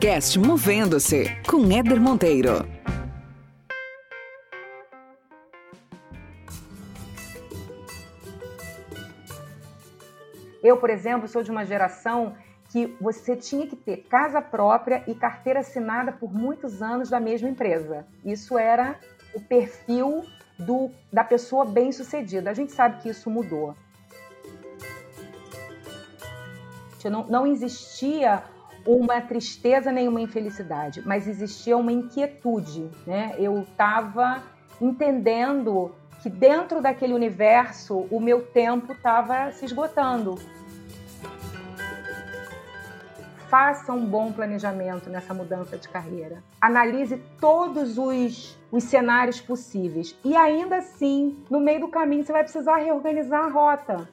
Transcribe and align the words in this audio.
podcast 0.00 0.38
Movendo-se 0.38 1.24
com 1.46 1.70
Éder 1.70 2.00
Monteiro. 2.00 2.66
Eu, 10.62 10.78
por 10.78 10.88
exemplo, 10.88 11.28
sou 11.28 11.42
de 11.42 11.50
uma 11.50 11.66
geração 11.66 12.34
que 12.70 12.96
você 12.98 13.36
tinha 13.36 13.66
que 13.66 13.76
ter 13.76 13.98
casa 14.08 14.40
própria 14.40 15.04
e 15.06 15.14
carteira 15.14 15.60
assinada 15.60 16.12
por 16.12 16.32
muitos 16.32 16.80
anos 16.80 17.10
da 17.10 17.20
mesma 17.20 17.50
empresa. 17.50 18.06
Isso 18.24 18.56
era 18.56 18.98
o 19.34 19.40
perfil 19.42 20.24
do, 20.58 20.90
da 21.12 21.24
pessoa 21.24 21.66
bem-sucedida. 21.66 22.48
A 22.50 22.54
gente 22.54 22.72
sabe 22.72 23.02
que 23.02 23.10
isso 23.10 23.28
mudou. 23.28 23.76
Não, 27.04 27.26
não 27.26 27.46
existia 27.46 28.42
uma 28.86 29.20
tristeza 29.20 29.92
nem 29.92 30.08
uma 30.08 30.20
infelicidade, 30.20 31.02
mas 31.06 31.28
existia 31.28 31.76
uma 31.76 31.92
inquietude. 31.92 32.90
Né? 33.06 33.34
Eu 33.38 33.62
estava 33.62 34.42
entendendo 34.80 35.94
que 36.22 36.28
dentro 36.28 36.80
daquele 36.80 37.14
universo 37.14 38.06
o 38.10 38.20
meu 38.20 38.42
tempo 38.42 38.92
estava 38.92 39.52
se 39.52 39.64
esgotando. 39.64 40.38
Faça 43.48 43.92
um 43.92 44.06
bom 44.06 44.30
planejamento 44.30 45.10
nessa 45.10 45.34
mudança 45.34 45.76
de 45.76 45.88
carreira. 45.88 46.42
Analise 46.60 47.20
todos 47.40 47.98
os, 47.98 48.56
os 48.70 48.84
cenários 48.84 49.40
possíveis. 49.40 50.16
E 50.24 50.36
ainda 50.36 50.76
assim, 50.76 51.42
no 51.50 51.58
meio 51.58 51.80
do 51.80 51.88
caminho, 51.88 52.22
você 52.22 52.32
vai 52.32 52.44
precisar 52.44 52.76
reorganizar 52.76 53.46
a 53.46 53.48
rota. 53.48 54.08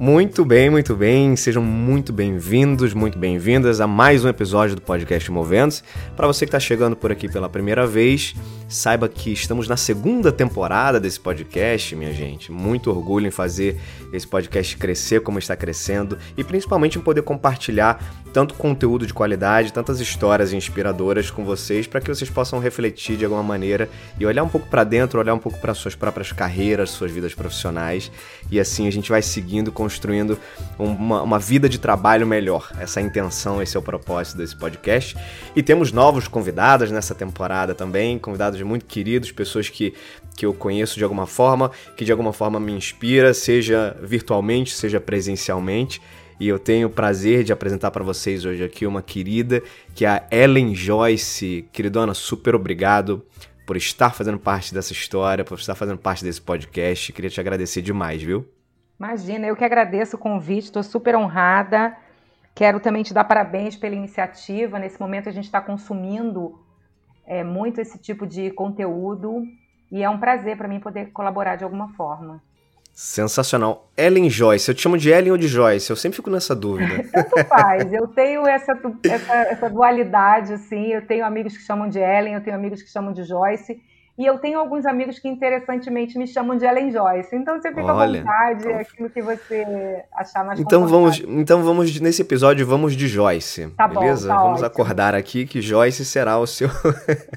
Muito 0.00 0.44
bem, 0.44 0.70
muito 0.70 0.94
bem. 0.94 1.34
Sejam 1.34 1.60
muito 1.60 2.12
bem-vindos, 2.12 2.94
muito 2.94 3.18
bem-vindas 3.18 3.80
a 3.80 3.86
mais 3.88 4.24
um 4.24 4.28
episódio 4.28 4.76
do 4.76 4.80
podcast 4.80 5.28
Movendo-se. 5.28 5.82
Para 6.16 6.28
você 6.28 6.46
que 6.46 6.50
está 6.50 6.60
chegando 6.60 6.94
por 6.94 7.10
aqui 7.10 7.28
pela 7.28 7.48
primeira 7.48 7.84
vez, 7.84 8.32
saiba 8.68 9.08
que 9.08 9.32
estamos 9.32 9.66
na 9.66 9.76
segunda 9.76 10.30
temporada 10.30 11.00
desse 11.00 11.18
podcast, 11.18 11.96
minha 11.96 12.12
gente. 12.12 12.52
Muito 12.52 12.90
orgulho 12.90 13.26
em 13.26 13.30
fazer 13.30 13.80
esse 14.12 14.26
podcast 14.26 14.76
crescer 14.76 15.22
como 15.22 15.38
está 15.38 15.56
crescendo 15.56 16.18
e 16.36 16.44
principalmente 16.44 16.98
em 16.98 17.00
poder 17.00 17.22
compartilhar 17.22 17.98
tanto 18.32 18.54
conteúdo 18.54 19.06
de 19.06 19.14
qualidade, 19.14 19.72
tantas 19.72 20.00
histórias 20.00 20.52
inspiradoras 20.52 21.30
com 21.30 21.44
vocês 21.44 21.86
para 21.86 22.00
que 22.00 22.08
vocês 22.08 22.28
possam 22.28 22.58
refletir 22.58 23.16
de 23.16 23.24
alguma 23.24 23.42
maneira 23.42 23.88
e 24.20 24.26
olhar 24.26 24.42
um 24.42 24.48
pouco 24.48 24.68
para 24.68 24.84
dentro, 24.84 25.18
olhar 25.18 25.34
um 25.34 25.38
pouco 25.38 25.58
para 25.58 25.72
suas 25.72 25.94
próprias 25.94 26.30
carreiras, 26.30 26.90
suas 26.90 27.10
vidas 27.10 27.34
profissionais 27.34 28.12
e 28.50 28.60
assim 28.60 28.86
a 28.86 28.92
gente 28.92 29.08
vai 29.08 29.22
seguindo, 29.22 29.72
construindo 29.72 30.38
uma, 30.78 31.22
uma 31.22 31.38
vida 31.38 31.68
de 31.68 31.78
trabalho 31.78 32.26
melhor. 32.26 32.70
Essa 32.78 33.00
é 33.00 33.02
a 33.02 33.06
intenção, 33.06 33.62
esse 33.62 33.76
é 33.76 33.80
o 33.80 33.82
propósito 33.82 34.36
desse 34.36 34.56
podcast. 34.56 35.16
E 35.56 35.62
temos 35.62 35.90
novos 35.90 36.28
convidados 36.28 36.90
nessa 36.90 37.14
temporada 37.14 37.74
também, 37.74 38.18
convidados 38.18 38.57
muito 38.64 38.84
queridos, 38.84 39.32
pessoas 39.32 39.68
que, 39.68 39.94
que 40.36 40.46
eu 40.46 40.54
conheço 40.54 40.96
de 40.96 41.04
alguma 41.04 41.26
forma, 41.26 41.70
que 41.96 42.04
de 42.04 42.12
alguma 42.12 42.32
forma 42.32 42.58
me 42.58 42.72
inspira, 42.72 43.34
seja 43.34 43.96
virtualmente, 44.02 44.72
seja 44.72 45.00
presencialmente. 45.00 46.00
E 46.40 46.46
eu 46.46 46.58
tenho 46.58 46.86
o 46.86 46.90
prazer 46.90 47.42
de 47.42 47.52
apresentar 47.52 47.90
para 47.90 48.04
vocês 48.04 48.44
hoje 48.44 48.62
aqui 48.62 48.86
uma 48.86 49.02
querida, 49.02 49.60
que 49.94 50.04
é 50.04 50.08
a 50.08 50.22
Ellen 50.30 50.74
Joyce. 50.74 51.68
Queridona, 51.72 52.14
super 52.14 52.54
obrigado 52.54 53.24
por 53.66 53.76
estar 53.76 54.14
fazendo 54.14 54.38
parte 54.38 54.72
dessa 54.72 54.92
história, 54.92 55.44
por 55.44 55.58
estar 55.58 55.74
fazendo 55.74 55.98
parte 55.98 56.24
desse 56.24 56.40
podcast. 56.40 57.12
Queria 57.12 57.28
te 57.28 57.40
agradecer 57.40 57.82
demais, 57.82 58.22
viu? 58.22 58.46
Imagina, 58.98 59.46
eu 59.46 59.56
que 59.56 59.64
agradeço 59.64 60.16
o 60.16 60.18
convite, 60.18 60.64
estou 60.64 60.82
super 60.82 61.16
honrada. 61.16 61.96
Quero 62.54 62.80
também 62.80 63.02
te 63.02 63.12
dar 63.12 63.24
parabéns 63.24 63.76
pela 63.76 63.94
iniciativa. 63.94 64.78
Nesse 64.78 65.00
momento 65.00 65.28
a 65.28 65.32
gente 65.32 65.44
está 65.44 65.60
consumindo 65.60 66.58
é, 67.28 67.44
muito 67.44 67.80
esse 67.80 67.98
tipo 67.98 68.26
de 68.26 68.50
conteúdo 68.50 69.44
e 69.92 70.02
é 70.02 70.08
um 70.08 70.18
prazer 70.18 70.56
para 70.56 70.66
mim 70.66 70.80
poder 70.80 71.12
colaborar 71.12 71.56
de 71.56 71.64
alguma 71.64 71.88
forma. 71.90 72.42
Sensacional. 72.92 73.88
Ellen 73.96 74.28
Joyce, 74.28 74.68
eu 74.68 74.74
te 74.74 74.82
chamo 74.82 74.98
de 74.98 75.10
Ellen 75.10 75.30
ou 75.30 75.38
de 75.38 75.46
Joyce? 75.46 75.88
Eu 75.88 75.94
sempre 75.94 76.16
fico 76.16 76.30
nessa 76.30 76.56
dúvida. 76.56 77.04
Tanto 77.12 77.44
faz, 77.46 77.92
eu 77.92 78.08
tenho 78.08 78.44
essa, 78.48 78.72
essa, 79.04 79.34
essa 79.34 79.70
dualidade, 79.70 80.54
assim, 80.54 80.86
eu 80.88 81.06
tenho 81.06 81.24
amigos 81.24 81.56
que 81.56 81.62
chamam 81.62 81.88
de 81.88 82.00
Ellen, 82.00 82.34
eu 82.34 82.42
tenho 82.42 82.56
amigos 82.56 82.82
que 82.82 82.90
chamam 82.90 83.12
de 83.12 83.22
Joyce, 83.22 83.80
e 84.18 84.26
eu 84.26 84.36
tenho 84.36 84.58
alguns 84.58 84.84
amigos 84.84 85.20
que, 85.20 85.28
interessantemente, 85.28 86.18
me 86.18 86.26
chamam 86.26 86.56
de 86.56 86.64
Ellen 86.64 86.90
Joyce. 86.90 87.36
Então, 87.36 87.60
você 87.60 87.68
fica 87.68 87.84
Olha, 87.84 88.18
à 88.18 88.22
vontade, 88.24 88.60
então... 88.62 88.72
é 88.72 88.80
aquilo 88.80 89.10
que 89.10 89.22
você 89.22 90.04
achar 90.12 90.44
mais 90.44 90.58
então 90.58 90.88
vamos 90.88 91.22
Então, 91.24 91.62
vamos, 91.62 92.00
nesse 92.00 92.22
episódio, 92.22 92.66
vamos 92.66 92.96
de 92.96 93.06
Joyce. 93.06 93.68
Tá 93.76 93.86
beleza? 93.86 94.26
Bom, 94.26 94.34
tá 94.34 94.42
vamos 94.42 94.62
ótimo. 94.62 94.66
acordar 94.66 95.14
aqui 95.14 95.46
que 95.46 95.62
Joyce 95.62 96.04
será 96.04 96.36
o 96.36 96.48
seu, 96.48 96.68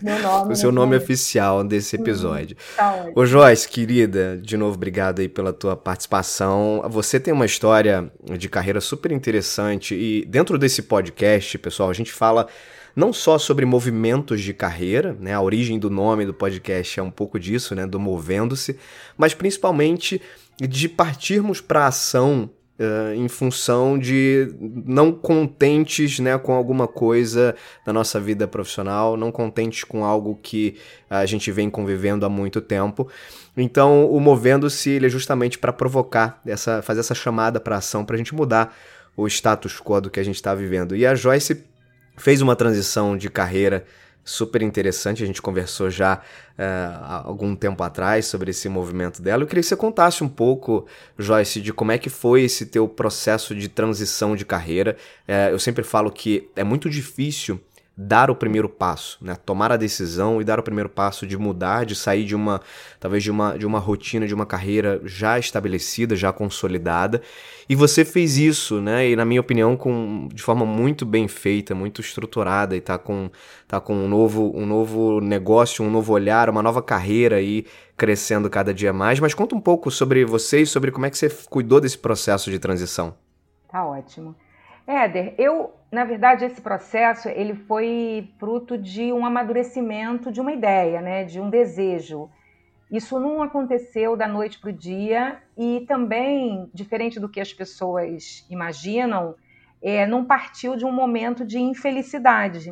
nome, 0.02 0.52
o 0.54 0.56
seu 0.56 0.72
nome 0.72 0.96
oficial 0.96 1.64
desse 1.64 1.96
uhum. 1.96 2.02
episódio. 2.02 2.58
Hum, 2.58 2.76
tá 2.76 2.96
ótimo. 2.96 3.14
Ô, 3.16 3.26
Joyce, 3.28 3.70
querida, 3.70 4.40
de 4.42 4.58
novo, 4.58 4.74
obrigado 4.74 5.20
aí 5.20 5.30
pela 5.30 5.54
tua 5.54 5.78
participação. 5.78 6.84
Você 6.90 7.20
tem 7.20 7.32
uma 7.32 7.46
história 7.46 8.12
de 8.24 8.50
carreira 8.50 8.82
super 8.82 9.12
interessante 9.12 9.94
e 9.94 10.26
dentro 10.26 10.58
desse 10.58 10.82
podcast, 10.82 11.60
pessoal, 11.60 11.92
a 11.92 11.94
gente 11.94 12.12
fala 12.12 12.48
não 12.96 13.14
só 13.14 13.38
sobre 13.38 13.66
movimentos 13.66 14.42
de 14.42 14.54
carreira, 14.54 15.16
né? 15.20 15.34
A 15.34 15.42
origem 15.42 15.80
do 15.80 15.90
nome 15.90 16.26
do 16.26 16.34
podcast 16.34 17.00
é 17.00 17.04
um 17.04 17.12
pouco 17.12 17.40
disso, 17.40 17.76
né? 17.76 17.86
Do 17.86 18.00
movendo-se, 18.00 18.78
mas 19.18 19.34
principalmente 19.34 20.22
de 20.60 20.90
partirmos 20.90 21.62
para 21.62 21.88
ação 21.88 22.50
Uh, 22.80 23.14
em 23.14 23.28
função 23.28 24.00
de 24.00 24.56
não 24.60 25.12
contentes 25.12 26.18
né, 26.18 26.36
com 26.40 26.52
alguma 26.52 26.88
coisa 26.88 27.54
da 27.86 27.94
nossa 27.94 28.20
vida 28.20 28.48
profissional, 28.48 29.16
não 29.16 29.32
contentes 29.32 29.84
com 29.84 30.04
algo 30.04 30.40
que 30.42 30.78
a 31.08 31.24
gente 31.28 31.52
vem 31.52 31.70
convivendo 31.70 32.26
há 32.26 32.30
muito 32.30 32.60
tempo. 32.60 33.08
Então, 33.56 34.10
o 34.10 34.20
Movendo-se 34.20 34.98
é 34.98 35.10
justamente 35.10 35.60
para 35.60 35.72
provocar, 35.72 36.42
essa, 36.44 36.82
fazer 36.82 37.02
essa 37.02 37.14
chamada 37.14 37.60
para 37.60 37.78
ação, 37.78 38.04
para 38.04 38.16
a 38.16 38.18
gente 38.18 38.34
mudar 38.34 38.76
o 39.16 39.28
status 39.28 39.80
quo 39.80 40.02
do 40.02 40.10
que 40.10 40.20
a 40.20 40.24
gente 40.24 40.38
está 40.38 40.56
vivendo. 40.56 40.96
E 40.96 41.06
a 41.06 41.14
Joyce 41.14 41.64
fez 42.22 42.42
uma 42.42 42.56
transição 42.56 43.18
de 43.18 43.30
carreira 43.30 43.86
super 44.24 44.62
interessante. 44.62 45.24
A 45.24 45.26
gente 45.26 45.42
conversou 45.42 45.90
já 45.90 46.16
uh, 46.16 46.22
há 46.58 47.24
algum 47.26 47.56
tempo 47.56 47.82
atrás 47.84 48.28
sobre 48.28 48.52
esse 48.52 48.70
movimento 48.70 49.22
dela. 49.22 49.44
Eu 49.44 49.48
queria 49.48 49.64
que 49.64 49.68
você 49.68 49.76
contasse 49.76 50.24
um 50.24 50.30
pouco, 50.30 50.86
Joyce, 51.18 51.60
de 51.60 51.74
como 51.74 51.92
é 51.92 51.98
que 51.98 52.10
foi 52.10 52.44
esse 52.44 52.68
teu 52.68 52.88
processo 52.88 53.56
de 53.56 53.68
transição 53.68 54.36
de 54.36 54.46
carreira. 54.46 54.96
Uh, 55.28 55.52
eu 55.52 55.60
sempre 55.60 55.84
falo 55.84 56.12
que 56.12 56.50
é 56.56 56.64
muito 56.64 56.90
difícil 56.90 57.60
dar 58.08 58.32
o 58.32 58.36
primeiro 58.36 58.68
passo, 58.68 59.18
né? 59.22 59.36
Tomar 59.46 59.72
a 59.72 59.78
decisão 59.78 60.42
e 60.42 60.44
dar 60.44 60.60
o 60.60 60.64
primeiro 60.64 60.90
passo 60.90 61.28
de 61.28 61.38
mudar, 61.38 61.86
de 61.86 61.96
sair 61.96 62.26
de 62.26 62.36
uma, 62.36 62.60
talvez 63.00 63.24
de 63.24 63.30
uma, 63.30 63.58
de 63.58 63.66
uma 63.66 63.80
rotina, 63.80 64.28
de 64.28 64.34
uma 64.34 64.46
carreira 64.46 65.00
já 65.06 65.38
estabelecida, 65.38 66.16
já 66.16 66.34
consolidada. 66.34 67.22
E 67.70 67.76
você 67.76 68.04
fez 68.04 68.38
isso, 68.38 68.82
né? 68.82 69.08
E 69.10 69.16
na 69.16 69.24
minha 69.24 69.40
opinião, 69.40 69.78
com, 69.78 70.28
de 70.34 70.42
forma 70.42 70.66
muito 70.66 71.06
bem 71.06 71.28
feita, 71.28 71.76
muito 71.76 72.02
estruturada 72.02 72.76
e 72.76 72.82
tá 72.82 72.98
com, 72.98 73.30
tá 73.68 73.80
com 73.80 73.94
um 73.94 74.08
novo, 74.08 74.52
um 74.56 74.66
novo 74.66 75.22
negócio, 75.22 75.86
um 75.86 75.90
novo 75.90 76.14
olhar, 76.14 76.50
uma 76.50 76.64
nova 76.64 76.82
carreira 76.82 77.36
aí 77.36 77.66
crescendo 77.96 78.50
cada 78.50 78.74
dia 78.74 78.92
mais. 78.92 79.20
Mas 79.20 79.34
conta 79.34 79.56
um 79.56 79.62
pouco 79.62 79.92
sobre 79.92 80.26
você 80.26 80.62
e 80.62 80.66
sobre 80.66 80.92
como 80.92 81.06
é 81.06 81.10
que 81.10 81.18
você 81.18 81.30
cuidou 81.50 81.80
desse 81.80 81.98
processo 81.98 82.50
de 82.50 82.58
transição. 82.58 83.14
Tá 83.70 83.86
ótimo. 83.86 84.36
Éder, 84.88 85.36
eu, 85.38 85.72
na 85.92 86.06
verdade, 86.06 86.46
esse 86.46 86.62
processo 86.62 87.28
ele 87.28 87.54
foi 87.54 88.32
fruto 88.40 88.78
de 88.78 89.12
um 89.12 89.26
amadurecimento 89.26 90.32
de 90.32 90.40
uma 90.40 90.54
ideia, 90.54 91.02
né, 91.02 91.26
de 91.26 91.40
um 91.40 91.50
desejo. 91.50 92.30
Isso 92.90 93.20
não 93.20 93.42
aconteceu 93.42 94.16
da 94.16 94.28
noite 94.28 94.60
para 94.60 94.70
o 94.70 94.74
dia 94.74 95.42
e 95.58 95.84
também, 95.88 96.70
diferente 96.74 97.20
do 97.20 97.28
que 97.28 97.42
as 97.42 97.54
pessoas 97.54 98.46
imaginam, 98.50 99.36
é, 99.82 100.06
não 100.06 100.24
partiu 100.24 100.78
de 100.78 100.86
um 100.86 100.92
momento 100.92 101.46
de 101.46 101.60
infelicidade. 101.60 102.72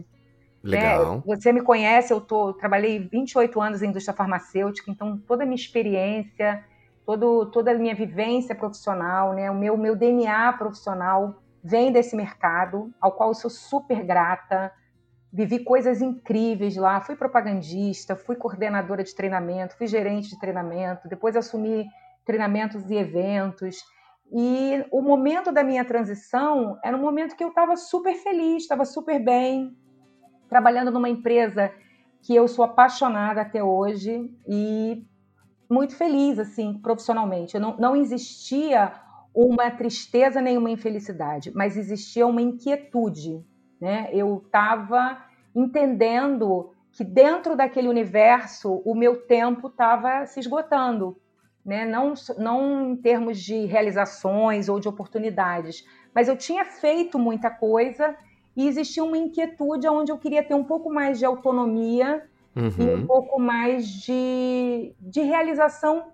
Né? 0.63 0.79
Legal. 0.79 1.15
Né? 1.15 1.23
Você 1.25 1.51
me 1.51 1.61
conhece, 1.61 2.13
eu 2.13 2.21
tô, 2.21 2.53
trabalhei 2.53 2.99
28 2.99 3.61
anos 3.61 3.81
em 3.81 3.87
indústria 3.87 4.15
farmacêutica, 4.15 4.91
então 4.91 5.17
toda 5.17 5.43
a 5.43 5.45
minha 5.45 5.55
experiência, 5.55 6.63
todo, 7.05 7.47
toda 7.47 7.71
a 7.71 7.75
minha 7.75 7.95
vivência 7.95 8.55
profissional, 8.55 9.33
né, 9.33 9.49
o 9.51 9.55
meu, 9.55 9.75
meu 9.75 9.95
DNA 9.95 10.53
profissional 10.53 11.41
vem 11.63 11.91
desse 11.91 12.15
mercado, 12.15 12.93
ao 12.99 13.11
qual 13.11 13.29
eu 13.29 13.35
sou 13.35 13.49
super 13.49 14.03
grata. 14.03 14.71
Vivi 15.31 15.63
coisas 15.63 16.01
incríveis 16.01 16.75
lá, 16.75 16.99
fui 17.01 17.15
propagandista, 17.15 18.15
fui 18.15 18.35
coordenadora 18.35 19.03
de 19.03 19.13
treinamento, 19.13 19.77
fui 19.77 19.87
gerente 19.87 20.29
de 20.29 20.39
treinamento, 20.39 21.07
depois 21.07 21.35
assumi 21.35 21.85
treinamentos 22.25 22.89
e 22.89 22.95
eventos. 22.95 23.77
E 24.31 24.85
o 24.91 25.01
momento 25.01 25.51
da 25.51 25.63
minha 25.63 25.83
transição 25.85 26.77
era 26.83 26.95
um 26.95 27.01
momento 27.01 27.35
que 27.35 27.43
eu 27.43 27.49
estava 27.49 27.75
super 27.75 28.15
feliz, 28.15 28.63
estava 28.63 28.85
super 28.85 29.19
bem, 29.23 29.75
trabalhando 30.47 30.91
numa 30.91 31.09
empresa 31.09 31.71
que 32.21 32.35
eu 32.35 32.47
sou 32.47 32.65
apaixonada 32.65 33.41
até 33.41 33.63
hoje 33.63 34.31
e 34.47 35.05
muito 35.69 35.95
feliz, 35.95 36.39
assim, 36.39 36.79
profissionalmente. 36.79 37.57
Não, 37.59 37.77
não 37.77 37.95
existia 37.95 38.91
uma 39.45 39.71
tristeza 39.71 40.41
nem 40.41 40.57
uma 40.57 40.69
infelicidade, 40.69 41.49
mas 41.55 41.77
existia 41.77 42.27
uma 42.27 42.41
inquietude, 42.41 43.41
né? 43.79 44.09
Eu 44.11 44.41
estava 44.45 45.17
entendendo 45.55 46.73
que 46.91 47.05
dentro 47.05 47.55
daquele 47.55 47.87
universo 47.87 48.81
o 48.85 48.93
meu 48.93 49.25
tempo 49.25 49.67
estava 49.67 50.25
se 50.25 50.41
esgotando, 50.41 51.17
né? 51.65 51.85
Não, 51.85 52.13
não 52.37 52.91
em 52.91 52.95
termos 52.97 53.39
de 53.39 53.65
realizações 53.65 54.67
ou 54.67 54.77
de 54.77 54.89
oportunidades, 54.89 55.85
mas 56.13 56.27
eu 56.27 56.35
tinha 56.35 56.65
feito 56.65 57.17
muita 57.17 57.49
coisa 57.49 58.17
e 58.57 58.67
existia 58.67 59.05
uma 59.05 59.17
inquietude 59.17 59.87
onde 59.87 60.11
eu 60.11 60.17
queria 60.17 60.43
ter 60.43 60.53
um 60.53 60.65
pouco 60.65 60.91
mais 60.91 61.17
de 61.17 61.23
autonomia 61.23 62.27
uhum. 62.53 62.71
e 62.77 62.93
um 62.93 63.07
pouco 63.07 63.39
mais 63.39 63.87
de, 63.87 64.93
de 64.99 65.21
realização 65.21 66.11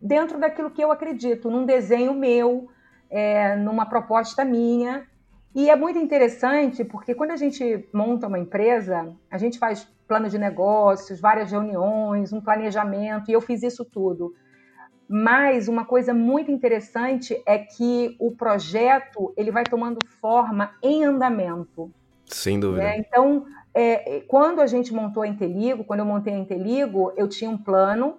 dentro 0.00 0.38
daquilo 0.38 0.70
que 0.70 0.82
eu 0.82 0.92
acredito, 0.92 1.50
num 1.50 1.64
desenho 1.64 2.14
meu, 2.14 2.68
é, 3.10 3.56
numa 3.56 3.86
proposta 3.86 4.44
minha. 4.44 5.06
E 5.54 5.70
é 5.70 5.76
muito 5.76 5.98
interessante 5.98 6.84
porque 6.84 7.14
quando 7.14 7.32
a 7.32 7.36
gente 7.36 7.88
monta 7.92 8.26
uma 8.26 8.38
empresa, 8.38 9.14
a 9.30 9.38
gente 9.38 9.58
faz 9.58 9.88
plano 10.06 10.28
de 10.28 10.38
negócios, 10.38 11.20
várias 11.20 11.50
reuniões, 11.50 12.32
um 12.32 12.40
planejamento, 12.40 13.30
e 13.30 13.34
eu 13.34 13.40
fiz 13.40 13.62
isso 13.62 13.84
tudo. 13.84 14.34
Mas 15.08 15.68
uma 15.68 15.84
coisa 15.84 16.12
muito 16.12 16.50
interessante 16.50 17.42
é 17.46 17.58
que 17.58 18.14
o 18.18 18.30
projeto 18.30 19.32
ele 19.36 19.50
vai 19.50 19.64
tomando 19.64 19.98
forma 20.20 20.74
em 20.82 21.04
andamento. 21.04 21.90
Sem 22.26 22.60
dúvida. 22.60 22.84
É, 22.84 22.98
então, 22.98 23.46
é, 23.72 24.20
quando 24.28 24.60
a 24.60 24.66
gente 24.66 24.92
montou 24.92 25.22
a 25.22 25.28
Inteligo, 25.28 25.84
quando 25.84 26.00
eu 26.00 26.06
montei 26.06 26.34
a 26.34 26.38
Inteligo, 26.38 27.12
eu 27.16 27.26
tinha 27.26 27.50
um 27.50 27.56
plano, 27.56 28.18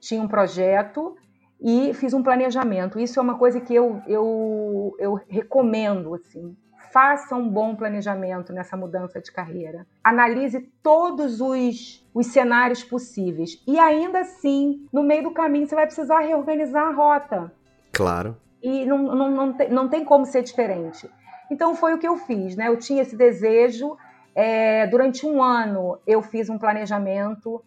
tinha 0.00 0.22
um 0.22 0.28
projeto 0.28 1.16
e 1.60 1.92
fiz 1.94 2.14
um 2.14 2.22
planejamento. 2.22 2.98
Isso 2.98 3.18
é 3.18 3.22
uma 3.22 3.36
coisa 3.36 3.60
que 3.60 3.74
eu, 3.74 4.00
eu, 4.06 4.96
eu 4.98 5.20
recomendo, 5.28 6.14
assim. 6.14 6.56
Faça 6.92 7.36
um 7.36 7.48
bom 7.48 7.76
planejamento 7.76 8.52
nessa 8.52 8.76
mudança 8.76 9.20
de 9.20 9.30
carreira. 9.30 9.86
Analise 10.02 10.60
todos 10.82 11.40
os, 11.40 12.04
os 12.12 12.26
cenários 12.28 12.82
possíveis. 12.82 13.62
E 13.66 13.78
ainda 13.78 14.20
assim, 14.20 14.88
no 14.92 15.02
meio 15.02 15.24
do 15.24 15.30
caminho, 15.30 15.66
você 15.66 15.74
vai 15.74 15.86
precisar 15.86 16.20
reorganizar 16.20 16.88
a 16.88 16.92
rota. 16.92 17.52
Claro. 17.92 18.36
E 18.62 18.84
não, 18.86 18.98
não, 18.98 19.30
não, 19.30 19.52
tem, 19.52 19.68
não 19.70 19.88
tem 19.88 20.04
como 20.04 20.26
ser 20.26 20.42
diferente. 20.42 21.08
Então 21.50 21.76
foi 21.76 21.94
o 21.94 21.98
que 21.98 22.08
eu 22.08 22.16
fiz, 22.16 22.56
né? 22.56 22.68
Eu 22.68 22.78
tinha 22.78 23.02
esse 23.02 23.16
desejo. 23.16 23.96
É, 24.34 24.86
durante 24.86 25.26
um 25.26 25.42
ano 25.42 25.98
eu 26.06 26.22
fiz 26.22 26.48
um 26.48 26.56
planejamento 26.56 27.62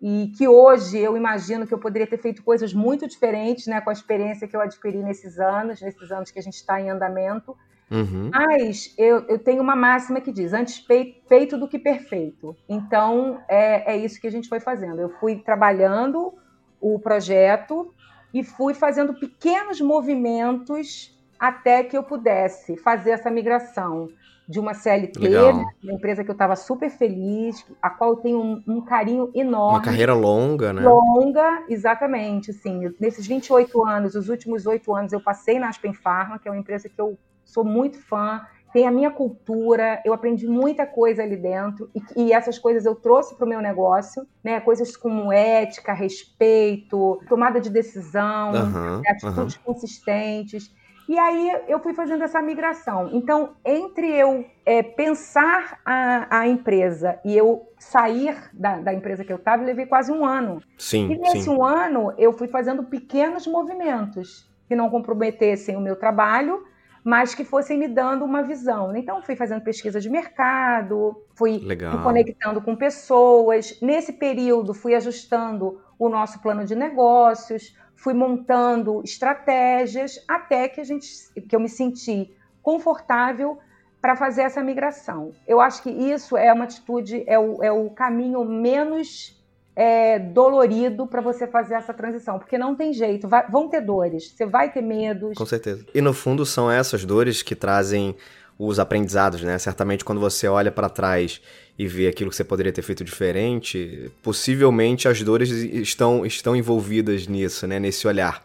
e 0.00 0.32
que 0.36 0.46
hoje 0.46 0.98
eu 0.98 1.16
imagino 1.16 1.66
que 1.66 1.72
eu 1.72 1.78
poderia 1.78 2.06
ter 2.06 2.18
feito 2.18 2.42
coisas 2.42 2.74
muito 2.74 3.06
diferentes, 3.06 3.66
né, 3.66 3.80
com 3.80 3.90
a 3.90 3.92
experiência 3.92 4.46
que 4.46 4.54
eu 4.54 4.60
adquiri 4.60 4.98
nesses 4.98 5.38
anos, 5.38 5.80
nesses 5.80 6.10
anos 6.10 6.30
que 6.30 6.38
a 6.38 6.42
gente 6.42 6.54
está 6.54 6.80
em 6.80 6.90
andamento. 6.90 7.56
Uhum. 7.90 8.30
Mas 8.32 8.92
eu, 8.98 9.24
eu, 9.28 9.38
tenho 9.38 9.62
uma 9.62 9.76
máxima 9.76 10.20
que 10.20 10.32
diz: 10.32 10.52
antes 10.52 10.84
feito 11.28 11.56
do 11.56 11.68
que 11.68 11.78
perfeito. 11.78 12.56
Então 12.68 13.40
é, 13.48 13.94
é 13.94 13.96
isso 13.96 14.20
que 14.20 14.26
a 14.26 14.30
gente 14.30 14.48
foi 14.48 14.60
fazendo. 14.60 15.00
Eu 15.00 15.08
fui 15.08 15.36
trabalhando 15.36 16.34
o 16.80 16.98
projeto 16.98 17.94
e 18.34 18.42
fui 18.42 18.74
fazendo 18.74 19.14
pequenos 19.14 19.80
movimentos 19.80 21.16
até 21.38 21.84
que 21.84 21.96
eu 21.96 22.02
pudesse 22.02 22.76
fazer 22.76 23.10
essa 23.10 23.30
migração 23.30 24.08
de 24.48 24.60
uma 24.60 24.74
CLT, 24.74 25.28
né, 25.28 25.40
uma 25.82 25.92
empresa 25.92 26.22
que 26.22 26.30
eu 26.30 26.34
estava 26.34 26.54
super 26.54 26.88
feliz, 26.88 27.64
a 27.82 27.90
qual 27.90 28.10
eu 28.10 28.16
tenho 28.16 28.40
um, 28.40 28.62
um, 28.66 28.80
carinho 28.80 29.30
enorme. 29.34 29.78
Uma 29.78 29.84
carreira 29.84 30.14
longa, 30.14 30.72
né? 30.72 30.82
Longa, 30.82 31.64
exatamente. 31.68 32.52
Assim, 32.52 32.92
nesses 33.00 33.26
28 33.26 33.84
anos, 33.84 34.14
os 34.14 34.28
últimos 34.28 34.64
oito 34.66 34.94
anos, 34.94 35.12
eu 35.12 35.20
passei 35.20 35.58
na 35.58 35.68
Aspen 35.68 35.92
Pharma, 35.92 36.38
que 36.38 36.48
é 36.48 36.50
uma 36.50 36.60
empresa 36.60 36.88
que 36.88 37.00
eu 37.00 37.18
sou 37.44 37.64
muito 37.64 37.98
fã, 37.98 38.42
tem 38.72 38.86
a 38.86 38.90
minha 38.90 39.10
cultura, 39.10 40.02
eu 40.04 40.12
aprendi 40.12 40.46
muita 40.46 40.84
coisa 40.86 41.22
ali 41.22 41.36
dentro, 41.36 41.90
e, 41.94 42.24
e 42.24 42.32
essas 42.32 42.58
coisas 42.58 42.84
eu 42.84 42.94
trouxe 42.94 43.34
para 43.34 43.46
o 43.46 43.48
meu 43.48 43.60
negócio, 43.60 44.26
né? 44.44 44.60
Coisas 44.60 44.96
como 44.96 45.32
ética, 45.32 45.92
respeito, 45.92 47.20
tomada 47.28 47.60
de 47.60 47.70
decisão, 47.70 48.52
uhum, 48.52 49.02
atitudes 49.06 49.56
uhum. 49.56 49.62
consistentes. 49.64 50.70
E 51.08 51.16
aí 51.18 51.62
eu 51.68 51.78
fui 51.78 51.94
fazendo 51.94 52.24
essa 52.24 52.42
migração. 52.42 53.10
Então, 53.12 53.50
entre 53.64 54.10
eu 54.10 54.44
é, 54.64 54.82
pensar 54.82 55.80
a, 55.84 56.40
a, 56.40 56.48
empresa 56.48 57.18
e 57.24 57.36
eu 57.36 57.68
sair 57.78 58.36
da, 58.52 58.80
da 58.80 58.92
empresa 58.92 59.24
que 59.24 59.32
eu 59.32 59.36
estava, 59.36 59.62
levei 59.62 59.86
quase 59.86 60.10
um 60.10 60.24
ano. 60.24 60.60
Sim, 60.76 61.12
e 61.12 61.18
nesse 61.18 61.42
sim. 61.42 61.50
um 61.50 61.64
ano 61.64 62.12
eu 62.18 62.32
fui 62.32 62.48
fazendo 62.48 62.82
pequenos 62.82 63.46
movimentos 63.46 64.50
que 64.66 64.74
não 64.74 64.90
comprometessem 64.90 65.76
o 65.76 65.80
meu 65.80 65.94
trabalho, 65.94 66.64
mas 67.04 67.36
que 67.36 67.44
fossem 67.44 67.78
me 67.78 67.86
dando 67.86 68.24
uma 68.24 68.42
visão. 68.42 68.94
Então, 68.96 69.22
fui 69.22 69.36
fazendo 69.36 69.62
pesquisa 69.62 70.00
de 70.00 70.10
mercado, 70.10 71.24
fui 71.36 71.58
Legal. 71.58 71.96
me 71.96 72.02
conectando 72.02 72.60
com 72.60 72.74
pessoas. 72.74 73.78
Nesse 73.80 74.14
período, 74.14 74.74
fui 74.74 74.92
ajustando 74.92 75.80
o 75.96 76.08
nosso 76.08 76.42
plano 76.42 76.64
de 76.64 76.74
negócios, 76.74 77.76
fui 77.96 78.14
montando 78.14 79.02
estratégias 79.04 80.22
até 80.28 80.68
que 80.68 80.80
a 80.80 80.84
gente 80.84 81.08
que 81.48 81.56
eu 81.56 81.60
me 81.60 81.68
senti 81.68 82.30
confortável 82.62 83.58
para 84.00 84.14
fazer 84.14 84.42
essa 84.42 84.62
migração. 84.62 85.32
Eu 85.48 85.60
acho 85.60 85.82
que 85.82 85.90
isso 85.90 86.36
é 86.36 86.52
uma 86.52 86.64
atitude, 86.64 87.24
é 87.26 87.38
o, 87.38 87.64
é 87.64 87.72
o 87.72 87.90
caminho 87.90 88.44
menos 88.44 89.36
é, 89.74 90.18
dolorido 90.18 91.06
para 91.06 91.20
você 91.20 91.46
fazer 91.46 91.74
essa 91.74 91.92
transição, 91.92 92.38
porque 92.38 92.56
não 92.56 92.74
tem 92.74 92.92
jeito, 92.92 93.26
vai, 93.28 93.46
vão 93.50 93.68
ter 93.68 93.80
dores, 93.80 94.30
você 94.30 94.46
vai 94.46 94.72
ter 94.72 94.82
medos. 94.82 95.36
Com 95.36 95.44
certeza. 95.44 95.84
E 95.94 96.00
no 96.00 96.14
fundo 96.14 96.46
são 96.46 96.70
essas 96.70 97.04
dores 97.04 97.42
que 97.42 97.54
trazem 97.54 98.16
os 98.58 98.78
aprendizados, 98.78 99.42
né? 99.42 99.58
Certamente 99.58 100.04
quando 100.04 100.20
você 100.20 100.48
olha 100.48 100.72
para 100.72 100.88
trás 100.88 101.42
e 101.78 101.86
vê 101.86 102.08
aquilo 102.08 102.30
que 102.30 102.36
você 102.36 102.44
poderia 102.44 102.72
ter 102.72 102.80
feito 102.80 103.04
diferente, 103.04 104.10
possivelmente 104.22 105.08
as 105.08 105.22
dores 105.22 105.50
estão, 105.50 106.24
estão 106.24 106.56
envolvidas 106.56 107.26
nisso, 107.26 107.66
né? 107.66 107.78
Nesse 107.78 108.08
olhar. 108.08 108.42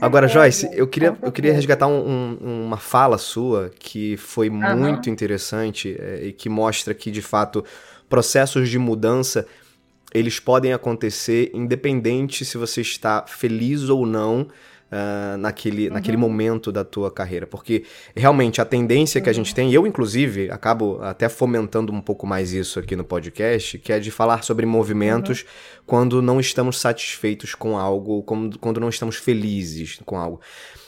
Agora, 0.00 0.28
Joyce, 0.28 0.68
eu 0.72 0.86
queria, 0.86 1.16
eu 1.20 1.32
queria 1.32 1.52
resgatar 1.52 1.88
um, 1.88 2.38
um, 2.40 2.66
uma 2.66 2.76
fala 2.76 3.18
sua 3.18 3.72
que 3.78 4.16
foi 4.16 4.48
uhum. 4.48 4.76
muito 4.76 5.10
interessante 5.10 5.96
é, 5.98 6.26
e 6.26 6.32
que 6.32 6.48
mostra 6.48 6.94
que, 6.94 7.10
de 7.10 7.22
fato, 7.22 7.64
processos 8.08 8.68
de 8.68 8.78
mudança 8.78 9.46
eles 10.14 10.40
podem 10.40 10.72
acontecer 10.72 11.50
independente 11.52 12.44
se 12.44 12.56
você 12.56 12.80
está 12.80 13.26
feliz 13.26 13.88
ou 13.88 14.06
não 14.06 14.48
uh, 14.92 15.36
naquele, 15.38 15.88
uhum. 15.88 15.94
naquele 15.94 16.16
momento 16.16 16.72
da 16.72 16.84
tua 16.84 17.10
carreira. 17.10 17.46
Porque 17.46 17.84
realmente 18.16 18.60
a 18.60 18.64
tendência 18.64 19.20
que 19.20 19.28
a 19.28 19.32
gente 19.32 19.54
tem, 19.54 19.70
e 19.70 19.74
eu 19.74 19.86
inclusive 19.86 20.50
acabo 20.50 21.00
até 21.02 21.28
fomentando 21.28 21.92
um 21.92 22.00
pouco 22.00 22.26
mais 22.26 22.52
isso 22.52 22.78
aqui 22.78 22.96
no 22.96 23.04
podcast, 23.04 23.78
que 23.78 23.92
é 23.92 23.98
de 23.98 24.10
falar 24.10 24.42
sobre 24.42 24.66
movimentos 24.66 25.42
uhum. 25.42 25.46
quando 25.86 26.22
não 26.22 26.40
estamos 26.40 26.78
satisfeitos 26.80 27.54
com 27.54 27.76
algo, 27.76 28.22
quando, 28.22 28.58
quando 28.58 28.80
não 28.80 28.88
estamos 28.88 29.16
felizes 29.16 30.00
com 30.04 30.16
algo. 30.16 30.40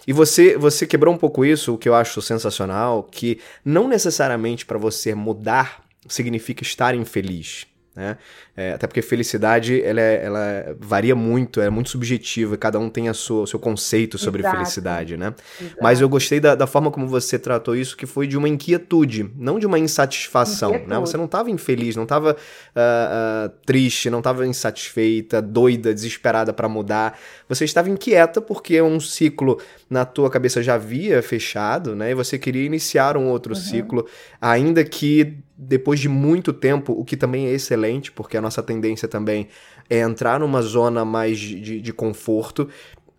E 0.07 0.13
você, 0.13 0.57
você 0.57 0.87
quebrou 0.87 1.15
um 1.15 1.19
pouco 1.19 1.45
isso, 1.45 1.75
o 1.75 1.79
que 1.79 1.89
eu 1.89 1.95
acho 1.95 2.21
sensacional, 2.23 3.03
que 3.03 3.39
não 3.65 3.87
necessariamente 3.87 4.65
para 4.65 4.79
você 4.79 5.15
mudar 5.15 5.85
significa 6.09 6.63
estar 6.63 6.95
infeliz. 6.95 7.67
Né? 7.95 8.17
É, 8.61 8.75
até 8.75 8.87
porque 8.87 9.01
felicidade 9.01 9.83
ela, 9.83 10.03
é, 10.03 10.23
ela 10.23 10.77
varia 10.79 11.17
muito, 11.17 11.63
é 11.63 11.71
muito 11.71 11.89
subjetiva, 11.89 12.59
cada 12.59 12.79
um 12.79 12.91
tem 12.91 13.09
a 13.09 13.15
sua, 13.15 13.45
o 13.45 13.47
seu 13.47 13.59
conceito 13.59 14.19
sobre 14.19 14.43
Exato. 14.43 14.55
felicidade, 14.55 15.17
né? 15.17 15.33
Exato. 15.59 15.77
Mas 15.81 15.99
eu 16.03 16.07
gostei 16.11 16.41
da, 16.41 16.55
da, 16.55 16.67
forma 16.67 16.91
como 16.91 17.09
você 17.09 17.39
tratou 17.39 17.75
isso, 17.75 17.97
que 17.97 18.05
foi 18.05 18.27
de 18.27 18.37
uma 18.37 18.47
inquietude, 18.47 19.31
não 19.35 19.59
de 19.59 19.67
uma 19.67 19.79
insatisfação, 19.79 20.73
né? 20.87 20.99
Você 20.99 21.17
não 21.17 21.25
estava 21.25 21.51
infeliz, 21.51 21.97
não 21.97 22.03
estava 22.03 22.33
uh, 22.33 22.37
uh, 22.37 23.49
triste, 23.65 24.11
não 24.11 24.19
estava 24.19 24.47
insatisfeita, 24.47 25.41
doida, 25.41 25.95
desesperada 25.95 26.53
para 26.53 26.69
mudar. 26.69 27.19
Você 27.49 27.65
estava 27.65 27.89
inquieta 27.89 28.43
porque 28.43 28.83
um 28.83 29.01
ciclo 29.01 29.59
na 29.89 30.05
tua 30.05 30.29
cabeça 30.29 30.63
já 30.63 30.75
havia 30.75 31.23
fechado, 31.23 31.97
né? 31.97 32.11
E 32.11 32.15
você 32.15 32.39
queria 32.39 32.67
iniciar 32.67 33.17
um 33.17 33.29
outro 33.29 33.55
uhum. 33.55 33.61
ciclo, 33.61 34.07
ainda 34.39 34.85
que 34.85 35.39
depois 35.63 36.01
de 36.01 36.09
muito 36.09 36.55
tempo, 36.55 36.95
o 36.95 37.05
que 37.05 37.15
também 37.15 37.47
é 37.47 37.53
excelente, 37.53 38.11
porque 38.11 38.35
a 38.35 38.41
nossa 38.41 38.50
tendência 38.63 39.07
também 39.07 39.49
é 39.89 40.01
entrar 40.01 40.41
numa 40.41 40.63
zona 40.63 41.05
mais 41.05 41.39
de, 41.39 41.81
de 41.81 41.93
conforto 41.93 42.69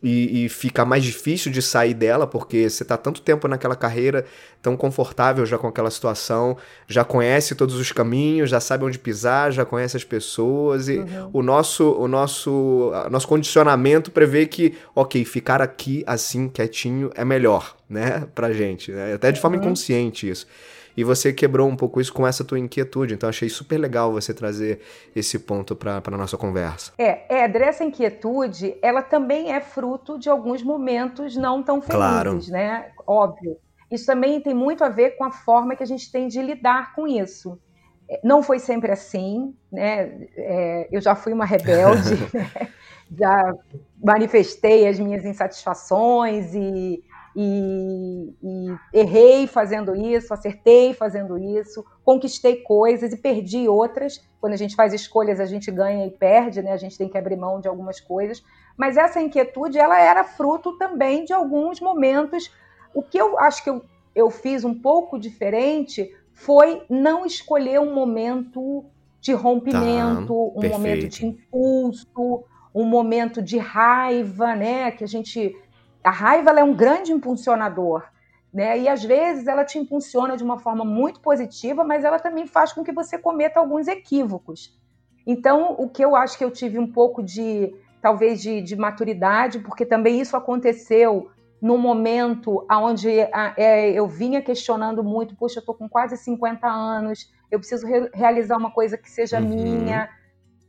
e, 0.03 0.45
e, 0.45 0.49
fica 0.49 0.83
mais 0.83 1.03
difícil 1.03 1.51
de 1.51 1.61
sair 1.61 1.93
dela, 1.93 2.25
porque 2.25 2.67
você 2.67 2.81
está 2.81 2.97
tanto 2.97 3.21
tempo 3.21 3.47
naquela 3.47 3.75
carreira, 3.75 4.25
tão 4.59 4.75
confortável 4.75 5.45
já 5.45 5.59
com 5.59 5.67
aquela 5.67 5.91
situação, 5.91 6.57
já 6.87 7.03
conhece 7.03 7.53
todos 7.53 7.75
os 7.75 7.91
caminhos, 7.91 8.49
já 8.49 8.59
sabe 8.59 8.83
onde 8.83 8.97
pisar, 8.97 9.51
já 9.51 9.63
conhece 9.63 9.95
as 9.95 10.03
pessoas, 10.03 10.89
e 10.89 10.97
uhum. 10.97 11.29
o 11.33 11.43
nosso 11.43 11.91
o 11.91 12.07
nosso, 12.07 12.91
nosso 13.11 13.27
condicionamento 13.27 14.09
prevê 14.09 14.47
que, 14.47 14.75
ok, 14.95 15.23
ficar 15.23 15.61
aqui 15.61 16.03
assim, 16.07 16.49
quietinho, 16.49 17.11
é 17.13 17.23
melhor, 17.23 17.75
né, 17.87 18.27
pra 18.33 18.51
gente, 18.51 18.91
né? 18.91 19.13
até 19.13 19.31
de 19.31 19.39
forma 19.39 19.57
uhum. 19.57 19.63
inconsciente 19.63 20.27
isso. 20.27 20.47
E 20.95 21.03
você 21.03 21.31
quebrou 21.33 21.67
um 21.67 21.75
pouco 21.75 21.99
isso 22.01 22.13
com 22.13 22.27
essa 22.27 22.43
tua 22.43 22.59
inquietude. 22.59 23.13
Então 23.13 23.29
achei 23.29 23.49
super 23.49 23.77
legal 23.77 24.11
você 24.11 24.33
trazer 24.33 24.79
esse 25.15 25.39
ponto 25.39 25.75
para 25.75 26.01
a 26.03 26.17
nossa 26.17 26.37
conversa. 26.37 26.91
É, 26.97 27.43
Éder, 27.43 27.63
essa 27.63 27.83
inquietude, 27.83 28.75
ela 28.81 29.01
também 29.01 29.51
é 29.51 29.61
fruto 29.61 30.17
de 30.17 30.29
alguns 30.29 30.63
momentos 30.63 31.35
não 31.35 31.63
tão 31.63 31.81
felizes, 31.81 31.95
claro. 31.99 32.39
né? 32.49 32.91
Óbvio. 33.05 33.57
Isso 33.89 34.05
também 34.05 34.39
tem 34.39 34.53
muito 34.53 34.83
a 34.83 34.89
ver 34.89 35.11
com 35.11 35.25
a 35.25 35.31
forma 35.31 35.75
que 35.75 35.83
a 35.83 35.87
gente 35.87 36.11
tem 36.11 36.27
de 36.27 36.41
lidar 36.41 36.93
com 36.95 37.07
isso. 37.07 37.59
É, 38.09 38.19
não 38.23 38.41
foi 38.41 38.59
sempre 38.59 38.91
assim, 38.91 39.53
né? 39.71 40.27
É, 40.35 40.87
eu 40.91 41.01
já 41.01 41.15
fui 41.15 41.33
uma 41.33 41.45
rebelde, 41.45 42.15
né? 42.33 42.49
já 43.17 43.53
manifestei 44.01 44.87
as 44.87 44.99
minhas 44.99 45.25
insatisfações 45.25 46.53
e, 46.53 47.03
e, 47.35 48.33
e, 48.43 48.75
errei 48.93 49.47
fazendo 49.47 49.95
isso, 49.95 50.33
acertei 50.33 50.93
fazendo 50.93 51.37
isso, 51.37 51.85
conquistei 52.03 52.57
coisas 52.57 53.13
e 53.13 53.17
perdi 53.17 53.67
outras. 53.67 54.21
Quando 54.39 54.53
a 54.53 54.57
gente 54.57 54.75
faz 54.75 54.93
escolhas, 54.93 55.39
a 55.39 55.45
gente 55.45 55.71
ganha 55.71 56.05
e 56.05 56.11
perde, 56.11 56.61
né? 56.61 56.73
A 56.73 56.77
gente 56.77 56.97
tem 56.97 57.07
que 57.07 57.17
abrir 57.17 57.37
mão 57.37 57.59
de 57.59 57.67
algumas 57.67 57.99
coisas. 57.99 58.43
Mas 58.75 58.97
essa 58.97 59.21
inquietude, 59.21 59.77
ela 59.77 59.99
era 59.99 60.23
fruto 60.23 60.77
também 60.77 61.23
de 61.23 61.33
alguns 61.33 61.79
momentos. 61.79 62.51
O 62.93 63.01
que 63.01 63.17
eu 63.17 63.39
acho 63.39 63.63
que 63.63 63.69
eu, 63.69 63.83
eu 64.15 64.29
fiz 64.29 64.63
um 64.63 64.73
pouco 64.73 65.19
diferente 65.19 66.13
foi 66.33 66.83
não 66.89 67.25
escolher 67.25 67.79
um 67.79 67.93
momento 67.93 68.85
de 69.19 69.33
rompimento, 69.33 70.27
tá, 70.27 70.33
um 70.33 70.51
perfeito. 70.53 70.71
momento 70.71 71.07
de 71.07 71.25
impulso, 71.27 72.43
um 72.73 72.83
momento 72.83 73.41
de 73.41 73.57
raiva, 73.57 74.55
né? 74.55 74.91
Que 74.91 75.03
a 75.03 75.07
gente. 75.07 75.55
A 76.03 76.11
raiva 76.11 76.51
é 76.51 76.63
um 76.63 76.73
grande 76.73 77.11
impulsionador. 77.11 78.03
Né? 78.53 78.79
E 78.79 78.89
às 78.89 79.03
vezes 79.03 79.47
ela 79.47 79.63
te 79.63 79.79
impulsiona 79.79 80.35
de 80.35 80.43
uma 80.43 80.59
forma 80.59 80.83
muito 80.83 81.21
positiva, 81.21 81.83
mas 81.83 82.03
ela 82.03 82.19
também 82.19 82.45
faz 82.45 82.73
com 82.73 82.83
que 82.83 82.91
você 82.91 83.17
cometa 83.17 83.59
alguns 83.59 83.87
equívocos. 83.87 84.77
Então, 85.25 85.75
o 85.77 85.87
que 85.87 86.03
eu 86.03 86.15
acho 86.15 86.37
que 86.37 86.43
eu 86.43 86.51
tive 86.51 86.77
um 86.77 86.91
pouco 86.91 87.23
de, 87.23 87.73
talvez, 88.01 88.41
de, 88.41 88.61
de 88.61 88.75
maturidade, 88.75 89.59
porque 89.59 89.85
também 89.85 90.19
isso 90.19 90.35
aconteceu 90.35 91.31
no 91.61 91.77
momento 91.77 92.65
onde 92.69 93.07
é, 93.19 93.91
eu 93.91 94.07
vinha 94.07 94.41
questionando 94.41 95.03
muito, 95.03 95.35
puxa, 95.35 95.59
eu 95.59 95.61
estou 95.61 95.75
com 95.75 95.87
quase 95.87 96.17
50 96.17 96.67
anos, 96.67 97.31
eu 97.51 97.59
preciso 97.59 97.85
re 97.85 98.09
realizar 98.13 98.57
uma 98.57 98.71
coisa 98.71 98.97
que 98.97 99.09
seja 99.09 99.39
uhum. 99.39 99.47
minha, 99.47 100.09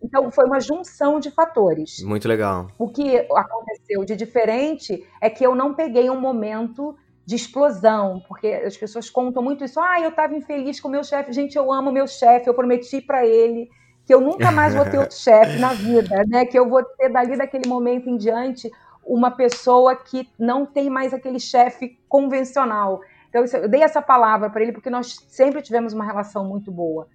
então, 0.03 0.31
foi 0.31 0.45
uma 0.45 0.61
junção 0.61 1.21
de 1.21 1.31
fatores. 1.31 2.03
Muito 2.03 2.27
legal. 2.27 2.69
O 2.79 2.89
que 2.89 3.17
aconteceu 3.17 4.05
de 4.05 4.17
diferente 4.17 5.07
é 5.21 5.31
que 5.31 5.45
eu 5.47 5.55
não 5.55 5.75
peguei 5.75 6.11
um 6.11 6.21
momento 6.21 6.97
de 7.25 7.37
explosão, 7.37 8.21
porque 8.27 8.49
as 8.49 8.77
pessoas 8.77 9.09
contam 9.09 9.43
muito 9.43 9.65
isso. 9.65 9.79
Ah, 9.79 10.01
eu 10.01 10.11
estava 10.11 10.35
infeliz 10.35 10.81
com 10.81 10.89
o 10.89 10.91
meu 10.91 11.05
chefe. 11.05 11.33
Gente, 11.33 11.57
eu 11.57 11.73
amo 11.73 11.93
meu 11.93 12.07
chefe, 12.07 12.49
eu 12.49 12.55
prometi 12.55 13.01
para 13.01 13.25
ele 13.25 13.71
que 14.05 14.13
eu 14.13 14.21
nunca 14.21 14.51
mais 14.51 14.75
vou 14.75 14.85
ter 14.85 14.99
outro 14.99 15.15
chefe 15.17 15.59
na 15.61 15.73
vida, 15.73 16.25
né? 16.27 16.45
Que 16.45 16.59
eu 16.59 16.69
vou 16.69 16.83
ter 16.83 17.09
dali 17.09 17.37
daquele 17.37 17.69
momento 17.69 18.11
em 18.11 18.17
diante 18.17 18.69
uma 19.05 19.31
pessoa 19.31 19.95
que 19.95 20.29
não 20.37 20.67
tem 20.67 20.91
mais 20.91 21.15
aquele 21.15 21.39
chefe 21.39 21.97
convencional. 22.09 23.01
Então, 23.29 23.45
eu 23.45 23.69
dei 23.69 23.83
essa 23.83 24.03
palavra 24.03 24.51
para 24.51 24.63
ele 24.63 24.73
porque 24.73 24.91
nós 24.91 25.17
sempre 25.29 25.63
tivemos 25.63 25.93
uma 25.93 26.05
relação 26.05 26.45
muito 26.45 26.73
boa 26.73 27.07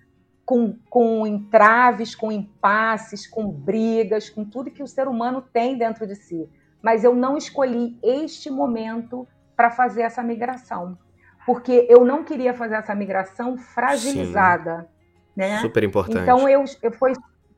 com, 0.48 0.80
com 0.89 1.27
entraves, 1.27 2.16
com 2.16 2.32
impasses, 2.32 3.27
com 3.27 3.51
brigas, 3.51 4.30
com 4.30 4.46
tudo 4.46 4.72
que 4.72 4.82
o 4.82 4.88
ser 4.88 5.06
humano 5.06 5.42
tem 5.42 5.77
dentro 5.77 6.08
de 6.08 6.16
si. 6.16 6.50
Mas 6.82 7.04
eu 7.04 7.13
não 7.13 7.36
escolhi 7.36 8.00
este 8.01 8.50
momento 8.50 9.27
para 9.58 9.70
fazer 9.70 10.04
essa 10.04 10.24
migração, 10.24 10.98
porque 11.46 11.86
eu 11.89 12.06
não 12.06 12.24
queria 12.24 12.54
fazer 12.54 12.75
essa 12.75 12.96
migração 12.96 13.58
fragilizada. 13.58 14.88
Né? 15.36 15.60
Super 15.60 15.84
importante. 15.84 16.20
Então 16.20 16.48
eu, 16.48 16.63
eu 16.82 16.94
foi, 16.94 17.12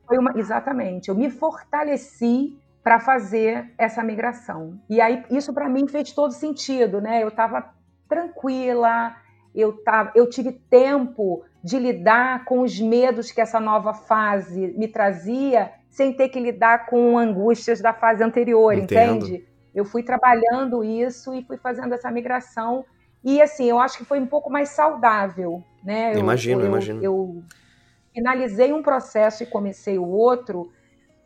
foi 0.04 0.18
uma 0.18 0.32
exatamente, 0.34 1.10
eu 1.10 1.14
me 1.14 1.30
fortaleci 1.30 2.58
para 2.82 2.98
fazer 2.98 3.72
essa 3.78 4.02
migração. 4.02 4.80
E 4.90 5.00
aí 5.00 5.24
isso 5.30 5.54
para 5.54 5.68
mim 5.68 5.86
fez 5.86 6.10
todo 6.10 6.32
sentido, 6.32 7.00
né? 7.00 7.22
Eu 7.22 7.28
estava 7.28 7.72
tranquila, 8.08 9.14
eu, 9.54 9.72
tava, 9.72 10.12
eu 10.14 10.28
tive 10.28 10.52
tempo 10.52 11.42
de 11.62 11.78
lidar 11.78 12.44
com 12.44 12.60
os 12.60 12.80
medos 12.80 13.30
que 13.30 13.40
essa 13.40 13.60
nova 13.60 13.92
fase 13.92 14.68
me 14.76 14.88
trazia, 14.88 15.72
sem 15.88 16.12
ter 16.12 16.28
que 16.28 16.40
lidar 16.40 16.86
com 16.86 17.18
angústias 17.18 17.80
da 17.80 17.92
fase 17.92 18.22
anterior, 18.22 18.74
Entendo. 18.74 19.26
entende? 19.26 19.46
Eu 19.74 19.84
fui 19.84 20.02
trabalhando 20.02 20.82
isso 20.82 21.34
e 21.34 21.42
fui 21.42 21.56
fazendo 21.56 21.94
essa 21.94 22.10
migração. 22.10 22.84
E 23.22 23.40
assim, 23.40 23.66
eu 23.66 23.78
acho 23.78 23.98
que 23.98 24.04
foi 24.04 24.18
um 24.18 24.26
pouco 24.26 24.50
mais 24.50 24.70
saudável, 24.70 25.62
né? 25.84 26.14
Imagino, 26.14 26.62
eu, 26.62 26.66
imagino. 26.66 27.04
Eu 27.04 27.42
finalizei 28.12 28.72
um 28.72 28.82
processo 28.82 29.42
e 29.42 29.46
comecei 29.46 29.98
o 29.98 30.08
outro 30.08 30.72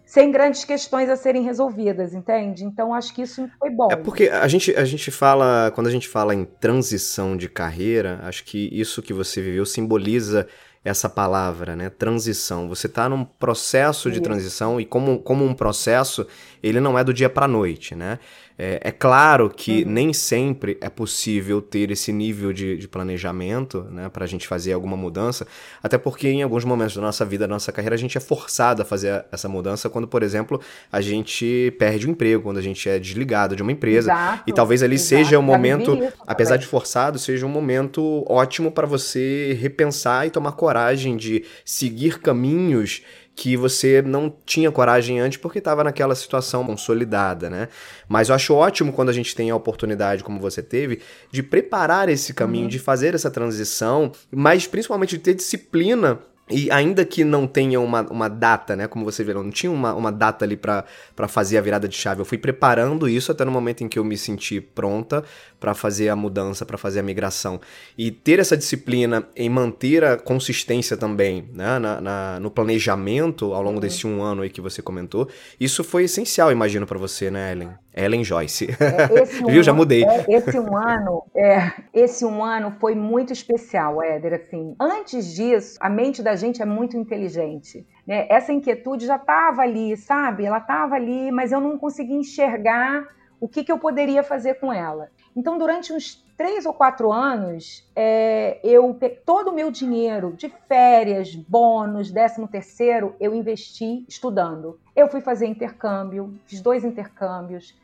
sem 0.04 0.30
grandes 0.30 0.64
questões 0.64 1.08
a 1.08 1.16
serem 1.16 1.42
resolvidas, 1.42 2.14
entende? 2.14 2.64
Então 2.64 2.92
acho 2.94 3.14
que 3.14 3.23
isso 3.23 3.49
foi 3.58 3.70
bom. 3.70 3.88
É 3.90 3.96
porque 3.96 4.28
a 4.28 4.46
gente, 4.46 4.75
a 4.76 4.84
gente 4.84 5.11
fala, 5.11 5.70
quando 5.75 5.87
a 5.87 5.90
gente 5.90 6.08
fala 6.08 6.34
em 6.34 6.44
transição 6.44 7.37
de 7.37 7.49
carreira, 7.49 8.20
acho 8.23 8.44
que 8.44 8.68
isso 8.73 9.02
que 9.02 9.12
você 9.12 9.40
viveu 9.40 9.64
simboliza 9.64 10.46
essa 10.84 11.08
palavra, 11.08 11.75
né? 11.75 11.88
Transição. 11.88 12.68
Você 12.68 12.87
está 12.87 13.08
num 13.08 13.25
processo 13.25 14.11
de 14.11 14.20
transição 14.20 14.78
e 14.78 14.84
como, 14.84 15.18
como 15.18 15.42
um 15.42 15.54
processo, 15.54 16.26
ele 16.64 16.80
não 16.80 16.99
é 16.99 17.04
do 17.04 17.12
dia 17.12 17.28
para 17.28 17.47
noite, 17.47 17.94
né? 17.94 18.18
É, 18.56 18.80
é 18.85 18.92
claro 18.92 19.50
que 19.50 19.83
uhum. 19.83 19.90
nem 19.90 20.12
sempre 20.12 20.78
é 20.80 20.88
possível 20.88 21.61
ter 21.61 21.90
esse 21.90 22.12
nível 22.12 22.52
de, 22.52 22.76
de 22.76 22.87
planejamento 22.87 23.83
né, 23.90 24.09
para 24.09 24.25
a 24.25 24.28
gente 24.28 24.47
fazer 24.47 24.73
alguma 24.73 24.97
mudança, 24.97 25.44
até 25.83 25.99
porque 25.99 26.28
em 26.28 26.42
alguns 26.42 26.64
momentos 26.64 26.94
da 26.94 27.02
nossa 27.02 27.25
vida, 27.25 27.49
da 27.49 27.54
nossa 27.54 27.73
carreira, 27.73 27.97
a 27.97 27.99
gente 27.99 28.16
é 28.16 28.21
forçado 28.21 28.80
a 28.80 28.85
fazer 28.85 29.25
essa 29.33 29.49
mudança 29.49 29.90
quando, 29.90 30.06
por 30.06 30.23
exemplo, 30.23 30.61
a 30.90 31.00
gente 31.00 31.75
perde 31.80 32.06
o 32.06 32.11
emprego, 32.11 32.44
quando 32.44 32.59
a 32.59 32.62
gente 32.62 32.88
é 32.88 32.97
desligado 32.99 33.56
de 33.56 33.62
uma 33.62 33.73
empresa. 33.73 34.12
Exato, 34.12 34.42
e 34.47 34.52
talvez 34.52 34.83
ali 34.85 34.94
exato. 34.94 35.09
seja 35.09 35.38
um 35.38 35.42
momento, 35.42 35.99
apesar 36.25 36.56
de 36.56 36.66
forçado, 36.66 37.18
seja 37.18 37.44
um 37.44 37.49
momento 37.50 38.25
ótimo 38.28 38.71
para 38.71 38.87
você 38.87 39.59
repensar 39.61 40.28
e 40.28 40.30
tomar 40.30 40.52
coragem 40.52 41.16
de 41.16 41.44
seguir 41.64 42.21
caminhos 42.21 43.02
que 43.34 43.56
você 43.56 44.00
não 44.00 44.32
tinha 44.46 44.70
coragem 44.70 45.18
antes 45.18 45.38
porque 45.38 45.58
estava 45.58 45.82
naquela 45.82 46.14
situação 46.14 46.64
consolidada, 46.64 47.50
né? 47.50 47.68
Mas 48.08 48.28
eu 48.28 48.34
acho 48.34 48.54
ótimo 48.54 48.92
quando 48.92 49.08
a 49.08 49.12
gente 49.12 49.34
tem 49.34 49.50
a 49.50 49.56
oportunidade, 49.56 50.22
como 50.22 50.38
você 50.38 50.62
teve, 50.62 51.00
de 51.30 51.42
preparar 51.42 52.08
esse 52.08 52.32
caminho, 52.32 52.64
uhum. 52.64 52.68
de 52.70 52.78
fazer 52.78 53.14
essa 53.14 53.30
transição, 53.30 54.12
mas 54.30 54.66
principalmente 54.66 55.16
de 55.16 55.22
ter 55.22 55.34
disciplina 55.34 56.20
e 56.48 56.70
ainda 56.70 57.06
que 57.06 57.24
não 57.24 57.46
tenha 57.46 57.80
uma, 57.80 58.02
uma 58.02 58.28
data, 58.28 58.76
né? 58.76 58.86
Como 58.86 59.02
você 59.02 59.24
viu, 59.24 59.42
não 59.42 59.50
tinha 59.50 59.72
uma, 59.72 59.94
uma 59.94 60.12
data 60.12 60.44
ali 60.44 60.56
para 60.56 60.84
fazer 61.26 61.56
a 61.56 61.60
virada 61.62 61.88
de 61.88 61.96
chave. 61.96 62.20
Eu 62.20 62.24
fui 62.24 62.36
preparando 62.36 63.08
isso 63.08 63.32
até 63.32 63.46
no 63.46 63.50
momento 63.50 63.82
em 63.82 63.88
que 63.88 63.98
eu 63.98 64.04
me 64.04 64.16
senti 64.16 64.60
pronta 64.60 65.24
para 65.58 65.72
fazer 65.72 66.10
a 66.10 66.16
mudança, 66.16 66.66
para 66.66 66.76
fazer 66.76 67.00
a 67.00 67.02
migração. 67.02 67.58
E 67.96 68.10
ter 68.10 68.38
essa 68.38 68.58
disciplina 68.58 69.26
em 69.34 69.48
manter 69.48 70.04
a 70.04 70.18
consistência 70.18 70.98
também, 70.98 71.48
né? 71.54 71.78
Na, 71.78 72.00
na 72.00 72.40
no 72.40 72.50
planejamento 72.50 73.54
ao 73.54 73.62
longo 73.62 73.76
uhum. 73.76 73.80
desse 73.80 74.06
um 74.06 74.22
ano 74.22 74.42
aí 74.42 74.50
que 74.50 74.60
você 74.60 74.82
comentou, 74.82 75.28
isso 75.58 75.82
foi 75.82 76.04
essencial, 76.04 76.52
imagino, 76.52 76.86
para 76.86 76.98
você, 76.98 77.30
né, 77.30 77.52
Ellen? 77.52 77.83
Ellen 77.94 78.24
Joyce. 78.24 78.68
É, 78.80 79.22
um, 79.42 79.46
Viu? 79.46 79.62
Já 79.62 79.72
mudei. 79.72 80.04
É, 80.04 80.24
esse 80.28 80.58
um 80.58 80.76
ano, 80.76 81.22
é, 81.34 81.72
esse 81.92 82.24
um 82.24 82.44
ano 82.44 82.72
foi 82.80 82.94
muito 82.94 83.32
especial, 83.32 84.02
Éder. 84.02 84.34
Assim, 84.34 84.74
antes 84.80 85.34
disso, 85.34 85.78
a 85.80 85.88
mente 85.88 86.22
da 86.22 86.34
gente 86.34 86.60
é 86.60 86.64
muito 86.64 86.96
inteligente. 86.96 87.86
Né? 88.06 88.26
Essa 88.28 88.52
inquietude 88.52 89.06
já 89.06 89.16
estava 89.16 89.62
ali, 89.62 89.96
sabe? 89.96 90.44
Ela 90.44 90.58
estava 90.58 90.96
ali, 90.96 91.30
mas 91.30 91.52
eu 91.52 91.60
não 91.60 91.78
conseguia 91.78 92.16
enxergar 92.16 93.06
o 93.40 93.48
que, 93.48 93.62
que 93.62 93.70
eu 93.70 93.78
poderia 93.78 94.22
fazer 94.22 94.54
com 94.54 94.72
ela. 94.72 95.10
Então, 95.36 95.58
durante 95.58 95.92
uns 95.92 96.24
três 96.36 96.64
ou 96.64 96.72
quatro 96.72 97.12
anos, 97.12 97.88
é, 97.94 98.58
eu 98.64 98.98
todo 99.24 99.50
o 99.50 99.54
meu 99.54 99.70
dinheiro 99.70 100.32
de 100.32 100.52
férias, 100.68 101.34
bônus, 101.34 102.10
décimo 102.10 102.48
terceiro, 102.48 103.14
eu 103.20 103.34
investi 103.34 104.04
estudando. 104.08 104.78
Eu 104.94 105.08
fui 105.08 105.20
fazer 105.20 105.46
intercâmbio, 105.46 106.34
fiz 106.46 106.60
dois 106.60 106.84
intercâmbios, 106.84 107.74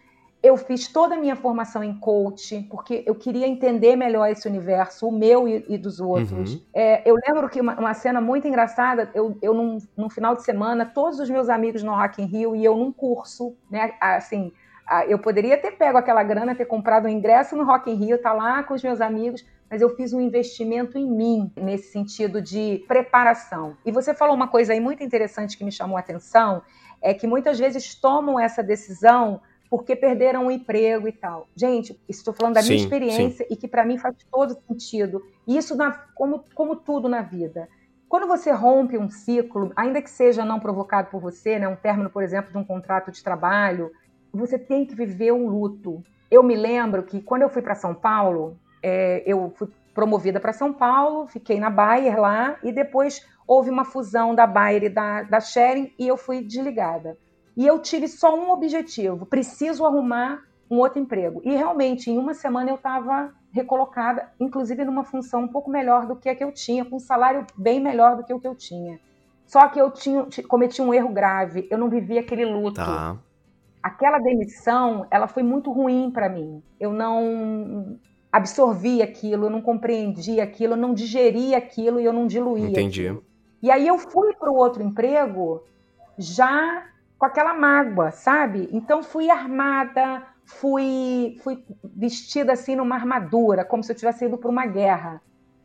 eu 0.42 0.56
fiz 0.56 0.88
toda 0.88 1.14
a 1.14 1.18
minha 1.18 1.37
formação 1.37 1.85
em 1.85 1.94
coach, 1.99 2.66
porque 2.70 3.02
eu 3.06 3.14
queria 3.14 3.47
entender 3.47 3.94
melhor 3.94 4.26
esse 4.28 4.49
universo, 4.49 5.06
o 5.06 5.12
meu 5.12 5.47
e, 5.47 5.64
e 5.68 5.76
dos 5.76 6.00
outros. 6.00 6.54
Uhum. 6.54 6.61
É, 6.73 7.09
eu 7.09 7.14
lembro 7.26 7.49
que 7.49 7.61
uma, 7.61 7.78
uma, 7.78 7.94
cena 7.94 8.20
muito 8.20 8.49
engraçada, 8.49 9.11
eu, 9.14 9.37
eu 9.42 9.52
num, 9.52 9.78
num, 9.97 10.09
final 10.09 10.35
de 10.35 10.42
semana, 10.42 10.87
todos 10.87 11.20
os 11.20 11.28
meus 11.28 11.50
amigos 11.50 11.82
no 11.82 11.94
Rock 11.94 12.23
in 12.23 12.26
Rio 12.26 12.56
e 12.56 12.64
eu 12.64 12.75
num 12.75 12.90
curso, 12.90 13.54
né, 13.70 13.92
assim, 14.00 14.50
eu 15.06 15.18
poderia 15.18 15.56
ter 15.59 15.73
pego 15.73 15.99
aquela 15.99 16.23
grana, 16.23 16.54
ter 16.54 16.64
comprado 16.64 17.04
um 17.04 17.09
ingresso 17.09 17.54
no 17.54 17.64
Rock 17.64 17.90
in 17.90 17.94
Rio, 17.94 18.18
tá 18.18 18.32
lá 18.32 18.62
com 18.62 18.75
os 18.75 18.82
meus 18.82 19.00
amigos, 19.00 19.44
mas 19.70 19.82
eu 19.82 19.90
fiz 19.90 20.12
um 20.12 20.20
investimento 20.20 20.99
em 20.99 21.09
mim, 21.09 21.52
nesse 21.54 21.92
sentido 21.92 22.40
de 22.40 22.82
preparação. 22.88 23.76
E 23.85 23.92
você 23.92 24.14
falou 24.14 24.35
uma 24.35 24.49
coisa 24.49 24.73
aí 24.73 24.80
muito 24.80 25.04
interessante 25.04 25.56
que 25.56 25.64
me 25.64 25.70
chamou 25.70 25.97
a 25.97 26.00
atenção, 26.00 26.62
é 27.00 27.14
que 27.14 27.26
muitas 27.26 27.59
vezes 27.59 27.94
tomam 27.94 28.40
essa 28.40 28.62
decisão 28.62 29.40
porque 29.71 29.95
perderam 29.95 30.47
o 30.47 30.50
emprego 30.50 31.07
e 31.07 31.12
tal. 31.12 31.47
Gente, 31.55 31.99
estou 32.09 32.35
falando 32.35 32.55
da 32.55 32.62
sim, 32.62 32.71
minha 32.71 32.83
experiência 32.83 33.47
sim. 33.47 33.55
e 33.55 33.57
que 33.57 33.69
para 33.69 33.85
mim 33.85 33.97
faz 33.97 34.17
todo 34.31 34.59
sentido. 34.67 35.23
E 35.47 35.57
isso 35.57 35.77
na, 35.77 35.93
como, 36.15 36.45
como 36.55 36.75
tudo 36.75 37.09
na 37.09 37.23
vida. 37.23 37.69
Quando 38.09 38.27
você 38.27 38.50
rompe 38.50 38.99
um 38.99 39.09
ciclo, 39.09 39.73
ainda 39.77 40.03
que 40.03 40.11
seja 40.11 40.45
não 40.45 40.59
provocado 40.59 41.09
por 41.09 41.21
você, 41.21 41.61
né, 41.61 41.69
um 41.69 41.77
término, 41.77 42.11
por 42.11 42.25
exemplo, 42.25 42.50
de 42.50 42.59
um 42.59 42.65
contrato 42.65 43.12
de 43.12 43.23
trabalho, 43.23 43.93
você 44.33 44.59
tem 44.59 44.85
que 44.85 44.97
viver 44.97 45.33
um 45.33 45.47
luto. 45.47 46.03
Eu 46.29 46.43
me 46.43 46.57
lembro 46.57 47.05
que 47.05 47.23
quando 47.23 47.43
eu 47.43 47.49
fui 47.49 47.62
para 47.62 47.77
São 47.77 47.95
Paulo, 47.95 48.59
é, 48.83 49.23
eu 49.25 49.53
fui 49.57 49.69
promovida 49.95 50.41
para 50.41 50.53
São 50.53 50.73
Paulo, 50.73 51.29
fiquei 51.29 51.61
na 51.61 51.71
Bayer 51.71 52.19
lá 52.19 52.57
e 52.65 52.73
depois 52.73 53.25
houve 53.47 53.71
uma 53.71 53.85
fusão 53.85 54.35
da 54.35 54.47
Bayer 54.47 54.85
e 54.85 54.89
da, 54.89 55.23
da 55.23 55.41
Sharing 55.41 55.93
e 55.97 56.09
eu 56.09 56.17
fui 56.17 56.43
desligada. 56.43 57.17
E 57.61 57.67
eu 57.67 57.79
tive 57.79 58.09
só 58.09 58.35
um 58.35 58.50
objetivo: 58.50 59.26
preciso 59.26 59.85
arrumar 59.85 60.43
um 60.71 60.79
outro 60.79 60.99
emprego. 60.99 61.43
E 61.45 61.55
realmente, 61.55 62.11
em 62.11 62.17
uma 62.17 62.33
semana 62.33 62.71
eu 62.71 62.76
estava 62.76 63.35
recolocada, 63.52 64.33
inclusive 64.40 64.83
numa 64.83 65.05
função 65.05 65.43
um 65.43 65.49
pouco 65.49 65.71
melhor 65.71 66.07
do 66.07 66.17
que 66.17 66.31
a 66.31 66.35
que 66.35 66.43
eu 66.43 66.52
tinha, 66.52 66.87
com 66.87 66.97
um 66.97 67.00
salário 67.00 67.47
bem 67.59 67.79
melhor 67.79 68.17
do 68.17 68.25
que 68.25 68.33
o 68.33 68.40
que 68.40 68.49
eu 68.49 68.55
tinha. 68.55 68.99
Só 69.45 69.69
que 69.69 69.79
eu 69.79 69.90
tinha, 69.90 70.26
cometi 70.49 70.81
um 70.81 70.95
erro 70.95 71.11
grave, 71.11 71.69
eu 71.71 71.76
não 71.76 71.90
vivi 71.90 72.17
aquele 72.17 72.47
luto. 72.47 72.76
Tá. 72.76 73.19
Aquela 73.83 74.19
demissão, 74.21 75.07
ela 75.11 75.29
foi 75.29 75.43
muito 75.43 75.71
ruim 75.71 76.11
para 76.11 76.31
mim. 76.31 76.62
Eu 76.79 76.95
não 76.95 77.99
absorvi 78.33 79.02
aquilo, 79.02 79.45
eu 79.47 79.50
não 79.50 79.61
compreendi 79.61 80.40
aquilo, 80.40 80.73
eu 80.73 80.79
não 80.79 80.95
digeri 80.95 81.55
aquilo 81.55 82.00
e 82.00 82.07
eu 82.07 82.12
não 82.12 82.26
diluí. 82.26 82.71
Entendi. 82.71 83.09
Aquilo. 83.09 83.25
E 83.62 83.71
aí 83.71 83.87
eu 83.87 83.99
fui 83.99 84.33
para 84.33 84.50
o 84.50 84.57
outro 84.57 84.83
emprego 84.83 85.62
já 86.17 86.87
com 87.21 87.27
aquela 87.27 87.53
mágoa, 87.53 88.11
sabe? 88.11 88.67
Então 88.73 89.03
fui 89.03 89.29
armada, 89.29 90.27
fui, 90.43 91.37
fui 91.45 91.62
vestida 91.85 92.55
assim 92.55 92.75
numa 92.75 92.95
armadura, 92.95 93.62
como 93.62 93.85
se 93.85 93.93
eu 93.93 93.97
tivesse 93.97 94.25
ido 94.25 94.39
para 94.39 94.50
uma 94.50 94.65
guerra. 94.65 95.21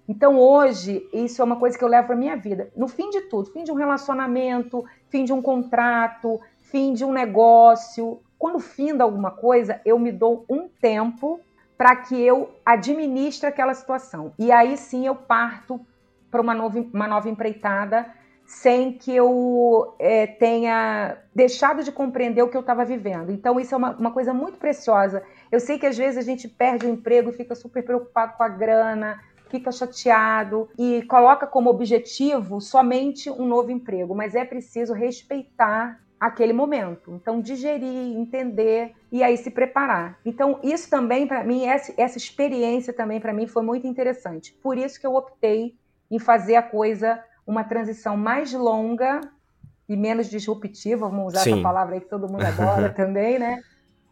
Então 0.05 0.37
hoje, 0.37 1.07
isso 1.13 1.41
é 1.41 1.45
uma 1.45 1.55
coisa 1.55 1.77
que 1.77 1.83
eu 1.83 1.87
levo 1.87 2.07
para 2.07 2.15
minha 2.17 2.35
vida. 2.35 2.69
No 2.75 2.89
fim 2.89 3.09
de 3.09 3.21
tudo, 3.21 3.51
fim 3.51 3.63
de 3.63 3.71
um 3.71 3.75
relacionamento, 3.75 4.83
fim 5.07 5.23
de 5.23 5.31
um 5.31 5.41
contrato, 5.41 6.41
fim 6.59 6.91
de 6.91 7.05
um 7.05 7.13
negócio, 7.13 8.19
quando 8.37 8.59
finda 8.59 9.05
alguma 9.05 9.31
coisa, 9.31 9.79
eu 9.85 9.97
me 9.97 10.11
dou 10.11 10.45
um 10.49 10.67
tempo 10.67 11.39
para 11.77 11.95
que 11.95 12.21
eu 12.21 12.53
administre 12.65 13.47
aquela 13.47 13.73
situação. 13.73 14.33
E 14.37 14.51
aí 14.51 14.75
sim 14.75 15.07
eu 15.07 15.15
parto 15.15 15.79
para 16.29 16.41
uma 16.41 16.53
uma 16.53 17.07
nova 17.07 17.29
empreitada 17.29 18.13
sem 18.45 18.93
que 18.93 19.15
eu 19.15 19.95
é, 19.97 20.27
tenha 20.27 21.17
deixado 21.33 21.83
de 21.83 21.91
compreender 21.91 22.43
o 22.43 22.49
que 22.49 22.55
eu 22.55 22.61
estava 22.61 22.85
vivendo. 22.85 23.31
Então, 23.31 23.59
isso 23.59 23.73
é 23.73 23.77
uma, 23.77 23.91
uma, 23.95 24.11
coisa 24.11 24.33
muito 24.33 24.59
preciosa. 24.59 25.23
Eu 25.51 25.59
sei 25.59 25.79
que 25.79 25.85
às 25.85 25.97
vezes 25.97 26.17
a 26.17 26.21
gente 26.21 26.47
perde 26.47 26.85
o 26.85 26.89
emprego 26.89 27.31
e 27.31 27.33
fica 27.33 27.55
super 27.55 27.83
preocupado 27.83 28.37
com 28.37 28.43
a 28.43 28.47
grana, 28.47 29.19
fica 29.49 29.71
chateado 29.71 30.69
e 30.77 31.01
coloca 31.03 31.47
como 31.47 31.69
objetivo 31.69 32.61
somente 32.61 33.29
um 33.29 33.45
novo 33.45 33.71
emprego, 33.71 34.13
mas 34.13 34.35
é 34.35 34.45
preciso 34.45 34.93
respeitar 34.93 35.99
aquele 36.19 36.53
momento. 36.53 37.11
Então, 37.13 37.41
digerir, 37.41 38.17
entender 38.17 38.93
e 39.11 39.23
aí 39.23 39.37
se 39.37 39.49
preparar. 39.49 40.19
Então, 40.23 40.59
isso 40.63 40.89
também 40.89 41.27
para 41.27 41.43
mim, 41.43 41.65
essa, 41.65 41.93
essa 41.97 42.17
experiência 42.17 42.93
também 42.93 43.19
para 43.19 43.33
mim 43.33 43.47
foi 43.47 43.63
muito 43.63 43.87
interessante. 43.87 44.53
Por 44.61 44.77
isso 44.77 44.99
que 44.99 45.07
eu 45.07 45.15
optei 45.15 45.75
em 46.09 46.19
fazer 46.19 46.55
a 46.55 46.63
coisa 46.63 47.21
uma 47.45 47.63
transição 47.63 48.17
mais 48.17 48.51
longa 48.53 49.21
e 49.87 49.95
menos 49.95 50.29
disruptiva, 50.29 51.07
vamos 51.07 51.33
usar 51.33 51.41
Sim. 51.41 51.53
essa 51.53 51.61
palavra 51.61 51.95
aí 51.95 52.01
que 52.01 52.09
todo 52.09 52.31
mundo 52.31 52.43
adora 52.43 52.89
também, 52.95 53.37
né? 53.37 53.61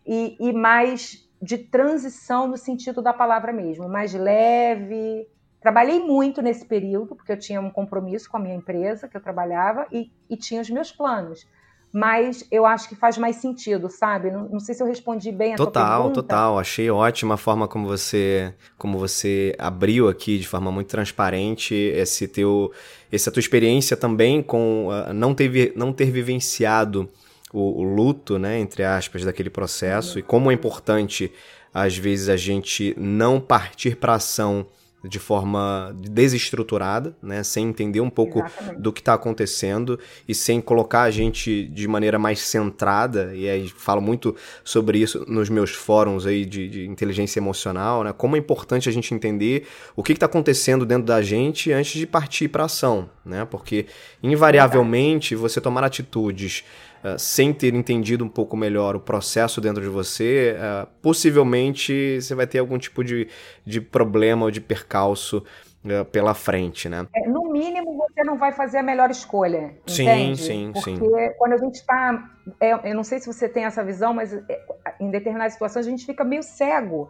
E, 0.05 0.37
e 0.39 0.53
mais 0.53 1.27
de 1.41 1.57
transição 1.57 2.47
no 2.47 2.57
sentido 2.57 3.01
da 3.01 3.13
palavra 3.13 3.51
mesmo, 3.51 3.89
mais 3.89 4.13
leve. 4.13 5.27
Trabalhei 5.59 5.99
muito 5.99 6.41
nesse 6.41 6.65
período, 6.65 7.15
porque 7.15 7.31
eu 7.31 7.39
tinha 7.39 7.59
um 7.59 7.69
compromisso 7.69 8.29
com 8.29 8.37
a 8.37 8.39
minha 8.39 8.55
empresa 8.55 9.07
que 9.07 9.17
eu 9.17 9.21
trabalhava 9.21 9.87
e, 9.91 10.11
e 10.29 10.37
tinha 10.37 10.61
os 10.61 10.69
meus 10.69 10.91
planos 10.91 11.47
mas 11.93 12.43
eu 12.49 12.65
acho 12.65 12.89
que 12.89 12.95
faz 12.95 13.19
mais 13.19 13.35
sentido, 13.35 13.87
sabe? 13.87 14.31
Não, 14.31 14.49
não 14.49 14.59
sei 14.59 14.73
se 14.73 14.81
eu 14.81 14.87
respondi 14.87 15.31
bem 15.31 15.53
a 15.53 15.57
total, 15.57 15.83
tua 15.85 15.95
pergunta. 15.97 16.21
Total, 16.23 16.57
Achei 16.57 16.89
ótima 16.89 17.35
a 17.35 17.37
forma 17.37 17.67
como 17.67 17.85
você, 17.85 18.51
como 18.79 18.97
você 18.97 19.55
abriu 19.59 20.09
aqui 20.09 20.39
de 20.39 20.47
forma 20.47 20.71
muito 20.71 20.87
transparente 20.87 21.75
esse 21.75 22.27
teu, 22.27 22.71
essa 23.11 23.31
tua 23.31 23.39
experiência 23.39 23.95
também 23.95 24.41
com 24.41 24.87
uh, 24.87 25.13
não, 25.13 25.35
ter, 25.35 25.73
não 25.75 25.93
ter 25.93 26.09
vivenciado 26.09 27.07
o, 27.53 27.81
o, 27.81 27.83
luto, 27.83 28.39
né, 28.39 28.57
entre 28.59 28.83
aspas, 28.83 29.23
daquele 29.23 29.51
processo 29.51 30.17
e 30.17 30.23
como 30.23 30.49
é 30.49 30.53
importante 30.55 31.31
às 31.71 31.95
vezes 31.95 32.27
a 32.27 32.35
gente 32.35 32.95
não 32.97 33.39
partir 33.39 33.97
para 33.97 34.15
ação 34.15 34.65
de 35.03 35.19
forma 35.19 35.93
desestruturada, 35.99 37.15
né, 37.21 37.43
sem 37.43 37.67
entender 37.67 37.99
um 37.99 38.09
pouco 38.09 38.39
Exatamente. 38.39 38.81
do 38.81 38.93
que 38.93 39.01
está 39.01 39.13
acontecendo 39.13 39.99
e 40.27 40.33
sem 40.33 40.61
colocar 40.61 41.01
a 41.01 41.11
gente 41.11 41.65
de 41.65 41.87
maneira 41.87 42.17
mais 42.17 42.39
centrada, 42.39 43.35
e 43.35 43.49
aí 43.49 43.67
falo 43.67 44.01
muito 44.01 44.33
sobre 44.63 44.99
isso 44.99 45.25
nos 45.27 45.49
meus 45.49 45.71
fóruns 45.71 46.25
aí 46.25 46.45
de, 46.45 46.69
de 46.69 46.87
inteligência 46.87 47.39
emocional, 47.39 48.03
né, 48.03 48.13
como 48.13 48.37
é 48.37 48.39
importante 48.39 48.87
a 48.87 48.91
gente 48.91 49.13
entender 49.13 49.67
o 49.95 50.01
que 50.01 50.13
está 50.13 50.25
acontecendo 50.25 50.85
dentro 50.85 51.05
da 51.05 51.21
gente 51.21 51.71
antes 51.71 51.99
de 51.99 52.07
partir 52.07 52.47
para 52.47 52.63
ação, 52.63 53.09
né, 53.25 53.45
porque 53.45 53.87
invariavelmente 54.21 55.35
você 55.35 55.59
tomar 55.59 55.83
atitudes 55.83 56.63
uh, 57.03 57.17
sem 57.17 57.53
ter 57.53 57.73
entendido 57.73 58.23
um 58.23 58.29
pouco 58.29 58.55
melhor 58.55 58.95
o 58.95 58.99
processo 58.99 59.59
dentro 59.59 59.81
de 59.81 59.89
você, 59.89 60.55
uh, 60.57 60.87
possivelmente 61.01 62.21
você 62.21 62.33
vai 62.33 62.47
ter 62.47 62.59
algum 62.59 62.77
tipo 62.77 63.03
de, 63.03 63.27
de 63.65 63.81
problema 63.81 64.45
ou 64.45 64.51
de 64.51 64.61
percalço 64.61 65.43
uh, 65.85 66.05
pela 66.05 66.33
frente, 66.33 66.87
né? 66.87 67.07
É, 67.15 67.27
no 67.27 67.51
mínimo, 67.51 67.97
você 67.97 68.23
não 68.23 68.37
vai 68.37 68.51
fazer 68.51 68.79
a 68.79 68.83
melhor 68.83 69.09
escolha. 69.11 69.75
Sim, 69.85 70.03
entende? 70.03 70.41
sim, 70.41 70.71
Porque 70.73 70.91
sim. 70.91 70.97
Porque 70.97 71.29
quando 71.31 71.53
a 71.53 71.57
gente 71.57 71.75
está. 71.75 72.29
É, 72.59 72.91
eu 72.91 72.95
não 72.95 73.03
sei 73.03 73.19
se 73.19 73.27
você 73.27 73.47
tem 73.47 73.65
essa 73.65 73.83
visão, 73.83 74.13
mas 74.13 74.33
é, 74.33 74.65
em 74.99 75.09
determinadas 75.09 75.53
situações 75.53 75.87
a 75.87 75.89
gente 75.89 76.05
fica 76.05 76.23
meio 76.23 76.43
cego. 76.43 77.09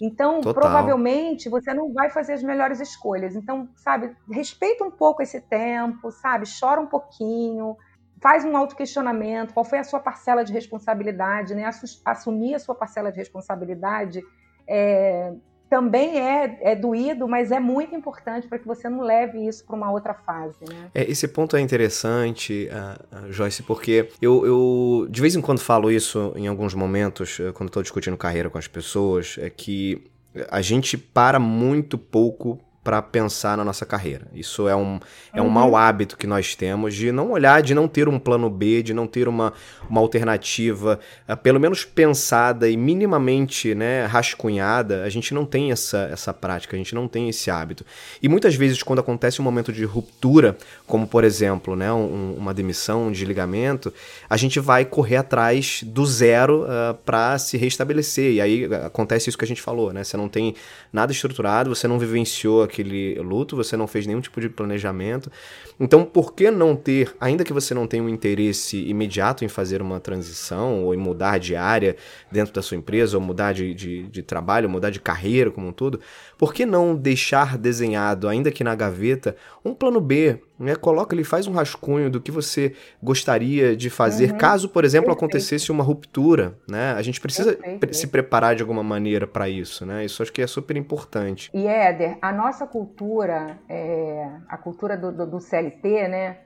Então, 0.00 0.40
Total. 0.40 0.54
provavelmente, 0.54 1.48
você 1.48 1.72
não 1.72 1.92
vai 1.92 2.10
fazer 2.10 2.32
as 2.32 2.42
melhores 2.42 2.80
escolhas. 2.80 3.36
Então, 3.36 3.68
sabe, 3.76 4.10
respeita 4.30 4.82
um 4.82 4.90
pouco 4.90 5.22
esse 5.22 5.40
tempo, 5.40 6.10
sabe? 6.10 6.44
Chora 6.58 6.80
um 6.80 6.86
pouquinho, 6.86 7.76
faz 8.22 8.44
um 8.44 8.56
autoquestionamento, 8.56 9.52
qual 9.52 9.64
foi 9.64 9.80
a 9.80 9.84
sua 9.84 9.98
parcela 9.98 10.44
de 10.44 10.52
responsabilidade, 10.52 11.54
né? 11.54 11.68
Assumir 12.04 12.54
a 12.54 12.58
sua 12.60 12.74
parcela 12.74 13.10
de 13.10 13.18
responsabilidade 13.18 14.22
é, 14.66 15.32
também 15.68 16.20
é, 16.20 16.58
é 16.60 16.76
doído, 16.76 17.26
mas 17.26 17.50
é 17.50 17.58
muito 17.58 17.96
importante 17.96 18.46
para 18.46 18.58
que 18.58 18.66
você 18.66 18.88
não 18.88 19.00
leve 19.00 19.44
isso 19.48 19.64
para 19.64 19.74
uma 19.74 19.90
outra 19.90 20.14
fase. 20.14 20.58
Né? 20.68 20.90
É, 20.94 21.10
esse 21.10 21.26
ponto 21.26 21.56
é 21.56 21.60
interessante, 21.60 22.68
uh, 22.70 23.26
uh, 23.26 23.32
Joyce, 23.32 23.62
porque 23.64 24.08
eu, 24.20 24.46
eu 24.46 25.08
de 25.10 25.20
vez 25.20 25.34
em 25.34 25.40
quando 25.40 25.58
falo 25.60 25.90
isso 25.90 26.32
em 26.36 26.46
alguns 26.46 26.74
momentos, 26.74 27.38
uh, 27.38 27.52
quando 27.54 27.70
estou 27.70 27.82
discutindo 27.82 28.16
carreira 28.16 28.48
com 28.48 28.58
as 28.58 28.68
pessoas, 28.68 29.36
é 29.40 29.50
que 29.50 30.04
a 30.50 30.60
gente 30.60 30.96
para 30.96 31.40
muito 31.40 31.98
pouco 31.98 32.60
para 32.84 33.00
pensar 33.00 33.56
na 33.56 33.64
nossa 33.64 33.86
carreira. 33.86 34.26
Isso 34.34 34.66
é 34.66 34.74
um, 34.74 34.98
é 35.32 35.40
um 35.40 35.44
uhum. 35.44 35.50
mau 35.50 35.76
hábito 35.76 36.16
que 36.16 36.26
nós 36.26 36.56
temos 36.56 36.94
de 36.94 37.12
não 37.12 37.30
olhar, 37.30 37.62
de 37.62 37.74
não 37.74 37.86
ter 37.86 38.08
um 38.08 38.18
plano 38.18 38.50
B, 38.50 38.82
de 38.82 38.92
não 38.92 39.06
ter 39.06 39.28
uma, 39.28 39.52
uma 39.88 40.00
alternativa, 40.00 40.98
uh, 41.28 41.36
pelo 41.36 41.60
menos 41.60 41.84
pensada 41.84 42.68
e 42.68 42.76
minimamente 42.76 43.72
né, 43.72 44.04
rascunhada. 44.06 45.04
A 45.04 45.08
gente 45.08 45.32
não 45.32 45.46
tem 45.46 45.70
essa, 45.70 46.08
essa 46.12 46.34
prática, 46.34 46.74
a 46.74 46.78
gente 46.78 46.92
não 46.94 47.06
tem 47.06 47.28
esse 47.28 47.50
hábito. 47.50 47.86
E 48.20 48.28
muitas 48.28 48.56
vezes, 48.56 48.82
quando 48.82 48.98
acontece 48.98 49.40
um 49.40 49.44
momento 49.44 49.72
de 49.72 49.84
ruptura, 49.84 50.56
como 50.84 51.06
por 51.06 51.22
exemplo 51.22 51.76
né, 51.76 51.92
um, 51.92 52.34
uma 52.36 52.52
demissão, 52.52 53.06
um 53.06 53.12
desligamento, 53.12 53.94
a 54.28 54.36
gente 54.36 54.58
vai 54.58 54.84
correr 54.84 55.16
atrás 55.16 55.84
do 55.84 56.04
zero 56.04 56.62
uh, 56.62 56.66
ah, 56.68 56.96
para 57.04 57.38
se 57.38 57.56
restabelecer. 57.56 58.32
E 58.32 58.40
aí 58.40 58.64
acontece 58.64 59.28
isso 59.28 59.38
que 59.38 59.44
a 59.44 59.48
gente 59.48 59.62
falou, 59.62 59.92
né? 59.92 60.02
Você 60.02 60.16
não 60.16 60.28
tem 60.28 60.54
nada 60.92 61.12
estruturado, 61.12 61.74
você 61.74 61.86
não 61.86 61.98
vivenciou 61.98 62.62
aquele 62.72 63.14
luto, 63.20 63.54
você 63.54 63.76
não 63.76 63.86
fez 63.86 64.06
nenhum 64.06 64.20
tipo 64.20 64.40
de 64.40 64.48
planejamento. 64.48 65.30
Então, 65.78 66.04
por 66.04 66.32
que 66.34 66.50
não 66.50 66.74
ter, 66.74 67.14
ainda 67.20 67.44
que 67.44 67.52
você 67.52 67.74
não 67.74 67.86
tenha 67.86 68.02
um 68.02 68.08
interesse 68.08 68.82
imediato 68.88 69.44
em 69.44 69.48
fazer 69.48 69.82
uma 69.82 70.00
transição 70.00 70.84
ou 70.84 70.94
em 70.94 70.98
mudar 70.98 71.38
de 71.38 71.54
área 71.54 71.94
dentro 72.30 72.54
da 72.54 72.62
sua 72.62 72.76
empresa, 72.76 73.16
ou 73.16 73.22
mudar 73.22 73.52
de, 73.52 73.74
de, 73.74 74.02
de 74.04 74.22
trabalho, 74.22 74.70
mudar 74.70 74.90
de 74.90 75.00
carreira 75.00 75.50
como 75.50 75.68
um 75.68 75.72
todo, 75.72 76.00
por 76.38 76.54
que 76.54 76.64
não 76.64 76.96
deixar 76.96 77.58
desenhado, 77.58 78.26
ainda 78.26 78.50
que 78.50 78.64
na 78.64 78.74
gaveta, 78.74 79.36
um 79.64 79.74
plano 79.74 80.00
B? 80.00 80.40
Né? 80.62 80.76
Coloca 80.76 81.14
ali, 81.14 81.24
faz 81.24 81.46
um 81.46 81.52
rascunho 81.52 82.08
do 82.08 82.20
que 82.20 82.30
você 82.30 82.74
gostaria 83.02 83.76
de 83.76 83.90
fazer 83.90 84.30
uhum. 84.30 84.38
caso, 84.38 84.68
por 84.68 84.84
exemplo, 84.84 85.06
Perfeito. 85.06 85.24
acontecesse 85.24 85.72
uma 85.72 85.82
ruptura. 85.82 86.56
Né? 86.68 86.92
A 86.92 87.02
gente 87.02 87.20
precisa 87.20 87.54
Perfeito. 87.54 87.94
se 87.94 88.06
preparar 88.06 88.54
de 88.54 88.62
alguma 88.62 88.82
maneira 88.82 89.26
para 89.26 89.48
isso. 89.48 89.84
Né? 89.84 90.04
Isso 90.04 90.22
acho 90.22 90.32
que 90.32 90.40
é 90.40 90.46
super 90.46 90.76
importante. 90.76 91.50
E 91.52 91.66
Éder, 91.66 92.16
a 92.22 92.32
nossa 92.32 92.66
cultura, 92.66 93.58
é, 93.68 94.30
a 94.48 94.56
cultura 94.56 94.96
do, 94.96 95.10
do, 95.10 95.26
do 95.26 95.40
CLT, 95.40 96.08
né? 96.08 96.36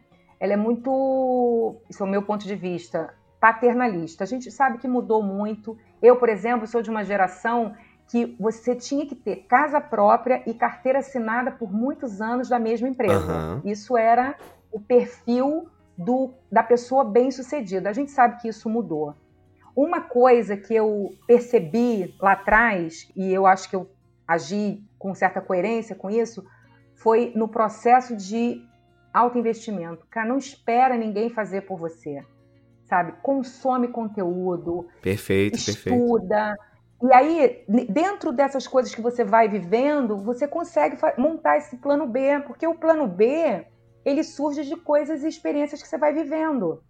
ela 0.41 0.53
é 0.55 0.57
muito, 0.57 1.77
isso 1.91 2.03
é 2.03 2.07
o 2.07 2.09
meu 2.09 2.23
ponto 2.23 2.47
de 2.47 2.55
vista, 2.55 3.15
paternalista. 3.41 4.25
A 4.25 4.27
gente 4.27 4.51
sabe 4.51 4.79
que 4.79 4.89
mudou 4.89 5.23
muito. 5.23 5.77
Eu, 6.03 6.17
por 6.17 6.29
exemplo, 6.29 6.67
sou 6.67 6.83
de 6.83 6.91
uma 6.91 7.05
geração 7.05 7.75
que 8.09 8.37
você 8.39 8.75
tinha 8.75 9.05
que 9.05 9.15
ter 9.15 9.47
casa 9.49 9.81
própria 9.81 10.43
e 10.47 10.55
carteira 10.55 11.01
assinada 11.01 11.51
por 11.51 11.73
muitos 11.73 12.21
anos 12.21 12.49
da 12.49 12.59
mesma 12.59 12.89
empresa. 12.89 13.33
Uhum. 13.33 13.61
Isso 13.65 13.97
era 13.97 14.37
o 14.71 14.81
perfil 14.81 15.69
do, 15.97 16.33
da 16.51 16.63
pessoa 16.63 17.05
bem-sucedida. 17.05 17.91
A 17.91 17.93
gente 17.93 18.11
sabe 18.11 18.41
que 18.41 18.49
isso 18.49 18.69
mudou. 18.69 19.15
Uma 19.75 20.01
coisa 20.01 20.57
que 20.57 20.75
eu 20.75 21.11
percebi 21.27 22.15
lá 22.21 22.33
atrás, 22.33 23.11
e 23.15 23.33
eu 23.33 23.47
acho 23.47 23.69
que 23.69 23.77
eu 23.77 23.91
agi 24.27 24.83
com 24.99 25.15
certa 25.15 25.41
coerência 25.41 25.95
com 25.95 26.09
isso, 26.11 26.45
foi 26.95 27.33
no 27.35 27.49
processo 27.49 28.17
de 28.17 28.63
autoinvestimento. 29.13 30.07
Cara, 30.11 30.29
não 30.29 30.39
espera 30.39 30.97
ninguém 30.97 31.29
fazer 31.29 31.63
por 31.63 31.79
você. 31.79 32.25
Sabe? 32.85 33.15
Consome 33.23 33.89
conteúdo. 33.89 34.87
Perfeito, 35.03 35.57
estuda, 35.57 36.55
perfeito. 36.55 36.76
E 37.03 37.13
aí, 37.13 37.65
dentro 37.91 38.33
dessas 38.33 38.67
coisas 38.67 38.95
que 38.95 39.03
você 39.03 39.23
vai 39.23 39.49
vivendo, 39.49 40.17
você 40.17 40.49
consegue 40.49 40.97
montar 41.19 41.59
esse 41.59 41.77
plano 41.77 42.07
B, 42.07 42.41
porque 42.47 42.67
o 42.67 42.75
plano 42.75 43.07
B, 43.07 43.67
ele 44.05 44.25
surge 44.25 44.65
de 44.65 44.77
coisas 44.77 45.23
e 45.23 45.29
experiências 45.29 45.83
que 45.83 45.89
você 45.89 45.99
vai 45.99 46.15
vivendo. 46.15 46.83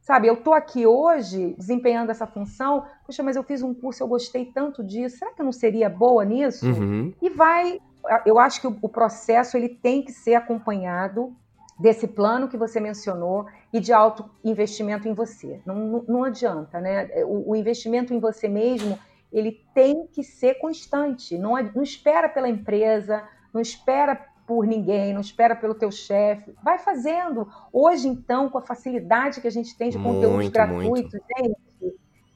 Sabe, 0.00 0.26
eu 0.26 0.36
tô 0.36 0.52
aqui 0.54 0.86
hoje 0.86 1.54
desempenhando 1.58 2.10
essa 2.10 2.26
função, 2.26 2.84
poxa, 3.06 3.22
mas 3.22 3.36
eu 3.36 3.42
fiz 3.42 3.62
um 3.62 3.74
curso, 3.74 4.02
eu 4.02 4.08
gostei 4.08 4.46
tanto 4.46 4.82
disso, 4.82 5.18
será 5.18 5.32
que 5.32 5.40
eu 5.40 5.44
não 5.44 5.52
seria 5.52 5.90
boa 5.90 6.24
nisso? 6.24 6.66
Uhum. 6.66 7.12
E 7.20 7.28
vai, 7.28 7.78
eu 8.24 8.38
acho 8.38 8.60
que 8.60 8.66
o 8.66 8.88
processo 8.88 9.56
ele 9.56 9.68
tem 9.68 10.02
que 10.02 10.10
ser 10.10 10.34
acompanhado 10.34 11.36
desse 11.78 12.08
plano 12.08 12.48
que 12.48 12.56
você 12.56 12.80
mencionou 12.80 13.46
e 13.72 13.78
de 13.78 13.92
alto 13.92 14.28
investimento 14.44 15.06
em 15.06 15.14
você. 15.14 15.60
Não, 15.64 15.74
não, 15.74 16.04
não 16.08 16.24
adianta, 16.24 16.80
né? 16.80 17.08
O, 17.24 17.52
o, 17.52 17.56
investimento 17.56 18.12
em 18.12 18.18
você 18.18 18.48
mesmo 18.48 18.98
ele 19.32 19.64
tem 19.74 20.06
que 20.06 20.22
ser 20.22 20.54
constante. 20.54 21.36
Não, 21.36 21.52
não 21.74 21.82
espera 21.82 22.28
pela 22.28 22.48
empresa, 22.48 23.22
não 23.52 23.60
espera 23.60 24.28
por 24.46 24.66
ninguém, 24.66 25.12
não 25.12 25.20
espera 25.20 25.54
pelo 25.54 25.74
teu 25.74 25.90
chefe. 25.90 26.54
Vai 26.62 26.78
fazendo. 26.78 27.46
Hoje, 27.72 28.08
então, 28.08 28.48
com 28.48 28.58
a 28.58 28.62
facilidade 28.62 29.40
que 29.40 29.46
a 29.46 29.50
gente 29.50 29.76
tem 29.76 29.90
de 29.90 29.98
conteúdos 29.98 30.48
gratuitos, 30.48 31.20
gente, 31.36 31.56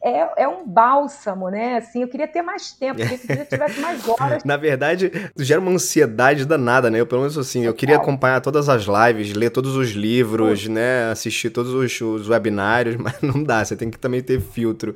é, 0.04 0.42
é, 0.42 0.48
um 0.48 0.66
bálsamo, 0.66 1.48
né? 1.48 1.76
Assim, 1.76 2.02
eu 2.02 2.08
queria 2.08 2.26
ter 2.26 2.42
mais 2.42 2.72
tempo, 2.72 3.00
eu 3.00 3.08
queria 3.08 3.44
que 3.44 3.50
tivesse 3.50 3.80
mais 3.80 4.02
horas. 4.08 4.42
Na 4.42 4.56
verdade, 4.56 5.12
gera 5.38 5.60
uma 5.60 5.70
ansiedade 5.70 6.44
danada, 6.44 6.90
né? 6.90 6.98
Eu, 6.98 7.06
pelo 7.06 7.20
menos 7.20 7.38
assim, 7.38 7.64
eu 7.64 7.72
queria 7.72 7.96
acompanhar 7.96 8.40
todas 8.40 8.68
as 8.68 8.84
lives, 8.84 9.32
ler 9.32 9.50
todos 9.50 9.76
os 9.76 9.90
livros, 9.90 10.66
né? 10.66 11.10
Assistir 11.12 11.50
todos 11.50 11.72
os, 11.72 12.00
os 12.00 12.28
webinários, 12.28 12.96
mas 13.00 13.22
não 13.22 13.44
dá, 13.44 13.64
você 13.64 13.76
tem 13.76 13.90
que 13.90 13.98
também 13.98 14.20
ter 14.20 14.40
filtro. 14.40 14.92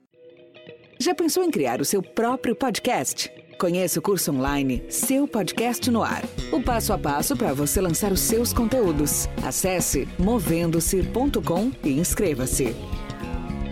Já 0.98 1.14
pensou 1.14 1.44
em 1.44 1.50
criar 1.50 1.80
o 1.80 1.84
seu 1.84 2.02
próprio 2.02 2.56
podcast? 2.56 3.30
Conheça 3.58 3.98
o 3.98 4.02
curso 4.02 4.32
online 4.32 4.82
Seu 4.88 5.28
Podcast 5.28 5.90
no 5.90 6.02
Ar. 6.02 6.24
O 6.50 6.62
passo 6.62 6.90
a 6.90 6.98
passo 6.98 7.36
para 7.36 7.52
você 7.52 7.82
lançar 7.82 8.12
os 8.12 8.20
seus 8.20 8.50
conteúdos. 8.50 9.28
Acesse 9.44 10.08
movendo-se.com 10.18 11.70
e 11.84 11.98
inscreva-se. 11.98 12.74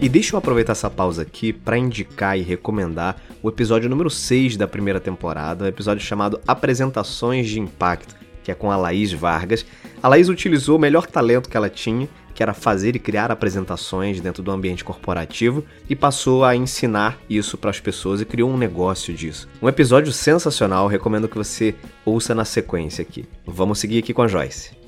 E 0.03 0.09
deixa 0.09 0.35
eu 0.35 0.39
aproveitar 0.39 0.73
essa 0.73 0.91
pausa 0.91 1.23
aqui 1.23 1.51
para 1.51 1.79
indicar 1.79 2.39
e 2.39 2.43
recomendar 2.43 3.17
o 3.43 3.49
episódio 3.49 3.89
número 3.89 4.11
6 4.11 4.59
da 4.59 4.69
primeira 4.69 5.01
temporada, 5.01 5.65
um 5.65 5.69
episódio 5.69 6.05
chamado 6.05 6.39
Apresentações 6.47 7.49
de 7.49 7.59
Impacto, 7.59 8.15
que 8.43 8.51
é 8.51 8.55
com 8.55 8.71
a 8.71 8.77
Laís 8.77 9.13
Vargas. 9.13 9.65
A 10.03 10.09
Laís 10.09 10.29
utilizou 10.29 10.77
o 10.77 10.81
melhor 10.81 11.07
talento 11.07 11.49
que 11.49 11.57
ela 11.57 11.71
tinha 11.71 12.07
que 12.35 12.43
era 12.43 12.53
fazer 12.53 12.97
e 12.97 12.99
criar 12.99 13.31
apresentações 13.31 14.21
dentro 14.21 14.43
do 14.43 14.51
ambiente 14.51 14.85
corporativo, 14.85 15.65
e 15.89 15.95
passou 15.95 16.45
a 16.45 16.57
ensinar 16.57 17.19
isso 17.31 17.57
para 17.57 17.71
as 17.71 17.81
pessoas 17.81 18.21
e 18.21 18.25
criou 18.25 18.51
um 18.51 18.57
negócio 18.57 19.15
disso. 19.15 19.49
Um 19.63 19.69
episódio 19.69 20.13
sensacional, 20.13 20.89
recomendo 20.89 21.29
que 21.29 21.39
você 21.39 21.75
ouça 22.05 22.35
na 22.35 22.45
sequência 22.45 23.03
aqui. 23.03 23.25
Vamos 23.47 23.79
seguir 23.79 23.99
aqui 23.99 24.13
com 24.13 24.23
a 24.23 24.29
Joyce. 24.29 24.84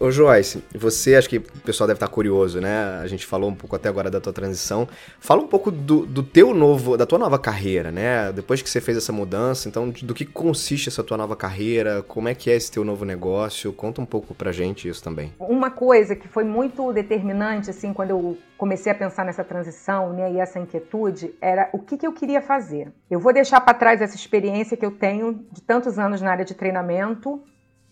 Ô 0.00 0.10
Joyce, 0.10 0.64
você 0.74 1.14
acho 1.14 1.28
que 1.28 1.36
o 1.36 1.60
pessoal 1.62 1.86
deve 1.86 1.98
estar 1.98 2.08
curioso, 2.08 2.58
né? 2.58 2.98
A 3.02 3.06
gente 3.06 3.26
falou 3.26 3.50
um 3.50 3.54
pouco 3.54 3.76
até 3.76 3.86
agora 3.86 4.10
da 4.10 4.18
tua 4.18 4.32
transição. 4.32 4.88
Fala 5.20 5.42
um 5.42 5.46
pouco 5.46 5.70
do, 5.70 6.06
do 6.06 6.22
teu 6.22 6.54
novo, 6.54 6.96
da 6.96 7.04
tua 7.04 7.18
nova 7.18 7.38
carreira, 7.38 7.92
né? 7.92 8.32
Depois 8.32 8.62
que 8.62 8.70
você 8.70 8.80
fez 8.80 8.96
essa 8.96 9.12
mudança, 9.12 9.68
então 9.68 9.90
do 9.90 10.14
que 10.14 10.24
consiste 10.24 10.88
essa 10.88 11.04
tua 11.04 11.18
nova 11.18 11.36
carreira, 11.36 12.02
como 12.02 12.30
é 12.30 12.34
que 12.34 12.50
é 12.50 12.56
esse 12.56 12.72
teu 12.72 12.82
novo 12.82 13.04
negócio? 13.04 13.74
Conta 13.74 14.00
um 14.00 14.06
pouco 14.06 14.34
pra 14.34 14.50
gente 14.52 14.88
isso 14.88 15.04
também. 15.04 15.34
Uma 15.38 15.70
coisa 15.70 16.16
que 16.16 16.26
foi 16.26 16.44
muito 16.44 16.94
determinante, 16.94 17.68
assim, 17.68 17.92
quando 17.92 18.08
eu 18.08 18.38
comecei 18.56 18.90
a 18.90 18.94
pensar 18.94 19.26
nessa 19.26 19.44
transição, 19.44 20.14
né, 20.14 20.32
e 20.32 20.38
essa 20.38 20.58
inquietude, 20.58 21.34
era 21.42 21.68
o 21.74 21.78
que, 21.78 21.98
que 21.98 22.06
eu 22.06 22.12
queria 22.14 22.40
fazer. 22.40 22.90
Eu 23.10 23.20
vou 23.20 23.34
deixar 23.34 23.60
para 23.60 23.74
trás 23.74 24.00
essa 24.00 24.16
experiência 24.16 24.78
que 24.78 24.86
eu 24.86 24.92
tenho 24.92 25.44
de 25.52 25.60
tantos 25.60 25.98
anos 25.98 26.22
na 26.22 26.30
área 26.30 26.44
de 26.44 26.54
treinamento 26.54 27.42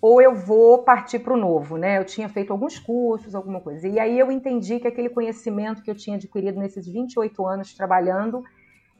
ou 0.00 0.22
eu 0.22 0.34
vou 0.34 0.78
partir 0.78 1.18
para 1.18 1.34
o 1.34 1.36
novo, 1.36 1.76
né? 1.76 1.98
Eu 1.98 2.04
tinha 2.04 2.28
feito 2.28 2.52
alguns 2.52 2.78
cursos, 2.78 3.34
alguma 3.34 3.60
coisa. 3.60 3.88
E 3.88 3.98
aí 3.98 4.18
eu 4.18 4.30
entendi 4.30 4.78
que 4.78 4.86
aquele 4.86 5.08
conhecimento 5.08 5.82
que 5.82 5.90
eu 5.90 5.94
tinha 5.94 6.16
adquirido 6.16 6.58
nesses 6.58 6.86
28 6.86 7.46
anos 7.46 7.74
trabalhando, 7.74 8.44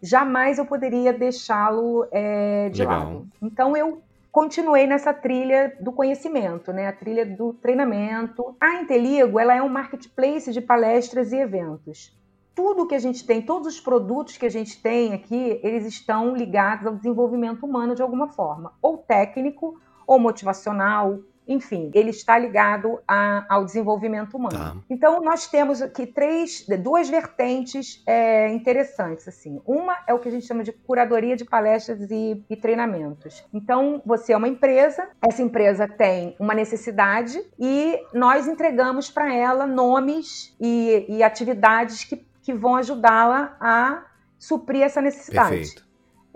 jamais 0.03 0.59
eu 0.59 0.67
poderia 0.67 1.13
deixá-lo 1.13 2.07
é, 2.11 2.69
de 2.71 2.83
Legal. 2.83 3.05
lado. 3.05 3.29
Então 3.41 3.77
eu 3.77 4.03
continuei 4.33 4.87
nessa 4.87 5.15
trilha 5.15 5.77
do 5.81 5.93
conhecimento, 5.93 6.73
né? 6.73 6.89
A 6.89 6.93
trilha 6.93 7.25
do 7.25 7.55
treinamento. 7.55 8.57
A 8.61 8.81
Inteligo, 8.81 9.39
ela 9.39 9.55
é 9.55 9.63
um 9.63 9.69
marketplace 9.69 10.53
de 10.53 10.61
palestras 10.61 11.33
e 11.33 11.37
eventos. 11.37 12.17
Tudo 12.57 12.89
que 12.89 12.95
a 12.97 12.99
gente 12.99 13.25
tem, 13.25 13.41
todos 13.41 13.69
os 13.69 13.81
produtos 13.81 14.37
que 14.37 14.45
a 14.45 14.51
gente 14.51 14.83
tem 14.83 15.15
aqui, 15.15 15.61
eles 15.63 15.87
estão 15.87 16.35
ligados 16.35 16.89
ao 16.89 16.97
desenvolvimento 16.97 17.65
humano 17.65 17.95
de 17.95 18.03
alguma 18.03 18.27
forma, 18.27 18.73
ou 18.83 18.99
técnico, 18.99 19.81
ou 20.09 20.19
motivacional, 20.19 21.21
enfim, 21.47 21.91
ele 21.95 22.11
está 22.11 22.39
ligado 22.39 22.99
a, 23.07 23.45
ao 23.49 23.65
desenvolvimento 23.65 24.35
humano. 24.37 24.59
Tá. 24.59 24.77
Então, 24.89 25.23
nós 25.23 25.47
temos 25.47 25.83
aqui 25.83 26.07
três, 26.07 26.67
duas 26.83 27.09
vertentes 27.09 28.03
é, 28.07 28.49
interessantes. 28.51 29.29
Assim. 29.29 29.61
Uma 29.67 29.97
é 30.07 30.15
o 30.15 30.19
que 30.19 30.29
a 30.29 30.31
gente 30.31 30.47
chama 30.47 30.65
de 30.65 30.73
curadoria 30.73 31.37
de 31.37 31.45
palestras 31.45 32.11
e, 32.11 32.43
e 32.49 32.57
treinamentos. 32.57 33.45
Então, 33.53 34.03
você 34.05 34.33
é 34.33 34.37
uma 34.37 34.49
empresa, 34.49 35.09
essa 35.27 35.43
empresa 35.43 35.87
tem 35.87 36.35
uma 36.39 36.55
necessidade 36.55 37.39
e 37.59 37.99
nós 38.15 38.47
entregamos 38.47 39.11
para 39.11 39.35
ela 39.35 39.67
nomes 39.67 40.55
e, 40.59 41.07
e 41.09 41.23
atividades 41.23 42.05
que, 42.05 42.27
que 42.43 42.53
vão 42.53 42.77
ajudá-la 42.77 43.57
a 43.61 44.05
suprir 44.39 44.83
essa 44.83 45.01
necessidade. 45.01 45.51
Perfeito. 45.51 45.88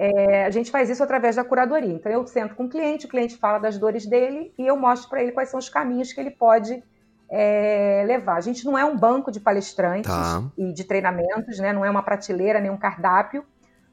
É, 0.05 0.45
a 0.45 0.51
gente 0.51 0.69
faz 0.69 0.91
isso 0.91 1.01
através 1.01 1.37
da 1.37 1.45
curadoria. 1.45 1.93
Então, 1.93 2.11
eu 2.11 2.27
sento 2.27 2.57
com 2.57 2.65
o 2.65 2.69
cliente, 2.69 3.07
o 3.07 3.09
cliente 3.09 3.37
fala 3.37 3.59
das 3.59 3.79
dores 3.79 4.05
dele 4.05 4.53
e 4.59 4.67
eu 4.67 4.77
mostro 4.77 5.09
para 5.09 5.23
ele 5.23 5.31
quais 5.31 5.49
são 5.49 5.61
os 5.61 5.69
caminhos 5.69 6.13
que 6.13 6.21
ele 6.21 6.33
pode 6.33 6.83
é, 7.31 8.03
levar. 8.05 8.35
A 8.35 8.41
gente 8.41 8.65
não 8.65 8.77
é 8.77 8.85
um 8.85 8.97
banco 8.97 9.31
de 9.31 9.39
palestrantes 9.39 10.11
tá. 10.11 10.43
e 10.59 10.73
de 10.73 10.83
treinamentos, 10.83 11.61
né? 11.61 11.73
não 11.73 11.85
é 11.85 11.91
uma 11.91 12.03
prateleira 12.03 12.59
nem 12.59 12.69
um 12.69 12.77
cardápio. 12.77 13.45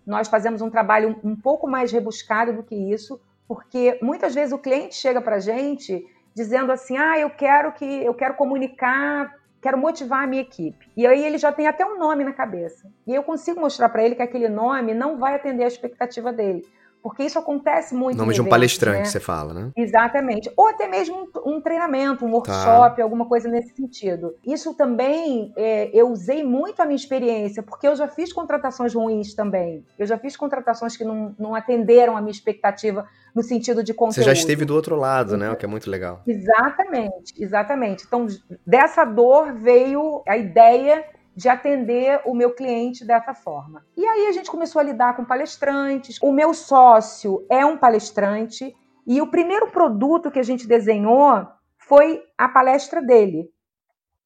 Nós 0.03 0.27
fazemos 0.27 0.63
um 0.63 0.69
trabalho 0.71 1.15
um 1.23 1.35
pouco 1.35 1.69
mais 1.69 1.91
rebuscado 1.91 2.53
do 2.53 2.63
que 2.63 2.73
isso, 2.73 3.21
porque 3.47 3.99
muitas 4.01 4.33
vezes 4.33 4.51
o 4.51 4.57
cliente 4.57 4.95
chega 4.95 5.21
para 5.21 5.35
a 5.35 5.39
gente 5.39 6.03
dizendo 6.33 6.71
assim: 6.71 6.97
ah, 6.97 7.19
eu 7.19 7.29
quero 7.29 7.71
que 7.73 7.85
eu 7.85 8.15
quero 8.15 8.33
comunicar 8.33 9.31
quero 9.61 9.77
motivar 9.77 10.23
a 10.23 10.27
minha 10.27 10.41
equipe. 10.41 10.89
E 10.95 11.05
aí 11.05 11.23
ele 11.23 11.37
já 11.37 11.51
tem 11.51 11.67
até 11.67 11.85
um 11.85 11.97
nome 11.97 12.23
na 12.23 12.33
cabeça. 12.33 12.91
E 13.05 13.13
eu 13.13 13.23
consigo 13.23 13.59
mostrar 13.59 13.89
para 13.89 14.03
ele 14.03 14.15
que 14.15 14.21
aquele 14.21 14.49
nome 14.49 14.93
não 14.93 15.17
vai 15.17 15.35
atender 15.35 15.63
a 15.63 15.67
expectativa 15.67 16.31
dele. 16.31 16.65
Porque 17.01 17.23
isso 17.23 17.39
acontece 17.39 17.95
muito. 17.95 18.17
Nome 18.17 18.33
de 18.33 18.41
um 18.41 18.49
palestrante, 18.49 18.99
né? 18.99 19.05
você 19.05 19.19
fala, 19.19 19.53
né? 19.53 19.71
Exatamente. 19.75 20.51
Ou 20.55 20.67
até 20.67 20.87
mesmo 20.87 21.29
um, 21.45 21.55
um 21.55 21.61
treinamento, 21.61 22.25
um 22.25 22.31
workshop, 22.31 22.97
tá. 22.97 23.03
alguma 23.03 23.25
coisa 23.25 23.47
nesse 23.47 23.73
sentido. 23.73 24.35
Isso 24.45 24.73
também, 24.73 25.53
é, 25.55 25.89
eu 25.93 26.09
usei 26.09 26.43
muito 26.43 26.81
a 26.81 26.85
minha 26.85 26.97
experiência, 26.97 27.63
porque 27.63 27.87
eu 27.87 27.95
já 27.95 28.07
fiz 28.07 28.33
contratações 28.33 28.93
ruins 28.93 29.33
também. 29.33 29.85
Eu 29.97 30.05
já 30.05 30.17
fiz 30.17 30.35
contratações 30.35 30.97
que 30.97 31.05
não, 31.05 31.33
não 31.39 31.55
atenderam 31.55 32.17
a 32.17 32.21
minha 32.21 32.31
expectativa 32.31 33.07
no 33.33 33.43
sentido 33.43 33.81
de 33.81 33.93
conteúdo. 33.93 34.15
Você 34.15 34.23
já 34.23 34.33
esteve 34.33 34.65
do 34.65 34.75
outro 34.75 34.95
lado, 34.95 35.37
né? 35.37 35.49
O 35.51 35.55
que 35.55 35.65
é 35.65 35.69
muito 35.69 35.89
legal. 35.89 36.21
Exatamente, 36.27 37.33
exatamente. 37.37 38.03
Então, 38.05 38.27
dessa 38.65 39.05
dor 39.05 39.53
veio 39.53 40.21
a 40.27 40.37
ideia 40.37 41.05
de 41.39 41.47
atender 41.47 42.19
o 42.25 42.33
meu 42.35 42.53
cliente 42.53 43.05
dessa 43.05 43.33
forma. 43.33 43.85
E 43.95 44.05
aí 44.05 44.27
a 44.27 44.31
gente 44.33 44.51
começou 44.51 44.81
a 44.81 44.83
lidar 44.83 45.15
com 45.15 45.23
palestrantes. 45.23 46.19
O 46.21 46.33
meu 46.33 46.53
sócio 46.53 47.45
é 47.49 47.65
um 47.65 47.77
palestrante 47.77 48.75
e 49.07 49.21
o 49.21 49.31
primeiro 49.31 49.71
produto 49.71 50.29
que 50.29 50.39
a 50.39 50.43
gente 50.43 50.67
desenhou 50.67 51.47
foi 51.77 52.21
a 52.37 52.49
palestra 52.49 53.01
dele. 53.01 53.49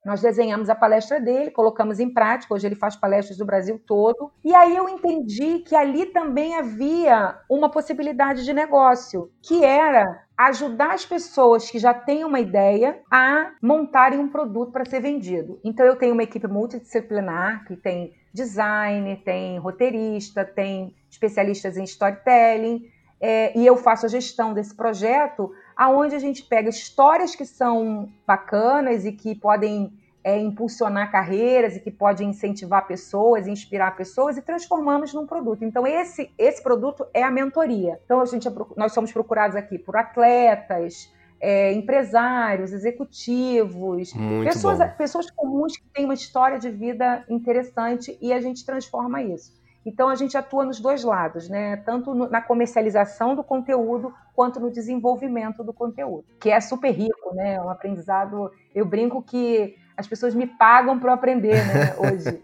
Nós 0.04 0.22
desenhamos 0.22 0.72
a 0.72 0.76
palestra 0.76 1.22
dele, 1.22 1.52
colocamos 1.52 2.00
em 2.00 2.12
prática. 2.12 2.52
Hoje 2.52 2.66
ele 2.66 2.76
faz 2.76 2.96
palestras 2.96 3.38
do 3.38 3.46
Brasil 3.46 3.80
todo. 3.86 4.32
E 4.44 4.54
aí 4.56 4.76
eu 4.76 4.90
entendi 4.90 5.60
que 5.60 5.76
ali 5.76 6.08
também 6.08 6.56
havia 6.56 7.40
uma 7.48 7.70
possibilidade 7.70 8.44
de 8.44 8.54
negócio, 8.54 9.32
que 9.40 9.64
era 9.64 10.23
ajudar 10.48 10.94
as 10.94 11.06
pessoas 11.06 11.70
que 11.70 11.80
já 11.80 11.94
têm 11.94 12.24
uma 12.24 12.40
ideia 12.40 13.00
a 13.10 13.52
montarem 13.62 14.20
um 14.20 14.30
produto 14.30 14.72
para 14.72 14.86
ser 14.86 15.02
vendido. 15.02 15.60
Então 15.64 15.86
eu 15.86 15.96
tenho 15.96 16.14
uma 16.14 16.24
equipe 16.24 16.48
multidisciplinar 16.48 17.66
que 17.66 17.76
tem 17.76 18.14
design, 18.34 19.16
tem 19.18 19.58
roteirista, 19.60 20.44
tem 20.44 20.96
especialistas 21.10 21.78
em 21.78 21.84
storytelling, 21.84 22.90
é, 23.22 23.58
e 23.58 23.66
eu 23.66 23.78
faço 23.78 24.06
a 24.06 24.10
gestão 24.10 24.54
desse 24.54 24.76
projeto, 24.76 25.50
aonde 25.78 26.14
a 26.14 26.20
gente 26.20 26.44
pega 26.44 26.70
histórias 26.70 27.34
que 27.36 27.46
são 27.46 28.10
bacanas 28.28 29.06
e 29.06 29.14
que 29.14 29.34
podem 29.34 29.94
é, 30.24 30.40
impulsionar 30.40 31.12
carreiras 31.12 31.76
e 31.76 31.80
que 31.80 31.92
podem 31.92 32.30
incentivar 32.30 32.88
pessoas, 32.88 33.46
inspirar 33.48 33.96
pessoas 33.96 34.38
e 34.38 34.42
transformamos 34.42 35.14
num 35.14 35.28
produto. 35.28 35.66
Então 35.66 35.86
esse 35.86 36.32
esse 36.38 36.64
produto 36.64 37.06
é 37.14 37.22
a 37.22 37.30
mentoria. 37.30 38.00
Então 38.06 38.22
a 38.22 38.26
gente 38.26 38.48
é, 38.48 38.52
nós 38.78 38.94
somos 38.94 39.12
procurados 39.12 39.56
aqui 39.56 39.78
por 39.78 39.98
atletas, 39.98 41.12
é, 41.42 41.74
empresários, 41.74 42.72
executivos, 42.72 44.14
pessoas, 44.46 44.94
pessoas 44.96 45.30
comuns 45.30 45.76
que 45.76 45.84
têm 45.94 46.06
uma 46.06 46.14
história 46.14 46.58
de 46.58 46.70
vida 46.70 47.26
interessante 47.28 48.18
e 48.22 48.32
a 48.32 48.40
gente 48.40 48.66
transforma 48.66 49.22
isso. 49.22 49.52
Então 49.86 50.08
a 50.08 50.16
gente 50.16 50.38
atua 50.38 50.64
nos 50.64 50.80
dois 50.80 51.04
lados, 51.04 51.50
né? 51.50 51.76
Tanto 51.78 52.14
no, 52.16 52.30
na 52.30 52.42
comercialização 52.42 53.36
do 53.36 53.44
conteúdo 53.44 54.14
quanto 54.34 54.58
no 54.60 54.72
desenvolvimento 54.72 55.64
do 55.64 55.74
conteúdo, 55.74 56.24
que 56.40 56.50
é 56.50 56.62
super 56.62 56.92
rico, 56.92 57.36
né? 57.36 57.56
É 57.56 57.62
um 57.62 57.70
aprendizado. 57.70 58.50
Eu 58.74 58.86
brinco 58.86 59.22
que 59.22 59.76
as 59.96 60.08
pessoas 60.08 60.34
me 60.34 60.48
pagam 60.48 61.00
para 61.00 61.14
aprender, 61.14 61.56
né? 61.66 61.96
Hoje 61.98 62.44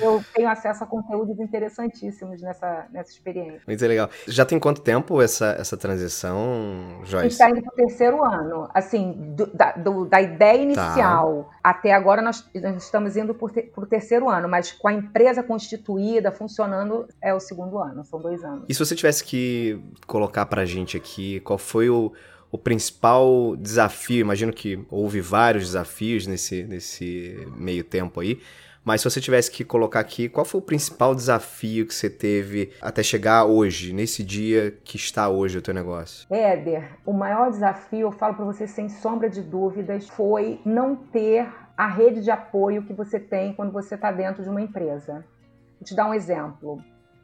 eu 0.00 0.22
tenho 0.34 0.48
acesso 0.48 0.84
a 0.84 0.86
conteúdos 0.86 1.38
interessantíssimos 1.38 2.40
nessa, 2.40 2.86
nessa 2.90 3.10
experiência. 3.10 3.62
Muito 3.66 3.86
legal. 3.86 4.08
Já 4.26 4.44
tem 4.44 4.58
quanto 4.58 4.80
tempo 4.80 5.20
essa, 5.20 5.56
essa 5.58 5.76
transição, 5.76 7.00
Joyce? 7.04 7.28
está 7.28 7.50
indo 7.50 7.62
para 7.62 7.72
o 7.72 7.76
terceiro 7.76 8.24
ano. 8.24 8.68
Assim, 8.72 9.12
do, 9.36 9.46
da, 9.46 9.72
do, 9.72 10.04
da 10.06 10.20
ideia 10.20 10.56
tá. 10.56 10.62
inicial 10.62 11.50
tá. 11.62 11.70
até 11.70 11.92
agora 11.92 12.22
nós, 12.22 12.48
nós 12.54 12.84
estamos 12.84 13.16
indo 13.16 13.34
para 13.34 13.46
o 13.76 13.86
terceiro 13.86 14.28
ano, 14.28 14.48
mas 14.48 14.72
com 14.72 14.88
a 14.88 14.92
empresa 14.92 15.42
constituída, 15.42 16.30
funcionando, 16.30 17.06
é 17.20 17.34
o 17.34 17.40
segundo 17.40 17.78
ano, 17.78 18.04
são 18.04 18.20
dois 18.20 18.42
anos. 18.44 18.64
E 18.68 18.74
se 18.74 18.84
você 18.84 18.94
tivesse 18.94 19.24
que 19.24 19.80
colocar 20.06 20.46
para 20.46 20.62
a 20.62 20.66
gente 20.66 20.96
aqui, 20.96 21.40
qual 21.40 21.58
foi 21.58 21.88
o 21.88 22.12
o 22.54 22.58
principal 22.58 23.56
desafio, 23.56 24.20
imagino 24.20 24.52
que 24.52 24.86
houve 24.88 25.20
vários 25.20 25.64
desafios 25.64 26.24
nesse, 26.24 26.62
nesse 26.62 27.48
meio 27.56 27.82
tempo 27.82 28.20
aí, 28.20 28.38
mas 28.84 29.00
se 29.00 29.10
você 29.10 29.20
tivesse 29.20 29.50
que 29.50 29.64
colocar 29.64 29.98
aqui, 29.98 30.28
qual 30.28 30.44
foi 30.44 30.60
o 30.60 30.62
principal 30.62 31.16
desafio 31.16 31.84
que 31.84 31.92
você 31.92 32.08
teve 32.08 32.70
até 32.80 33.02
chegar 33.02 33.44
hoje, 33.44 33.92
nesse 33.92 34.22
dia 34.22 34.70
que 34.84 34.96
está 34.96 35.28
hoje 35.28 35.58
o 35.58 35.62
teu 35.62 35.74
negócio? 35.74 36.28
Éder, 36.32 36.96
o 37.04 37.12
maior 37.12 37.50
desafio, 37.50 38.02
eu 38.02 38.12
falo 38.12 38.34
para 38.34 38.44
você 38.44 38.68
sem 38.68 38.88
sombra 38.88 39.28
de 39.28 39.42
dúvidas, 39.42 40.08
foi 40.08 40.60
não 40.64 40.94
ter 40.94 41.48
a 41.76 41.88
rede 41.88 42.22
de 42.22 42.30
apoio 42.30 42.84
que 42.84 42.92
você 42.92 43.18
tem 43.18 43.52
quando 43.52 43.72
você 43.72 43.96
está 43.96 44.12
dentro 44.12 44.44
de 44.44 44.48
uma 44.48 44.62
empresa. 44.62 45.24
Vou 45.80 45.84
te 45.84 45.96
dar 45.96 46.08
um 46.08 46.14
exemplo. 46.14 46.80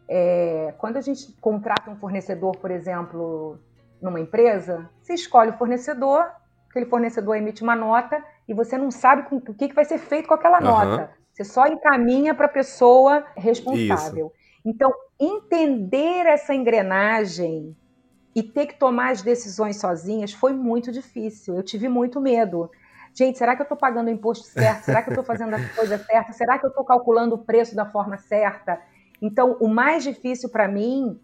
É, 0.08 0.74
quando 0.76 0.96
a 0.96 1.00
gente 1.00 1.30
contrata 1.40 1.88
um 1.88 1.94
fornecedor, 1.94 2.56
por 2.56 2.72
exemplo, 2.72 3.60
numa 4.00 4.20
empresa, 4.20 4.88
você 5.00 5.14
escolhe 5.14 5.50
o 5.50 5.58
fornecedor, 5.58 6.30
aquele 6.68 6.86
fornecedor 6.86 7.36
emite 7.36 7.62
uma 7.62 7.76
nota 7.76 8.22
e 8.48 8.54
você 8.54 8.78
não 8.78 8.90
sabe 8.90 9.26
o 9.30 9.54
que, 9.54 9.72
vai 9.72 9.84
ser 9.84 9.98
feito 9.98 10.28
com 10.28 10.34
aquela 10.34 10.58
uhum. 10.58 10.64
nota. 10.64 11.10
Você 11.32 11.44
só 11.44 11.66
encaminha 11.66 12.34
para 12.34 12.46
a 12.46 12.50
pessoa 12.50 13.24
responsável. 13.36 14.26
Isso. 14.26 14.40
Então, 14.64 14.92
entender 15.18 16.26
essa 16.26 16.54
engrenagem 16.54 17.76
e 18.34 18.42
ter 18.42 18.66
que 18.66 18.78
tomar 18.78 19.10
as 19.10 19.22
decisões 19.22 19.80
sozinhas 19.80 20.32
foi 20.32 20.52
muito 20.52 20.92
difícil. 20.92 21.56
Eu 21.56 21.62
tive 21.62 21.88
muito 21.88 22.20
medo. 22.20 22.70
Gente, 23.14 23.38
será 23.38 23.56
que 23.56 23.62
eu 23.62 23.64
estou 23.64 23.78
pagando 23.78 24.08
o 24.08 24.10
imposto 24.10 24.46
certo? 24.46 24.84
Será 24.84 25.02
que 25.02 25.08
eu 25.08 25.12
estou 25.12 25.24
fazendo 25.24 25.54
a 25.54 25.68
coisa 25.74 25.98
certa? 25.98 26.32
Será 26.32 26.58
que 26.58 26.66
eu 26.66 26.70
estou 26.70 26.84
calculando 26.84 27.34
o 27.34 27.38
preço 27.38 27.74
da 27.74 27.86
forma 27.86 28.16
certa? 28.18 28.80
Então, 29.20 29.56
o 29.60 29.68
mais 29.68 30.04
difícil 30.04 30.48
para 30.48 30.68
mim 30.68 31.20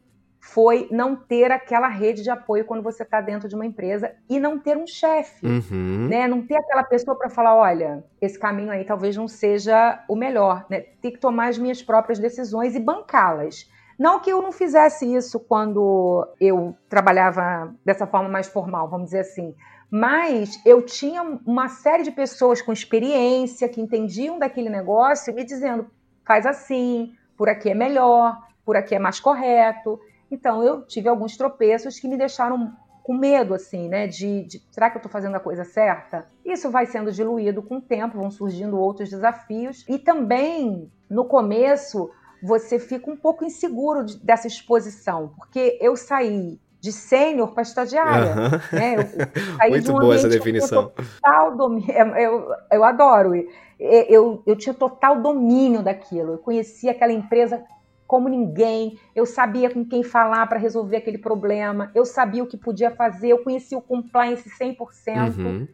foi 0.46 0.86
não 0.92 1.16
ter 1.16 1.50
aquela 1.50 1.88
rede 1.88 2.22
de 2.22 2.30
apoio 2.30 2.64
quando 2.64 2.82
você 2.82 3.02
está 3.02 3.20
dentro 3.20 3.48
de 3.48 3.54
uma 3.56 3.66
empresa 3.66 4.12
e 4.30 4.38
não 4.38 4.58
ter 4.58 4.76
um 4.76 4.86
chefe, 4.86 5.44
uhum. 5.44 6.06
né? 6.08 6.28
Não 6.28 6.40
ter 6.46 6.56
aquela 6.56 6.84
pessoa 6.84 7.18
para 7.18 7.28
falar, 7.28 7.56
olha, 7.56 8.04
esse 8.22 8.38
caminho 8.38 8.70
aí 8.70 8.84
talvez 8.84 9.16
não 9.16 9.26
seja 9.26 10.04
o 10.08 10.14
melhor, 10.14 10.64
né? 10.70 10.80
Ter 11.02 11.10
que 11.10 11.18
tomar 11.18 11.48
as 11.48 11.58
minhas 11.58 11.82
próprias 11.82 12.20
decisões 12.20 12.76
e 12.76 12.80
bancá-las. 12.80 13.68
Não 13.98 14.20
que 14.20 14.30
eu 14.30 14.40
não 14.40 14.52
fizesse 14.52 15.12
isso 15.12 15.40
quando 15.40 16.26
eu 16.40 16.76
trabalhava 16.88 17.74
dessa 17.84 18.06
forma 18.06 18.28
mais 18.28 18.46
formal, 18.46 18.88
vamos 18.88 19.06
dizer 19.06 19.20
assim, 19.20 19.52
mas 19.90 20.60
eu 20.64 20.80
tinha 20.82 21.22
uma 21.44 21.68
série 21.68 22.04
de 22.04 22.12
pessoas 22.12 22.62
com 22.62 22.72
experiência 22.72 23.68
que 23.68 23.80
entendiam 23.80 24.38
daquele 24.38 24.70
negócio 24.70 25.34
me 25.34 25.44
dizendo, 25.44 25.90
faz 26.24 26.46
assim, 26.46 27.14
por 27.36 27.48
aqui 27.48 27.70
é 27.70 27.74
melhor, 27.74 28.38
por 28.64 28.76
aqui 28.76 28.94
é 28.94 28.98
mais 28.98 29.18
correto. 29.18 29.98
Então 30.30 30.62
eu 30.62 30.82
tive 30.82 31.08
alguns 31.08 31.36
tropeços 31.36 31.98
que 31.98 32.08
me 32.08 32.16
deixaram 32.16 32.72
com 33.06 33.14
medo, 33.14 33.54
assim, 33.54 33.88
né? 33.88 34.08
De, 34.08 34.42
de 34.42 34.60
será 34.70 34.90
que 34.90 34.96
eu 34.96 34.98
estou 34.98 35.12
fazendo 35.12 35.36
a 35.36 35.40
coisa 35.40 35.62
certa? 35.62 36.26
Isso 36.44 36.70
vai 36.70 36.86
sendo 36.86 37.12
diluído 37.12 37.62
com 37.62 37.76
o 37.76 37.80
tempo, 37.80 38.18
vão 38.18 38.32
surgindo 38.32 38.76
outros 38.76 39.08
desafios. 39.08 39.84
E 39.88 39.96
também, 39.96 40.90
no 41.08 41.24
começo, 41.24 42.10
você 42.42 42.80
fica 42.80 43.08
um 43.08 43.16
pouco 43.16 43.44
inseguro 43.44 44.04
de, 44.04 44.18
dessa 44.18 44.48
exposição, 44.48 45.32
porque 45.36 45.78
eu 45.80 45.96
saí 45.96 46.58
de 46.80 46.92
sênior 46.92 47.52
para 47.52 47.62
estagiária. 47.62 48.34
Uhum. 48.34 48.78
Né? 48.78 48.96
Eu, 48.96 49.70
Muito 49.70 49.92
um 49.92 49.98
boa 50.00 50.14
essa 50.14 50.28
definição. 50.28 50.92
Total 51.22 51.56
domínio, 51.56 51.92
eu, 52.16 52.48
eu 52.72 52.84
adoro. 52.84 53.34
Eu, 53.78 54.42
eu 54.46 54.56
tinha 54.56 54.74
total 54.74 55.20
domínio 55.20 55.82
daquilo. 55.82 56.32
Eu 56.32 56.38
conhecia 56.38 56.90
aquela 56.90 57.12
empresa 57.12 57.62
como 58.06 58.28
ninguém, 58.28 58.98
eu 59.14 59.26
sabia 59.26 59.70
com 59.70 59.84
quem 59.84 60.02
falar 60.02 60.46
para 60.46 60.58
resolver 60.58 60.98
aquele 60.98 61.18
problema, 61.18 61.90
eu 61.94 62.04
sabia 62.04 62.42
o 62.42 62.46
que 62.46 62.56
podia 62.56 62.90
fazer, 62.90 63.28
eu 63.28 63.42
conhecia 63.42 63.76
o 63.76 63.82
compliance 63.82 64.48
100%. 64.48 65.36
Uhum. 65.36 65.68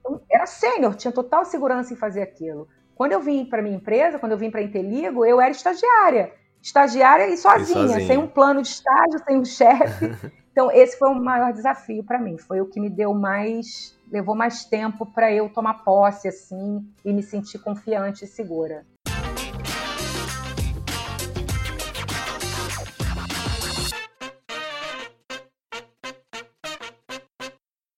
Então, 0.00 0.20
era 0.30 0.46
sênior, 0.46 0.94
tinha 0.94 1.12
total 1.12 1.44
segurança 1.44 1.92
em 1.92 1.96
fazer 1.96 2.22
aquilo. 2.22 2.68
Quando 2.94 3.12
eu 3.12 3.20
vim 3.20 3.44
para 3.44 3.62
minha 3.62 3.76
empresa, 3.76 4.18
quando 4.18 4.32
eu 4.32 4.38
vim 4.38 4.50
para 4.50 4.60
a 4.60 4.62
Inteligo, 4.62 5.24
eu 5.24 5.40
era 5.40 5.50
estagiária. 5.50 6.32
Estagiária 6.62 7.26
e 7.26 7.36
sozinha, 7.36 7.84
e 7.84 7.88
sozinha, 7.88 8.06
sem 8.06 8.18
um 8.18 8.26
plano 8.26 8.62
de 8.62 8.68
estágio, 8.68 9.22
sem 9.24 9.38
um 9.38 9.44
chefe. 9.44 10.10
Então, 10.54 10.70
esse 10.70 10.96
foi 10.96 11.08
o 11.08 11.16
maior 11.16 11.52
desafio 11.52 12.04
para 12.04 12.16
mim. 12.16 12.38
Foi 12.38 12.60
o 12.60 12.66
que 12.66 12.78
me 12.78 12.88
deu 12.88 13.12
mais, 13.12 13.98
levou 14.08 14.36
mais 14.36 14.64
tempo 14.64 15.04
para 15.04 15.32
eu 15.32 15.48
tomar 15.48 15.82
posse, 15.82 16.28
assim, 16.28 16.88
e 17.04 17.12
me 17.12 17.24
sentir 17.24 17.58
confiante 17.58 18.24
e 18.24 18.28
segura. 18.28 18.86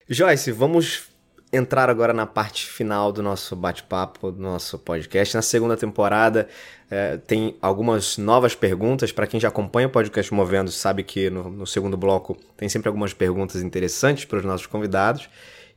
Joyce, 0.08 0.52
vamos 0.52 1.08
entrar 1.52 1.90
agora 1.90 2.12
na 2.12 2.26
parte 2.26 2.66
final 2.66 3.10
do 3.10 3.24
nosso 3.24 3.56
bate-papo, 3.56 4.30
do 4.30 4.40
nosso 4.40 4.78
podcast. 4.78 5.34
Na 5.34 5.42
segunda 5.42 5.76
temporada 5.76 6.46
é, 6.88 7.16
tem 7.16 7.56
algumas 7.60 8.16
novas 8.16 8.54
perguntas. 8.54 9.10
Para 9.10 9.26
quem 9.26 9.40
já 9.40 9.48
acompanha 9.48 9.88
o 9.88 9.90
podcast 9.90 10.32
Movendo, 10.32 10.70
sabe 10.70 11.02
que 11.02 11.28
no, 11.28 11.50
no, 11.50 11.66
segundo 11.66 11.96
bloco 11.96 12.36
tem 12.56 12.68
sempre 12.68 12.88
algumas 12.88 13.12
perguntas 13.12 13.60
interessantes 13.62 14.24
para 14.24 14.38
os 14.38 14.44
nossos 14.44 14.68
convidados. 14.68 15.28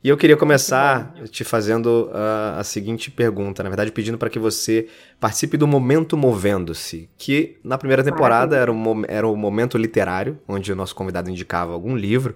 E 0.02 0.08
eu 0.08 0.16
queria 0.16 0.36
começar 0.36 1.12
te 1.28 1.42
fazendo 1.42 2.08
uh, 2.12 2.58
a 2.58 2.64
seguinte 2.64 3.10
pergunta, 3.10 3.64
na 3.64 3.68
verdade 3.68 3.90
pedindo 3.90 4.16
para 4.16 4.30
que 4.30 4.38
você 4.38 4.86
participe 5.18 5.56
do 5.56 5.66
Momento 5.66 6.16
Movendo-se, 6.16 7.10
que 7.18 7.58
na 7.64 7.76
primeira 7.76 8.02
temporada 8.02 8.56
era 8.56 8.72
era 9.08 9.28
um 9.28 9.36
momento 9.36 9.76
literário, 9.76 10.38
onde 10.46 10.72
o 10.72 10.76
nosso 10.76 10.94
convidado 10.94 11.28
indicava 11.28 11.72
algum 11.72 11.96
livro. 11.96 12.34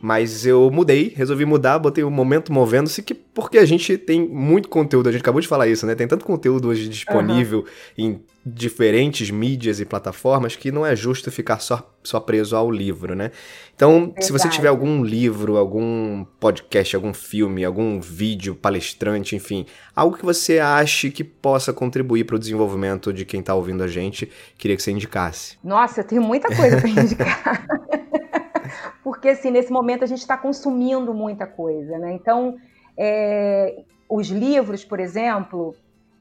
Mas 0.00 0.46
eu 0.46 0.70
mudei, 0.70 1.12
resolvi 1.16 1.44
mudar, 1.44 1.78
botei 1.78 2.04
o 2.04 2.10
momento 2.10 2.52
movendo-se, 2.52 3.02
que 3.02 3.14
porque 3.14 3.58
a 3.58 3.64
gente 3.64 3.96
tem 3.98 4.20
muito 4.28 4.68
conteúdo, 4.68 5.08
a 5.08 5.12
gente 5.12 5.20
acabou 5.20 5.40
de 5.40 5.48
falar 5.48 5.66
isso, 5.68 5.86
né? 5.86 5.94
Tem 5.94 6.06
tanto 6.06 6.24
conteúdo 6.24 6.68
hoje 6.68 6.88
disponível 6.88 7.60
uhum. 7.60 7.64
em 7.96 8.20
diferentes 8.44 9.30
mídias 9.30 9.78
e 9.80 9.84
plataformas 9.84 10.56
que 10.56 10.72
não 10.72 10.84
é 10.84 10.96
justo 10.96 11.30
ficar 11.30 11.60
só, 11.60 11.88
só 12.02 12.18
preso 12.18 12.56
ao 12.56 12.70
livro, 12.70 13.14
né? 13.14 13.30
Então, 13.74 14.06
Verdade. 14.06 14.24
se 14.24 14.32
você 14.32 14.48
tiver 14.48 14.68
algum 14.68 15.04
livro, 15.04 15.56
algum 15.56 16.24
podcast, 16.40 16.96
algum 16.96 17.14
filme, 17.14 17.64
algum 17.64 18.00
vídeo, 18.00 18.54
palestrante, 18.54 19.36
enfim, 19.36 19.66
algo 19.94 20.16
que 20.16 20.24
você 20.24 20.58
ache 20.58 21.10
que 21.10 21.22
possa 21.22 21.72
contribuir 21.72 22.24
para 22.24 22.36
o 22.36 22.38
desenvolvimento 22.38 23.12
de 23.12 23.24
quem 23.24 23.38
está 23.40 23.54
ouvindo 23.54 23.84
a 23.84 23.88
gente, 23.88 24.28
queria 24.56 24.76
que 24.76 24.82
você 24.82 24.90
indicasse. 24.90 25.56
Nossa, 25.62 26.00
eu 26.00 26.04
tenho 26.04 26.22
muita 26.22 26.54
coisa 26.54 26.78
para 26.78 26.88
indicar. 26.90 27.66
Porque 29.18 29.30
assim, 29.30 29.50
nesse 29.50 29.72
momento 29.72 30.04
a 30.04 30.06
gente 30.06 30.20
está 30.20 30.36
consumindo 30.36 31.12
muita 31.12 31.44
coisa, 31.44 31.98
né? 31.98 32.12
Então, 32.12 32.56
é, 32.96 33.82
os 34.08 34.28
livros, 34.28 34.84
por 34.84 35.00
exemplo, 35.00 35.74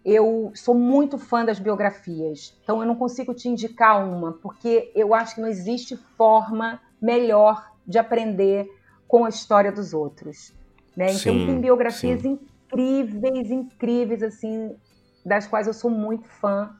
eu 0.04 0.52
sou 0.56 0.74
muito 0.74 1.20
fã 1.20 1.46
das 1.46 1.60
biografias, 1.60 2.58
então 2.64 2.82
eu 2.82 2.88
não 2.88 2.96
consigo 2.96 3.36
te 3.36 3.48
indicar 3.48 4.04
uma, 4.04 4.34
porque 4.34 4.92
eu 4.96 5.14
acho 5.14 5.36
que 5.36 5.42
não 5.42 5.48
existe 5.48 5.96
forma 6.18 6.82
melhor 7.00 7.72
de 7.86 8.00
aprender 8.00 8.68
com 9.08 9.26
a 9.26 9.30
história 9.30 9.72
dos 9.72 9.94
outros. 9.94 10.52
Né? 10.96 11.12
Então 11.12 11.34
sim, 11.34 11.46
tem 11.46 11.62
biografias 11.62 12.22
sim. 12.22 12.40
incríveis, 12.72 13.52
incríveis, 13.52 14.24
assim, 14.24 14.76
das 15.24 15.46
quais 15.46 15.68
eu 15.68 15.74
sou 15.74 15.92
muito 15.92 16.28
fã, 16.28 16.76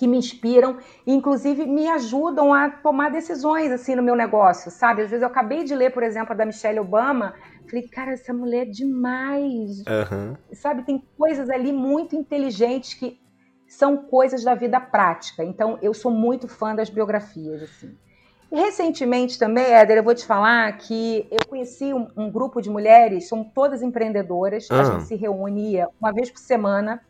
que 0.00 0.06
me 0.06 0.16
inspiram 0.16 0.78
e, 1.06 1.12
inclusive, 1.12 1.66
me 1.66 1.86
ajudam 1.86 2.54
a 2.54 2.70
tomar 2.70 3.10
decisões, 3.10 3.70
assim, 3.70 3.94
no 3.94 4.02
meu 4.02 4.16
negócio, 4.16 4.70
sabe? 4.70 5.02
Às 5.02 5.10
vezes 5.10 5.20
eu 5.20 5.28
acabei 5.28 5.62
de 5.62 5.74
ler, 5.74 5.92
por 5.92 6.02
exemplo, 6.02 6.32
a 6.32 6.34
da 6.34 6.46
Michelle 6.46 6.80
Obama, 6.80 7.34
falei, 7.68 7.86
cara, 7.86 8.12
essa 8.12 8.32
mulher 8.32 8.62
é 8.62 8.70
demais, 8.70 9.80
uhum. 9.80 10.36
sabe? 10.54 10.84
Tem 10.84 11.04
coisas 11.18 11.50
ali 11.50 11.70
muito 11.70 12.16
inteligentes 12.16 12.94
que 12.94 13.20
são 13.68 13.98
coisas 13.98 14.42
da 14.42 14.54
vida 14.54 14.80
prática. 14.80 15.44
Então, 15.44 15.78
eu 15.82 15.92
sou 15.92 16.10
muito 16.10 16.48
fã 16.48 16.74
das 16.74 16.88
biografias, 16.88 17.62
assim. 17.62 17.94
E 18.50 18.58
recentemente 18.58 19.38
também, 19.38 19.66
Éder, 19.66 19.98
eu 19.98 20.02
vou 20.02 20.14
te 20.14 20.24
falar 20.24 20.78
que 20.78 21.28
eu 21.30 21.46
conheci 21.46 21.92
um, 21.92 22.08
um 22.16 22.30
grupo 22.30 22.62
de 22.62 22.70
mulheres, 22.70 23.28
são 23.28 23.44
todas 23.44 23.82
empreendedoras, 23.82 24.66
ah. 24.70 24.80
a 24.80 24.84
gente 24.84 25.02
se 25.04 25.14
reunia 25.14 25.88
uma 26.00 26.10
vez 26.10 26.30
por 26.30 26.38
semana 26.38 27.02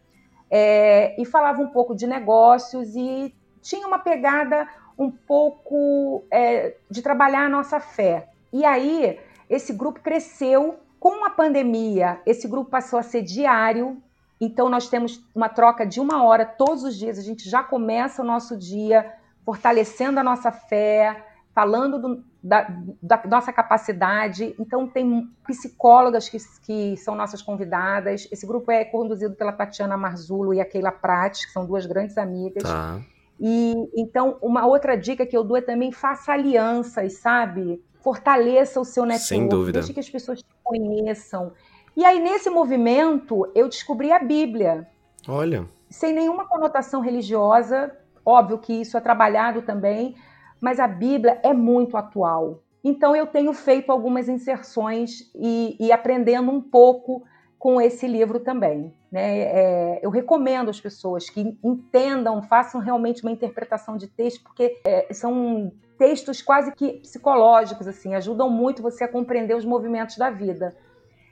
é, 0.51 1.21
e 1.21 1.25
falava 1.25 1.61
um 1.63 1.69
pouco 1.69 1.95
de 1.95 2.07
negócios 2.07 2.97
e 2.97 3.35
tinha 3.63 3.87
uma 3.87 3.99
pegada 3.99 4.69
um 4.99 5.11
pouco 5.11 6.25
é, 6.31 6.77
de 6.91 7.03
trabalhar 7.03 7.47
a 7.47 7.49
nossa 7.49 7.81
fé. 7.81 8.29
E 8.53 8.65
aí, 8.65 9.19
esse 9.49 9.73
grupo 9.73 10.01
cresceu 10.01 10.81
com 10.99 11.25
a 11.25 11.31
pandemia, 11.31 12.21
esse 12.27 12.47
grupo 12.47 12.71
passou 12.71 12.99
a 12.99 13.03
ser 13.03 13.23
diário, 13.23 14.03
então, 14.41 14.71
nós 14.71 14.89
temos 14.89 15.23
uma 15.35 15.51
troca 15.51 15.87
de 15.87 16.01
uma 16.01 16.25
hora 16.25 16.47
todos 16.47 16.83
os 16.83 16.97
dias. 16.97 17.19
A 17.19 17.23
gente 17.23 17.49
já 17.49 17.63
começa 17.63 18.23
o 18.23 18.25
nosso 18.25 18.57
dia 18.57 19.13
fortalecendo 19.45 20.19
a 20.19 20.25
nossa 20.25 20.51
fé, 20.51 21.27
falando 21.55 21.99
do, 21.99 22.25
da, 22.43 22.67
da, 23.03 23.23
nossa 23.27 23.53
capacidade. 23.53 24.55
Então, 24.59 24.87
tem 24.87 25.29
psicólogas 25.47 26.29
que, 26.29 26.39
que 26.63 26.97
são 26.97 27.15
nossas 27.15 27.43
convidadas. 27.43 28.27
Esse 28.33 28.47
grupo 28.47 28.71
é 28.71 28.85
conduzido 28.85 29.35
pela 29.35 29.53
Tatiana 29.53 29.97
Marzulo 29.97 30.55
e 30.55 30.61
a 30.61 30.65
Keila 30.65 30.93
Prat, 30.93 31.45
que 31.47 31.53
são 31.53 31.67
duas 31.67 31.87
grandes 31.87 32.17
amigas. 32.17 32.63
Tá. 32.63 33.01
E 33.39 33.75
então, 33.97 34.37
uma 34.43 34.67
outra 34.67 34.97
dica 34.97 35.25
que 35.25 35.37
eu 35.37 35.43
dou 35.43 35.57
é 35.57 35.63
também 35.63 35.93
faça 35.93 36.33
alianças, 36.33 37.15
sabe? 37.15 37.83
Fortaleça 38.01 38.81
o 38.81 38.85
seu 38.85 39.05
network. 39.05 39.29
Sem 39.29 39.49
dúvida. 39.49 39.81
Deixe 39.81 39.95
que 39.95 40.01
as 40.01 40.11
pessoas 40.11 40.41
te 40.41 40.49
conheçam. 40.63 41.53
E 41.97 42.05
aí, 42.05 42.21
nesse 42.21 42.49
movimento, 42.49 43.51
eu 43.55 43.69
descobri 43.69 44.13
a 44.13 44.19
Bíblia. 44.19 44.87
Olha. 45.29 45.67
Sem 45.89 46.13
nenhuma 46.13 46.47
conotação 46.47 47.01
religiosa, 47.01 47.95
óbvio 48.25 48.59
que 48.59 48.73
isso 48.73 48.97
é 48.97 49.01
trabalhado 49.01 49.63
também, 49.63 50.15
mas 50.61 50.79
a 50.79 50.87
Bíblia 50.87 51.41
é 51.43 51.53
muito 51.53 51.97
atual. 51.97 52.63
Então, 52.83 53.15
eu 53.15 53.27
tenho 53.27 53.53
feito 53.53 53.93
algumas 53.93 54.29
inserções 54.29 55.31
e, 55.35 55.77
e 55.79 55.93
aprendendo 55.93 56.51
um 56.51 56.61
pouco 56.61 57.23
com 57.59 57.79
esse 57.81 58.07
livro 58.07 58.41
também. 58.41 58.93
Né? 59.13 59.41
É, 59.41 60.01
eu 60.03 60.11
recomendo 60.11 60.71
às 60.71 60.81
pessoas 60.81 61.29
que 61.29 61.59
entendam, 61.63 62.43
façam 62.43 62.81
realmente 62.81 63.23
uma 63.23 63.31
interpretação 63.31 63.97
de 63.97 64.07
texto, 64.07 64.43
porque 64.43 64.81
é, 64.85 65.13
são 65.13 65.71
textos 65.99 66.41
quase 66.41 66.73
que 66.75 67.01
psicológicos, 67.01 67.87
assim, 67.87 68.15
ajudam 68.15 68.49
muito 68.49 68.81
você 68.81 69.05
a 69.05 69.09
compreender 69.09 69.55
os 69.55 69.65
movimentos 69.67 70.17
da 70.17 70.31
vida. 70.31 70.75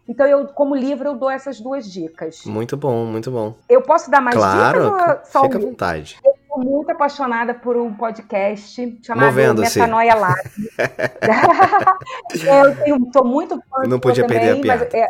Então, 0.06 0.26
eu, 0.26 0.46
como 0.48 0.74
livro, 0.74 1.08
eu 1.08 1.14
dou 1.14 1.30
essas 1.30 1.60
duas 1.60 1.90
dicas. 1.90 2.44
Muito 2.44 2.76
bom, 2.76 3.04
muito 3.06 3.30
bom. 3.30 3.54
Eu 3.68 3.80
posso 3.82 4.10
dar 4.10 4.20
mais 4.20 4.36
claro, 4.36 4.84
dicas? 4.84 5.30
Claro, 5.30 5.46
fica 5.46 5.58
à 5.58 5.60
vontade. 5.60 6.18
Eu 6.24 6.34
sou 6.58 6.64
muito 6.64 6.90
apaixonada 6.90 7.54
por 7.54 7.76
um 7.76 7.94
podcast 7.94 8.98
chamado 9.02 9.34
Metanoia 9.34 10.14
Lab. 10.14 10.38
eu 12.86 12.98
sou 13.12 13.24
muito 13.24 13.60
fã 13.70 13.82
Não 13.88 14.00
podia 14.00 14.26
também, 14.26 14.40
perder 14.40 14.58
a 14.58 14.62
piada. 14.62 14.88
É, 14.92 15.06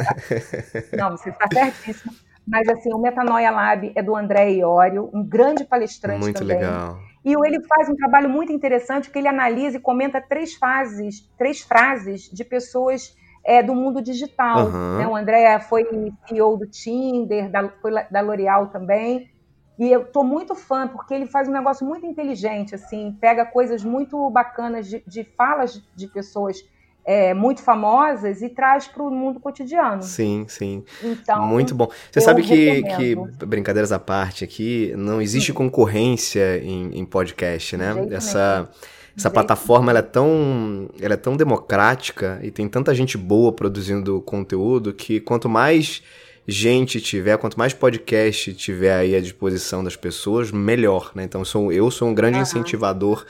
não, 0.97 1.13
você 1.13 1.31
está 1.31 1.47
certíssimo. 1.53 2.13
Mas, 2.47 2.69
assim, 2.69 2.93
o 2.93 2.99
Metanoia 2.99 3.51
Lab 3.51 3.91
é 3.95 4.03
do 4.03 4.15
André 4.17 4.51
Iório, 4.53 5.11
um 5.13 5.23
grande 5.23 5.65
palestrante 5.65 6.21
muito 6.21 6.39
também. 6.39 6.57
Muito 6.57 6.71
legal. 6.71 6.99
E 7.25 7.35
ele 7.47 7.63
faz 7.67 7.89
um 7.89 7.97
trabalho 7.97 8.29
muito 8.29 8.53
interessante, 8.53 9.11
que 9.11 9.19
ele 9.19 9.29
analisa 9.29 9.77
e 9.77 9.81
comenta 9.81 10.21
três 10.21 10.55
fases, 10.55 11.29
três 11.37 11.61
frases 11.61 12.31
de 12.33 12.45
pessoas 12.45 13.15
é, 13.45 13.63
do 13.63 13.75
mundo 13.75 14.01
digital. 14.01 14.67
Uhum. 14.67 14.99
Né? 14.99 15.07
O 15.07 15.15
André 15.15 15.59
foi 15.61 15.85
CEO 16.27 16.57
do 16.57 16.67
Tinder, 16.67 17.51
da, 17.51 17.69
foi 17.83 17.93
da 18.11 18.23
L'Oréal 18.23 18.69
também. 18.69 19.31
E 19.79 19.91
eu 19.91 20.05
tô 20.05 20.25
muito 20.25 20.55
fã, 20.55 20.89
porque 20.89 21.15
ele 21.15 21.27
faz 21.27 21.49
um 21.49 21.53
negócio 21.53 21.87
muito 21.87 22.05
inteligente, 22.05 22.75
assim, 22.75 23.17
pega 23.21 23.47
coisas 23.47 23.85
muito 23.85 24.29
bacanas 24.31 24.89
de, 24.89 25.03
de 25.07 25.23
falas 25.23 25.81
de 25.95 26.09
pessoas 26.09 26.65
é, 27.09 27.33
muito 27.33 27.63
famosas 27.63 28.43
e 28.43 28.51
traz 28.51 28.87
para 28.87 29.03
o 29.03 29.11
mundo 29.11 29.41
cotidiano. 29.41 30.03
Sim, 30.03 30.45
sim. 30.47 30.85
Então, 31.03 31.47
muito 31.47 31.75
bom. 31.75 31.89
Você 32.11 32.21
sabe 32.21 32.43
que, 32.43 32.83
que, 32.83 33.17
brincadeiras 33.47 33.93
à 33.93 33.99
parte 33.99 34.45
aqui, 34.45 34.93
não 34.95 35.23
existe 35.23 35.47
sim. 35.47 35.55
concorrência 35.55 36.59
em, 36.59 36.99
em 36.99 37.05
podcast, 37.07 37.77
né? 37.77 37.95
Essa. 38.11 38.69
Essa 39.17 39.31
plataforma 39.31 39.91
ela 39.91 39.99
é 39.99 40.03
tão 40.03 40.89
ela 41.01 41.15
é 41.15 41.17
tão 41.17 41.37
democrática 41.37 42.39
e 42.41 42.53
tem 42.53 42.69
tanta 42.69 42.95
gente 42.95 43.19
boa 43.19 43.51
produzindo 43.51 44.21
conteúdo 44.21 44.95
que 44.95 45.19
quanto 45.19 45.49
mais 45.49 46.05
gente 46.51 46.99
tiver, 46.99 47.37
quanto 47.37 47.59
mais 47.59 47.75
podcast 47.75 48.55
tiver 48.55 48.95
aí 48.95 49.15
à 49.15 49.21
disposição 49.21 49.85
das 49.85 49.97
pessoas, 49.97 50.51
melhor, 50.51 51.13
né? 51.15 51.25
Então 51.25 51.43
eu 51.43 51.45
sou, 51.45 51.73
eu 51.73 51.91
sou 51.91 52.09
um 52.09 52.15
grande 52.15 52.37
uhum. 52.37 52.43
incentivador 52.43 53.27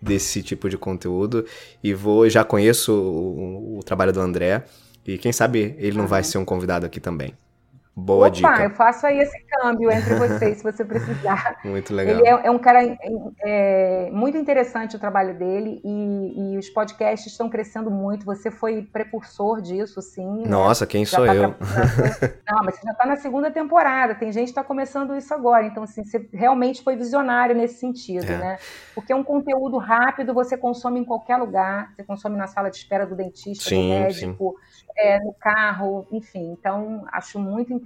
desse 0.00 0.42
tipo 0.42 0.70
de 0.70 0.78
conteúdo 0.78 1.44
e 1.84 1.92
vou 1.92 2.28
já 2.30 2.42
conheço 2.42 2.92
o, 2.92 3.78
o 3.78 3.82
trabalho 3.82 4.12
do 4.12 4.20
André 4.20 4.64
e 5.06 5.18
quem 5.18 5.32
sabe 5.32 5.74
ele 5.78 5.96
não 5.96 6.04
uhum. 6.04 6.08
vai 6.08 6.24
ser 6.24 6.38
um 6.38 6.44
convidado 6.46 6.86
aqui 6.86 6.98
também. 6.98 7.34
Boa 7.94 8.28
Opa, 8.28 8.30
dica. 8.30 8.64
eu 8.64 8.70
faço 8.70 9.06
aí 9.06 9.18
esse 9.18 9.38
câmbio 9.44 9.90
entre 9.90 10.14
vocês, 10.14 10.56
se 10.56 10.62
você 10.62 10.82
precisar. 10.82 11.58
Muito 11.62 11.94
legal. 11.94 12.20
Ele 12.20 12.26
é, 12.26 12.46
é 12.46 12.50
um 12.50 12.58
cara 12.58 12.80
é, 13.44 14.08
muito 14.10 14.38
interessante 14.38 14.96
o 14.96 14.98
trabalho 14.98 15.34
dele 15.34 15.78
e, 15.84 16.54
e, 16.54 16.58
os 16.58 16.70
podcasts 16.70 17.30
estão 17.30 17.50
crescendo 17.50 17.90
muito. 17.90 18.24
Você 18.24 18.50
foi 18.50 18.82
precursor 18.82 19.60
disso, 19.60 20.00
sim. 20.00 20.42
Né? 20.42 20.48
Nossa, 20.48 20.86
né? 20.86 20.90
quem 20.90 21.04
já 21.04 21.18
sou 21.18 21.26
tá 21.26 21.34
eu? 21.34 21.52
Pra... 21.52 21.66
Não, 22.50 22.64
mas 22.64 22.76
você 22.76 22.82
já 22.82 22.92
está 22.92 23.06
na 23.06 23.16
segunda 23.16 23.50
temporada. 23.50 24.14
Tem 24.14 24.32
gente 24.32 24.46
que 24.46 24.50
está 24.52 24.64
começando 24.64 25.14
isso 25.14 25.32
agora. 25.34 25.66
Então, 25.66 25.82
assim, 25.82 26.02
você 26.02 26.26
realmente 26.32 26.82
foi 26.82 26.96
visionário 26.96 27.54
nesse 27.54 27.74
sentido, 27.74 28.30
é. 28.30 28.38
né? 28.38 28.58
Porque 28.94 29.12
é 29.12 29.16
um 29.16 29.24
conteúdo 29.24 29.76
rápido, 29.76 30.32
você 30.32 30.56
consome 30.56 30.98
em 30.98 31.04
qualquer 31.04 31.36
lugar. 31.36 31.92
Você 31.94 32.02
consome 32.02 32.36
na 32.36 32.46
sala 32.46 32.70
de 32.70 32.76
espera 32.76 33.06
do 33.06 33.14
dentista, 33.14 33.68
sim, 33.68 33.88
do 33.88 33.88
médico. 33.88 34.56
É, 34.96 35.18
no 35.20 35.32
carro, 35.34 36.06
enfim. 36.10 36.52
Então, 36.52 37.04
acho 37.10 37.38
muito 37.38 37.72
interessante 37.72 37.81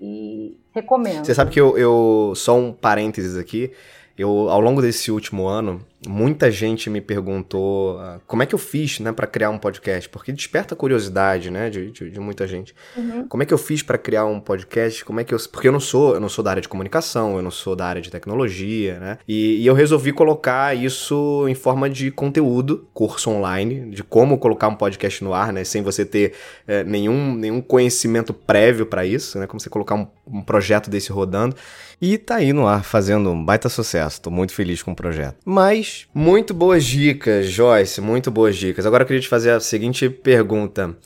e 0.00 0.56
recomendo. 0.72 1.24
Você 1.24 1.34
sabe 1.34 1.50
que 1.50 1.60
eu, 1.60 1.76
eu 1.76 2.32
só 2.36 2.56
um 2.56 2.72
parênteses 2.72 3.36
aqui, 3.36 3.72
eu, 4.16 4.48
ao 4.50 4.60
longo 4.60 4.82
desse 4.82 5.10
último 5.10 5.46
ano, 5.46 5.80
muita 6.06 6.50
gente 6.50 6.88
me 6.88 7.00
perguntou 7.00 7.96
uh, 7.96 8.20
como 8.26 8.42
é 8.42 8.46
que 8.46 8.54
eu 8.54 8.58
fiz, 8.58 9.00
né, 9.00 9.12
para 9.12 9.26
criar 9.26 9.50
um 9.50 9.58
podcast, 9.58 10.08
porque 10.08 10.32
desperta 10.32 10.74
curiosidade, 10.74 11.50
né, 11.50 11.68
de, 11.68 11.90
de, 11.90 12.10
de 12.10 12.20
muita 12.20 12.46
gente. 12.46 12.74
Uhum. 12.96 13.28
Como 13.28 13.42
é 13.42 13.46
que 13.46 13.52
eu 13.52 13.58
fiz 13.58 13.82
para 13.82 13.98
criar 13.98 14.24
um 14.24 14.40
podcast? 14.40 15.04
Como 15.04 15.20
é 15.20 15.24
que 15.24 15.34
eu, 15.34 15.38
porque 15.52 15.68
eu 15.68 15.72
não 15.72 15.80
sou, 15.80 16.14
eu 16.14 16.20
não 16.20 16.28
sou 16.28 16.42
da 16.42 16.50
área 16.50 16.62
de 16.62 16.68
comunicação, 16.68 17.36
eu 17.36 17.42
não 17.42 17.50
sou 17.50 17.76
da 17.76 17.86
área 17.86 18.00
de 18.00 18.10
tecnologia, 18.10 18.98
né? 18.98 19.18
E, 19.28 19.62
e 19.62 19.66
eu 19.66 19.74
resolvi 19.74 20.12
colocar 20.12 20.76
isso 20.76 21.46
em 21.48 21.54
forma 21.54 21.88
de 21.88 22.10
conteúdo, 22.10 22.88
curso 22.94 23.30
online, 23.30 23.90
de 23.90 24.02
como 24.02 24.38
colocar 24.38 24.68
um 24.68 24.74
podcast 24.74 25.22
no 25.22 25.34
ar, 25.34 25.52
né, 25.52 25.64
sem 25.64 25.82
você 25.82 26.04
ter 26.04 26.32
é, 26.66 26.82
nenhum, 26.84 27.34
nenhum 27.34 27.60
conhecimento 27.60 28.32
prévio 28.32 28.86
para 28.86 29.04
isso, 29.04 29.38
né, 29.38 29.46
como 29.46 29.60
você 29.60 29.68
colocar 29.68 29.94
um, 29.94 30.06
um 30.26 30.42
projeto 30.42 30.88
desse 30.88 31.12
rodando. 31.12 31.54
E 32.00 32.16
tá 32.16 32.36
aí 32.36 32.52
no 32.52 32.66
ar 32.66 32.82
fazendo 32.82 33.30
um 33.30 33.44
baita 33.44 33.68
sucesso. 33.68 34.22
Tô 34.22 34.30
muito 34.30 34.54
feliz 34.54 34.82
com 34.82 34.92
o 34.92 34.96
projeto. 34.96 35.36
Mas, 35.44 36.08
muito 36.14 36.54
boas 36.54 36.82
dicas, 36.84 37.46
Joyce, 37.46 38.00
muito 38.00 38.30
boas 38.30 38.56
dicas. 38.56 38.86
Agora 38.86 39.02
eu 39.02 39.06
queria 39.06 39.20
te 39.20 39.28
fazer 39.28 39.50
a 39.50 39.60
seguinte 39.60 40.08
pergunta. 40.08 40.96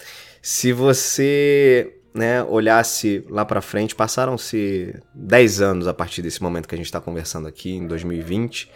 Se 0.41 0.73
você 0.73 1.97
né, 2.15 2.45
olhasse 2.45 3.25
lá 3.29 3.45
para 3.45 3.61
frente, 3.61 3.93
passaram-se 3.93 4.95
10 5.13 5.61
anos 5.61 5.89
a 5.89 5.95
partir 5.95 6.23
desse 6.23 6.41
momento 6.41 6.69
que 6.69 6.75
a 6.77 6.79
gente 6.79 6.87
está 6.87 7.01
conversando 7.01 7.49
aqui, 7.49 7.73
em 7.73 7.89
2020. 7.89 8.71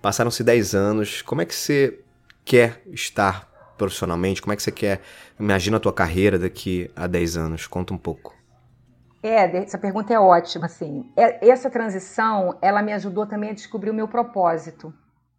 Passaram-se 0.00 0.44
10 0.44 0.74
anos. 0.76 1.22
Como 1.22 1.42
é 1.42 1.44
que 1.44 1.54
você 1.54 1.98
quer 2.44 2.82
estar 2.92 3.50
profissionalmente? 3.76 4.40
Como 4.40 4.52
é 4.52 4.56
que 4.56 4.62
você 4.62 4.70
quer. 4.70 5.00
Imagina 5.40 5.78
a 5.78 5.80
tua 5.80 5.92
carreira 5.92 6.38
daqui 6.38 6.88
a 6.94 7.08
10 7.08 7.36
anos? 7.36 7.66
Conta 7.66 7.92
um 7.92 7.98
pouco. 7.98 8.33
É, 9.26 9.56
essa 9.56 9.78
pergunta 9.78 10.12
é 10.12 10.20
ótima, 10.20 10.66
assim. 10.66 11.10
É, 11.16 11.48
essa 11.48 11.70
transição, 11.70 12.58
ela 12.60 12.82
me 12.82 12.92
ajudou 12.92 13.26
também 13.26 13.48
a 13.48 13.54
descobrir 13.54 13.88
o 13.88 13.94
meu 13.94 14.06
propósito, 14.06 14.92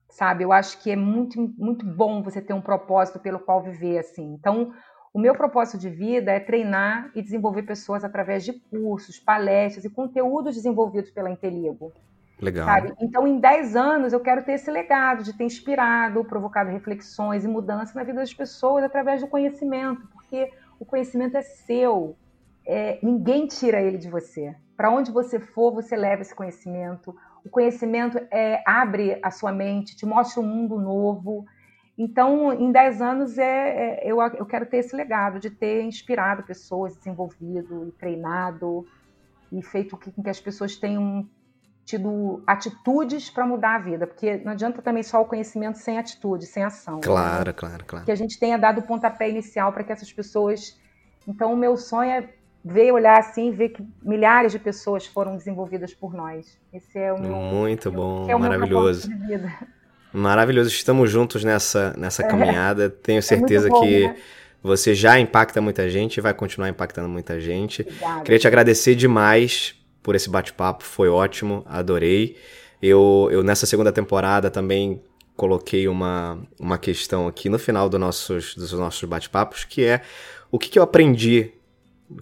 sabe? 0.10 0.44
Eu 0.44 0.52
acho 0.52 0.82
que 0.82 0.90
é 0.90 0.96
muito, 0.96 1.54
muito 1.56 1.86
bom 1.86 2.24
você 2.24 2.42
ter 2.42 2.54
um 2.54 2.62
propósito 2.62 3.20
pelo 3.20 3.38
qual 3.38 3.62
viver, 3.62 4.00
assim. 4.00 4.34
Então, 4.34 4.74
o 5.14 5.20
meu 5.20 5.36
propósito 5.36 5.78
de 5.78 5.88
vida 5.88 6.32
é 6.32 6.40
treinar 6.40 7.12
e 7.14 7.22
desenvolver 7.22 7.62
pessoas 7.62 8.04
através 8.04 8.44
de 8.44 8.54
cursos, 8.54 9.20
palestras 9.20 9.86
e 9.86 9.90
conteúdos 9.92 10.56
desenvolvidos 10.56 11.12
pela 11.12 11.30
Inteligo. 11.30 11.94
Legal. 12.42 12.66
Sabe? 12.66 12.92
Então, 13.00 13.28
em 13.28 13.40
10 13.40 13.76
anos, 13.76 14.14
eu 14.14 14.20
quero 14.20 14.44
ter 14.44 14.54
esse 14.54 14.72
legado 14.72 15.24
de 15.24 15.38
ter 15.38 15.44
inspirado, 15.44 16.26
provocado 16.26 16.72
reflexões 16.72 17.46
e 17.46 17.48
mudanças 17.48 17.94
na 17.94 18.04
vida 18.04 18.20
das 18.20 18.34
pessoas 18.34 18.84
através 18.84 19.22
do 19.22 19.28
conhecimento, 19.28 20.08
porque 20.08 20.52
o 20.80 20.86
conhecimento 20.86 21.38
é 21.38 21.44
seu, 21.44 22.18
é, 22.66 23.00
ninguém 23.02 23.48
tira 23.48 23.82
ele 23.82 23.98
de 23.98 24.10
você. 24.10 24.56
Para 24.76 24.92
onde 24.92 25.12
você 25.12 25.40
for, 25.40 25.74
você 25.74 25.96
leva 25.96 26.22
esse 26.22 26.34
conhecimento. 26.34 27.16
O 27.46 27.50
conhecimento 27.50 28.18
é, 28.32 28.62
abre 28.66 29.20
a 29.22 29.32
sua 29.32 29.52
mente, 29.52 29.96
te 29.96 30.06
mostra 30.06 30.42
um 30.42 30.48
mundo 30.48 30.80
novo. 30.80 31.46
Então, 31.98 32.52
em 32.52 32.72
10 32.72 33.02
anos, 33.02 33.38
é, 33.38 33.44
é, 33.44 34.12
eu, 34.12 34.20
eu 34.20 34.46
quero 34.46 34.66
ter 34.66 34.78
esse 34.78 34.96
legado 34.96 35.40
de 35.40 35.50
ter 35.50 35.84
inspirado 35.84 36.44
pessoas, 36.44 36.96
desenvolvido 36.98 37.88
e 37.88 37.92
treinado 37.94 38.86
e 39.52 39.62
feito 39.62 39.98
com 39.98 40.24
que 40.24 40.30
as 40.30 40.40
pessoas 40.40 40.76
tenham 40.76 41.30
tido 41.86 42.44
atitudes 42.48 43.30
para 43.30 43.46
mudar 43.46 43.76
a 43.76 43.80
vida, 43.80 44.08
porque 44.08 44.38
não 44.38 44.54
adianta 44.54 44.82
também 44.82 45.04
só 45.04 45.22
o 45.22 45.26
conhecimento 45.26 45.78
sem 45.78 46.00
atitude, 46.00 46.48
sem 46.48 46.64
ação. 46.64 47.00
Claro, 47.00 47.50
né? 47.50 47.54
claro, 47.54 47.86
claro. 47.86 48.06
Que 48.06 48.12
a 48.12 48.16
gente 48.16 48.40
tenha 48.40 48.58
dado 48.58 48.80
o 48.80 48.82
pontapé 48.82 49.30
inicial 49.30 49.72
para 49.72 49.84
que 49.84 49.94
essas 49.94 50.12
pessoas. 50.12 50.78
Então, 51.28 51.54
o 51.54 51.58
meu 51.58 51.78
sonho 51.78 52.10
é 52.10 52.34
ver, 52.66 52.92
olhar 52.92 53.20
assim, 53.20 53.52
ver 53.52 53.70
que 53.70 53.86
milhares 54.02 54.52
de 54.52 54.58
pessoas 54.58 55.06
foram 55.06 55.38
desenvolvidas 55.38 55.94
por 55.94 56.16
nós. 56.16 56.58
Esse 56.74 56.98
é 56.98 57.14
o 57.14 57.22
meu. 57.22 57.32
Muito 57.32 57.92
bom, 57.92 58.28
é 58.28 58.36
maravilhoso. 58.36 59.08
Maravilhoso, 60.12 60.70
estamos 60.70 61.12
juntos 61.12 61.44
nessa, 61.44 61.94
nessa 61.96 62.24
é. 62.24 62.28
caminhada. 62.28 62.90
Tenho 62.90 63.20
é 63.20 63.22
certeza 63.22 63.68
é 63.68 63.70
bom, 63.70 63.82
que 63.82 64.08
né? 64.08 64.16
você 64.64 64.96
já 64.96 65.20
impacta 65.20 65.62
muita 65.62 65.88
gente 65.90 66.18
e 66.18 66.22
vai 66.22 66.34
continuar 66.34 66.68
impactando 66.68 67.08
muita 67.08 67.40
gente. 67.40 67.84
Obrigada. 67.84 68.22
Queria 68.24 68.40
te 68.40 68.48
agradecer 68.48 68.96
demais 68.96 69.76
por 70.02 70.16
esse 70.16 70.30
bate-papo, 70.30 70.84
foi 70.84 71.10
ótimo, 71.10 71.64
adorei. 71.68 72.38
Eu, 72.82 73.28
eu 73.32 73.44
nessa 73.44 73.66
segunda 73.66 73.92
temporada 73.92 74.50
também 74.50 75.02
coloquei 75.36 75.88
uma, 75.88 76.40
uma 76.60 76.78
questão 76.78 77.28
aqui 77.28 77.50
no 77.50 77.60
final 77.60 77.90
do 77.90 78.00
nossos, 78.00 78.56
dos 78.56 78.72
nossos 78.74 79.04
bate-papos, 79.04 79.66
que 79.66 79.84
é 79.84 80.02
o 80.52 80.58
que, 80.58 80.70
que 80.70 80.80
eu 80.80 80.84
aprendi 80.84 81.52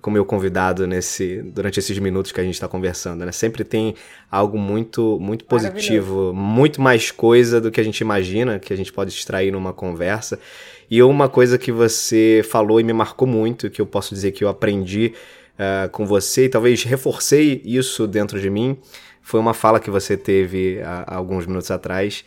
com 0.01 0.09
meu 0.09 0.23
convidado 0.23 0.87
nesse 0.87 1.41
durante 1.41 1.77
esses 1.79 1.97
minutos 1.99 2.31
que 2.31 2.39
a 2.39 2.43
gente 2.43 2.53
está 2.53 2.67
conversando, 2.67 3.25
né? 3.25 3.31
Sempre 3.31 3.63
tem 3.63 3.95
algo 4.31 4.57
muito 4.57 5.19
muito 5.19 5.43
positivo, 5.45 6.33
muito 6.33 6.81
mais 6.81 7.11
coisa 7.11 7.59
do 7.59 7.69
que 7.69 7.81
a 7.81 7.83
gente 7.83 7.99
imagina 7.99 8.59
que 8.59 8.71
a 8.71 8.77
gente 8.77 8.93
pode 8.93 9.11
extrair 9.11 9.51
numa 9.51 9.73
conversa. 9.73 10.39
E 10.89 11.01
uma 11.01 11.27
coisa 11.27 11.57
que 11.57 11.71
você 11.71 12.41
falou 12.49 12.79
e 12.79 12.83
me 12.83 12.93
marcou 12.93 13.27
muito, 13.27 13.69
que 13.69 13.81
eu 13.81 13.85
posso 13.85 14.13
dizer 14.13 14.31
que 14.31 14.43
eu 14.43 14.49
aprendi 14.49 15.13
uh, 15.55 15.89
com 15.89 16.05
você 16.05 16.45
e 16.45 16.49
talvez 16.49 16.83
reforcei 16.83 17.61
isso 17.65 18.07
dentro 18.07 18.39
de 18.39 18.49
mim, 18.49 18.77
foi 19.21 19.39
uma 19.39 19.53
fala 19.53 19.79
que 19.79 19.89
você 19.89 20.15
teve 20.15 20.81
há, 20.81 21.03
há 21.07 21.15
alguns 21.15 21.45
minutos 21.45 21.71
atrás, 21.71 22.23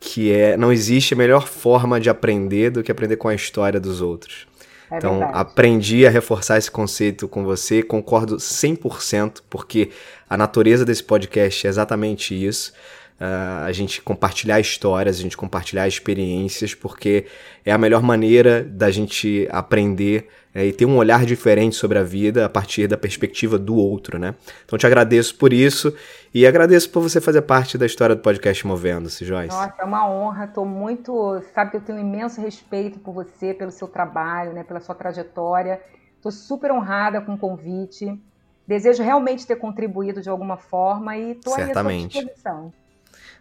que 0.00 0.32
é 0.32 0.56
não 0.56 0.72
existe 0.72 1.14
melhor 1.14 1.46
forma 1.46 2.00
de 2.00 2.10
aprender 2.10 2.70
do 2.70 2.82
que 2.82 2.90
aprender 2.90 3.16
com 3.16 3.28
a 3.28 3.34
história 3.34 3.78
dos 3.80 4.00
outros. 4.00 4.46
É 4.90 4.96
então, 4.96 5.18
verdade. 5.18 5.38
aprendi 5.38 6.06
a 6.06 6.10
reforçar 6.10 6.58
esse 6.58 6.70
conceito 6.70 7.28
com 7.28 7.44
você, 7.44 7.82
concordo 7.82 8.36
100%, 8.36 9.42
porque 9.48 9.90
a 10.28 10.36
natureza 10.36 10.84
desse 10.84 11.02
podcast 11.02 11.66
é 11.66 11.70
exatamente 11.70 12.34
isso. 12.34 12.72
Uh, 13.20 13.64
a 13.66 13.72
gente 13.72 14.00
compartilhar 14.00 14.60
histórias, 14.60 15.18
a 15.18 15.22
gente 15.22 15.36
compartilhar 15.36 15.88
experiências, 15.88 16.72
porque 16.72 17.26
é 17.64 17.72
a 17.72 17.78
melhor 17.78 18.00
maneira 18.00 18.62
da 18.62 18.92
gente 18.92 19.48
aprender 19.50 20.28
é, 20.54 20.66
e 20.66 20.72
ter 20.72 20.86
um 20.86 20.96
olhar 20.96 21.26
diferente 21.26 21.76
sobre 21.76 21.98
a 21.98 22.02
vida 22.02 22.46
a 22.46 22.48
partir 22.48 22.86
da 22.86 22.96
perspectiva 22.96 23.58
do 23.58 23.76
outro, 23.76 24.18
né? 24.18 24.34
Então 24.64 24.78
te 24.78 24.86
agradeço 24.86 25.36
por 25.36 25.52
isso 25.52 25.94
e 26.32 26.46
agradeço 26.46 26.90
por 26.90 27.00
você 27.00 27.20
fazer 27.20 27.42
parte 27.42 27.76
da 27.76 27.86
história 27.86 28.14
do 28.16 28.22
podcast 28.22 28.66
Movendo-se, 28.66 29.24
Joyce. 29.24 29.48
Nossa, 29.48 29.74
é 29.78 29.84
uma 29.84 30.08
honra, 30.08 30.46
estou 30.46 30.64
muito, 30.64 31.40
sabe 31.54 31.72
que 31.72 31.76
eu 31.76 31.80
tenho 31.80 31.98
um 31.98 32.00
imenso 32.00 32.40
respeito 32.40 32.98
por 32.98 33.12
você, 33.12 33.52
pelo 33.52 33.70
seu 33.70 33.88
trabalho, 33.88 34.52
né, 34.52 34.64
pela 34.64 34.80
sua 34.80 34.94
trajetória. 34.94 35.80
Estou 36.16 36.32
super 36.32 36.72
honrada 36.72 37.20
com 37.20 37.34
o 37.34 37.38
convite. 37.38 38.20
Desejo 38.66 39.02
realmente 39.02 39.46
ter 39.46 39.56
contribuído 39.56 40.20
de 40.20 40.28
alguma 40.28 40.56
forma 40.56 41.16
e 41.16 41.32
estou 41.32 41.54
aí 41.54 41.70
à 41.70 41.74
sua 41.74 41.92
disposição. 41.92 42.72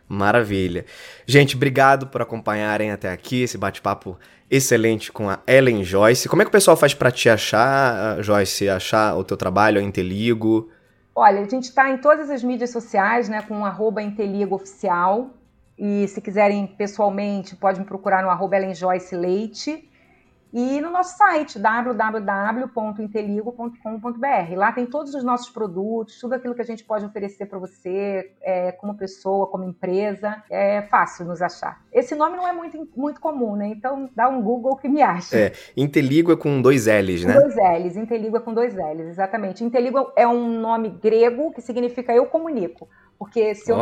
Maravilha. 0.08 0.86
Gente, 1.26 1.55
obrigado 1.55 2.08
por 2.08 2.22
acompanharem 2.22 2.91
até 2.91 3.12
aqui 3.12 3.43
esse 3.43 3.58
bate-papo 3.58 4.18
excelente 4.49 5.12
com 5.12 5.30
a 5.30 5.39
Ellen 5.45 5.84
Joyce. 5.84 6.30
Como 6.30 6.41
é 6.41 6.45
que 6.45 6.49
o 6.49 6.51
pessoal 6.51 6.78
faz 6.78 6.93
para 6.93 7.12
te 7.12 7.30
achar, 7.30 8.22
Joyce? 8.24 8.70
Achar 8.70 9.16
o 9.18 9.24
teu 9.24 9.36
trabalho, 9.36 9.80
a 9.80 9.84
Inteligo? 9.84 10.70
Olha, 11.14 11.41
a 11.41 11.49
gente 11.49 11.64
está 11.64 11.89
em 11.89 11.97
todas 11.97 12.30
as 12.30 12.43
mídias 12.43 12.70
sociais, 12.70 13.28
né, 13.28 13.41
com 13.41 13.66
arroba 13.66 14.01
Inteligo 14.01 14.55
Oficial. 14.55 15.32
E 15.78 16.08
se 16.08 16.22
quiserem 16.22 16.66
pessoalmente, 16.66 17.55
pode 17.55 17.80
me 17.80 17.86
procurar 17.86 18.24
no 18.24 18.30
arroba 18.30 18.55
Ellen 18.55 18.74
Joyce 18.74 19.16
Leite 19.16 19.88
e 20.53 20.79
no 20.81 20.89
nosso 20.89 21.17
site 21.17 21.59
www.inteligo.com.br. 21.59 24.55
Lá 24.55 24.71
tem 24.71 24.85
todos 24.85 25.13
os 25.13 25.23
nossos 25.23 25.49
produtos, 25.49 26.19
tudo 26.19 26.33
aquilo 26.33 26.55
que 26.55 26.61
a 26.61 26.65
gente 26.65 26.83
pode 26.83 27.05
oferecer 27.05 27.45
para 27.47 27.59
você, 27.59 28.31
é, 28.41 28.71
como 28.71 28.95
pessoa, 28.95 29.47
como 29.47 29.63
empresa. 29.63 30.43
É 30.49 30.81
fácil 30.83 31.25
nos 31.25 31.41
achar. 31.41 31.81
Esse 31.91 32.15
nome 32.15 32.37
não 32.37 32.47
é 32.47 32.53
muito, 32.53 32.87
muito 32.95 33.19
comum, 33.19 33.55
né? 33.55 33.67
Então 33.67 34.09
dá 34.15 34.29
um 34.29 34.41
Google 34.41 34.77
que 34.77 34.87
me 34.87 35.01
acha. 35.01 35.37
É, 35.37 35.51
Inteligo 35.75 36.31
é 36.31 36.37
com 36.37 36.61
dois 36.61 36.87
L's, 36.87 37.25
né? 37.25 37.33
Com 37.33 37.41
dois 37.41 37.55
L's, 37.55 37.97
Inteligo 37.97 38.37
é 38.37 38.39
com 38.39 38.53
dois 38.53 38.73
L's, 38.73 39.07
exatamente. 39.07 39.63
Inteligo 39.63 40.11
é 40.15 40.27
um 40.27 40.59
nome 40.59 40.89
grego 40.89 41.51
que 41.51 41.61
significa 41.61 42.13
eu 42.13 42.27
comunico. 42.27 42.87
Porque 43.18 43.55
se 43.55 43.72
eu 43.72 43.78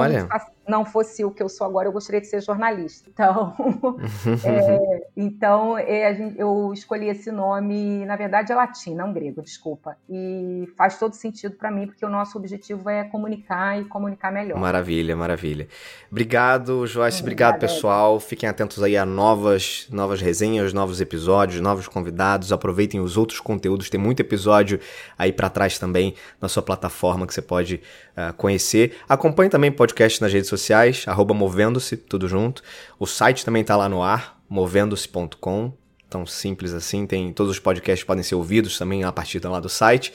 não 0.68 0.86
fosse 0.86 1.24
o 1.24 1.30
que 1.30 1.44
eu 1.44 1.50
sou 1.50 1.68
agora, 1.68 1.88
eu 1.88 1.92
gostaria 1.92 2.22
de 2.22 2.28
ser 2.28 2.42
jornalista. 2.42 3.10
Então, 3.10 3.54
é, 4.44 5.08
então 5.16 5.78
é, 5.78 6.34
eu 6.38 6.72
escolhi 6.74 7.10
esse 7.10 7.32
nome, 7.32 8.06
na 8.06 8.16
verdade 8.16 8.52
é 8.52 8.56
latim, 8.56 8.96
não 8.96 9.14
grego, 9.14 9.42
desculpa. 9.42 9.98
E 10.10 10.68
faz 10.78 10.98
todo 10.98 11.14
sentido 11.14 11.56
para 11.56 11.70
mim, 11.70 11.88
porque 11.88 12.06
o 12.06 12.10
nosso 12.10 12.38
objetivo 12.38 12.90
é 12.90 13.04
comunicar 13.04 13.80
e 13.80 13.86
comunicar 13.86 14.32
melhor. 14.32 14.58
Maravilha, 14.58 15.16
maravilha. 15.16 15.68
Obrigado, 16.10 16.88
Joyce. 16.88 17.22
Obrigado, 17.22 17.60
pessoal. 17.60 18.20
Fiquem 18.20 18.48
atentos 18.48 18.82
aí 18.82 18.98
a 18.98 19.06
novas, 19.06 19.88
novas 19.92 20.22
resenhas, 20.22 20.74
novos 20.74 21.02
episódios, 21.02 21.62
novos 21.62 21.88
convidados. 21.88 22.52
Aproveitem 22.52 23.00
os 23.02 23.18
outros 23.18 23.40
conteúdos. 23.40 23.90
Tem 23.90 24.00
muito 24.00 24.22
episódio 24.22 24.80
aí 25.18 25.32
para 25.32 25.50
trás 25.50 25.78
também 25.78 26.16
na 26.42 26.48
sua 26.48 26.64
plataforma 26.64 27.28
que 27.28 27.34
você 27.34 27.42
pode 27.42 27.82
uh, 28.18 28.34
conhecer. 28.34 28.98
Acompanhe 29.08 29.50
também 29.50 29.70
o 29.70 29.74
podcast 29.74 30.22
nas 30.22 30.32
redes 30.32 30.50
sociais, 30.50 31.04
arroba 31.08 31.34
Movendo-se, 31.34 31.98
tudo 31.98 32.28
junto. 32.28 32.62
O 33.00 33.06
site 33.06 33.46
também 33.46 33.62
está 33.62 33.76
lá 33.76 33.90
no 33.90 34.02
ar, 34.02 34.40
movendo-se.com. 34.50 35.74
Tão 36.10 36.26
simples 36.26 36.74
assim, 36.74 37.06
tem 37.06 37.34
todos 37.34 37.52
os 37.52 37.60
podcasts 37.60 38.06
podem 38.06 38.24
ser 38.24 38.36
ouvidos 38.36 38.78
também 38.78 39.04
a 39.04 39.12
partir 39.12 39.44
lá 39.44 39.60
do 39.60 39.70
site. 39.70 40.14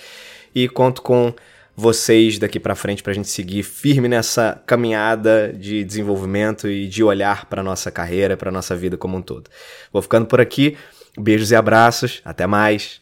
E 0.55 0.69
conto 0.69 1.03
com 1.03 1.35
vocês 1.77 2.39
daqui 2.39 2.61
para 2.61 2.75
frente 2.75 3.03
para 3.03 3.13
a 3.13 3.15
gente 3.15 3.29
seguir 3.29 3.63
firme 3.63 4.09
nessa 4.09 4.63
caminhada 4.67 5.53
de 5.53 5.83
desenvolvimento 5.85 6.69
e 6.69 6.87
de 6.87 7.03
olhar 7.03 7.47
para 7.47 7.63
nossa 7.63 7.91
carreira, 7.91 8.37
para 8.37 8.51
nossa 8.51 8.77
vida 8.77 8.97
como 8.97 9.17
um 9.17 9.23
todo. 9.23 9.49
Vou 9.93 10.03
ficando 10.03 10.27
por 10.27 10.41
aqui. 10.41 10.77
Beijos 11.19 11.51
e 11.51 11.57
abraços. 11.57 12.21
Até 12.25 12.47
mais. 12.47 13.01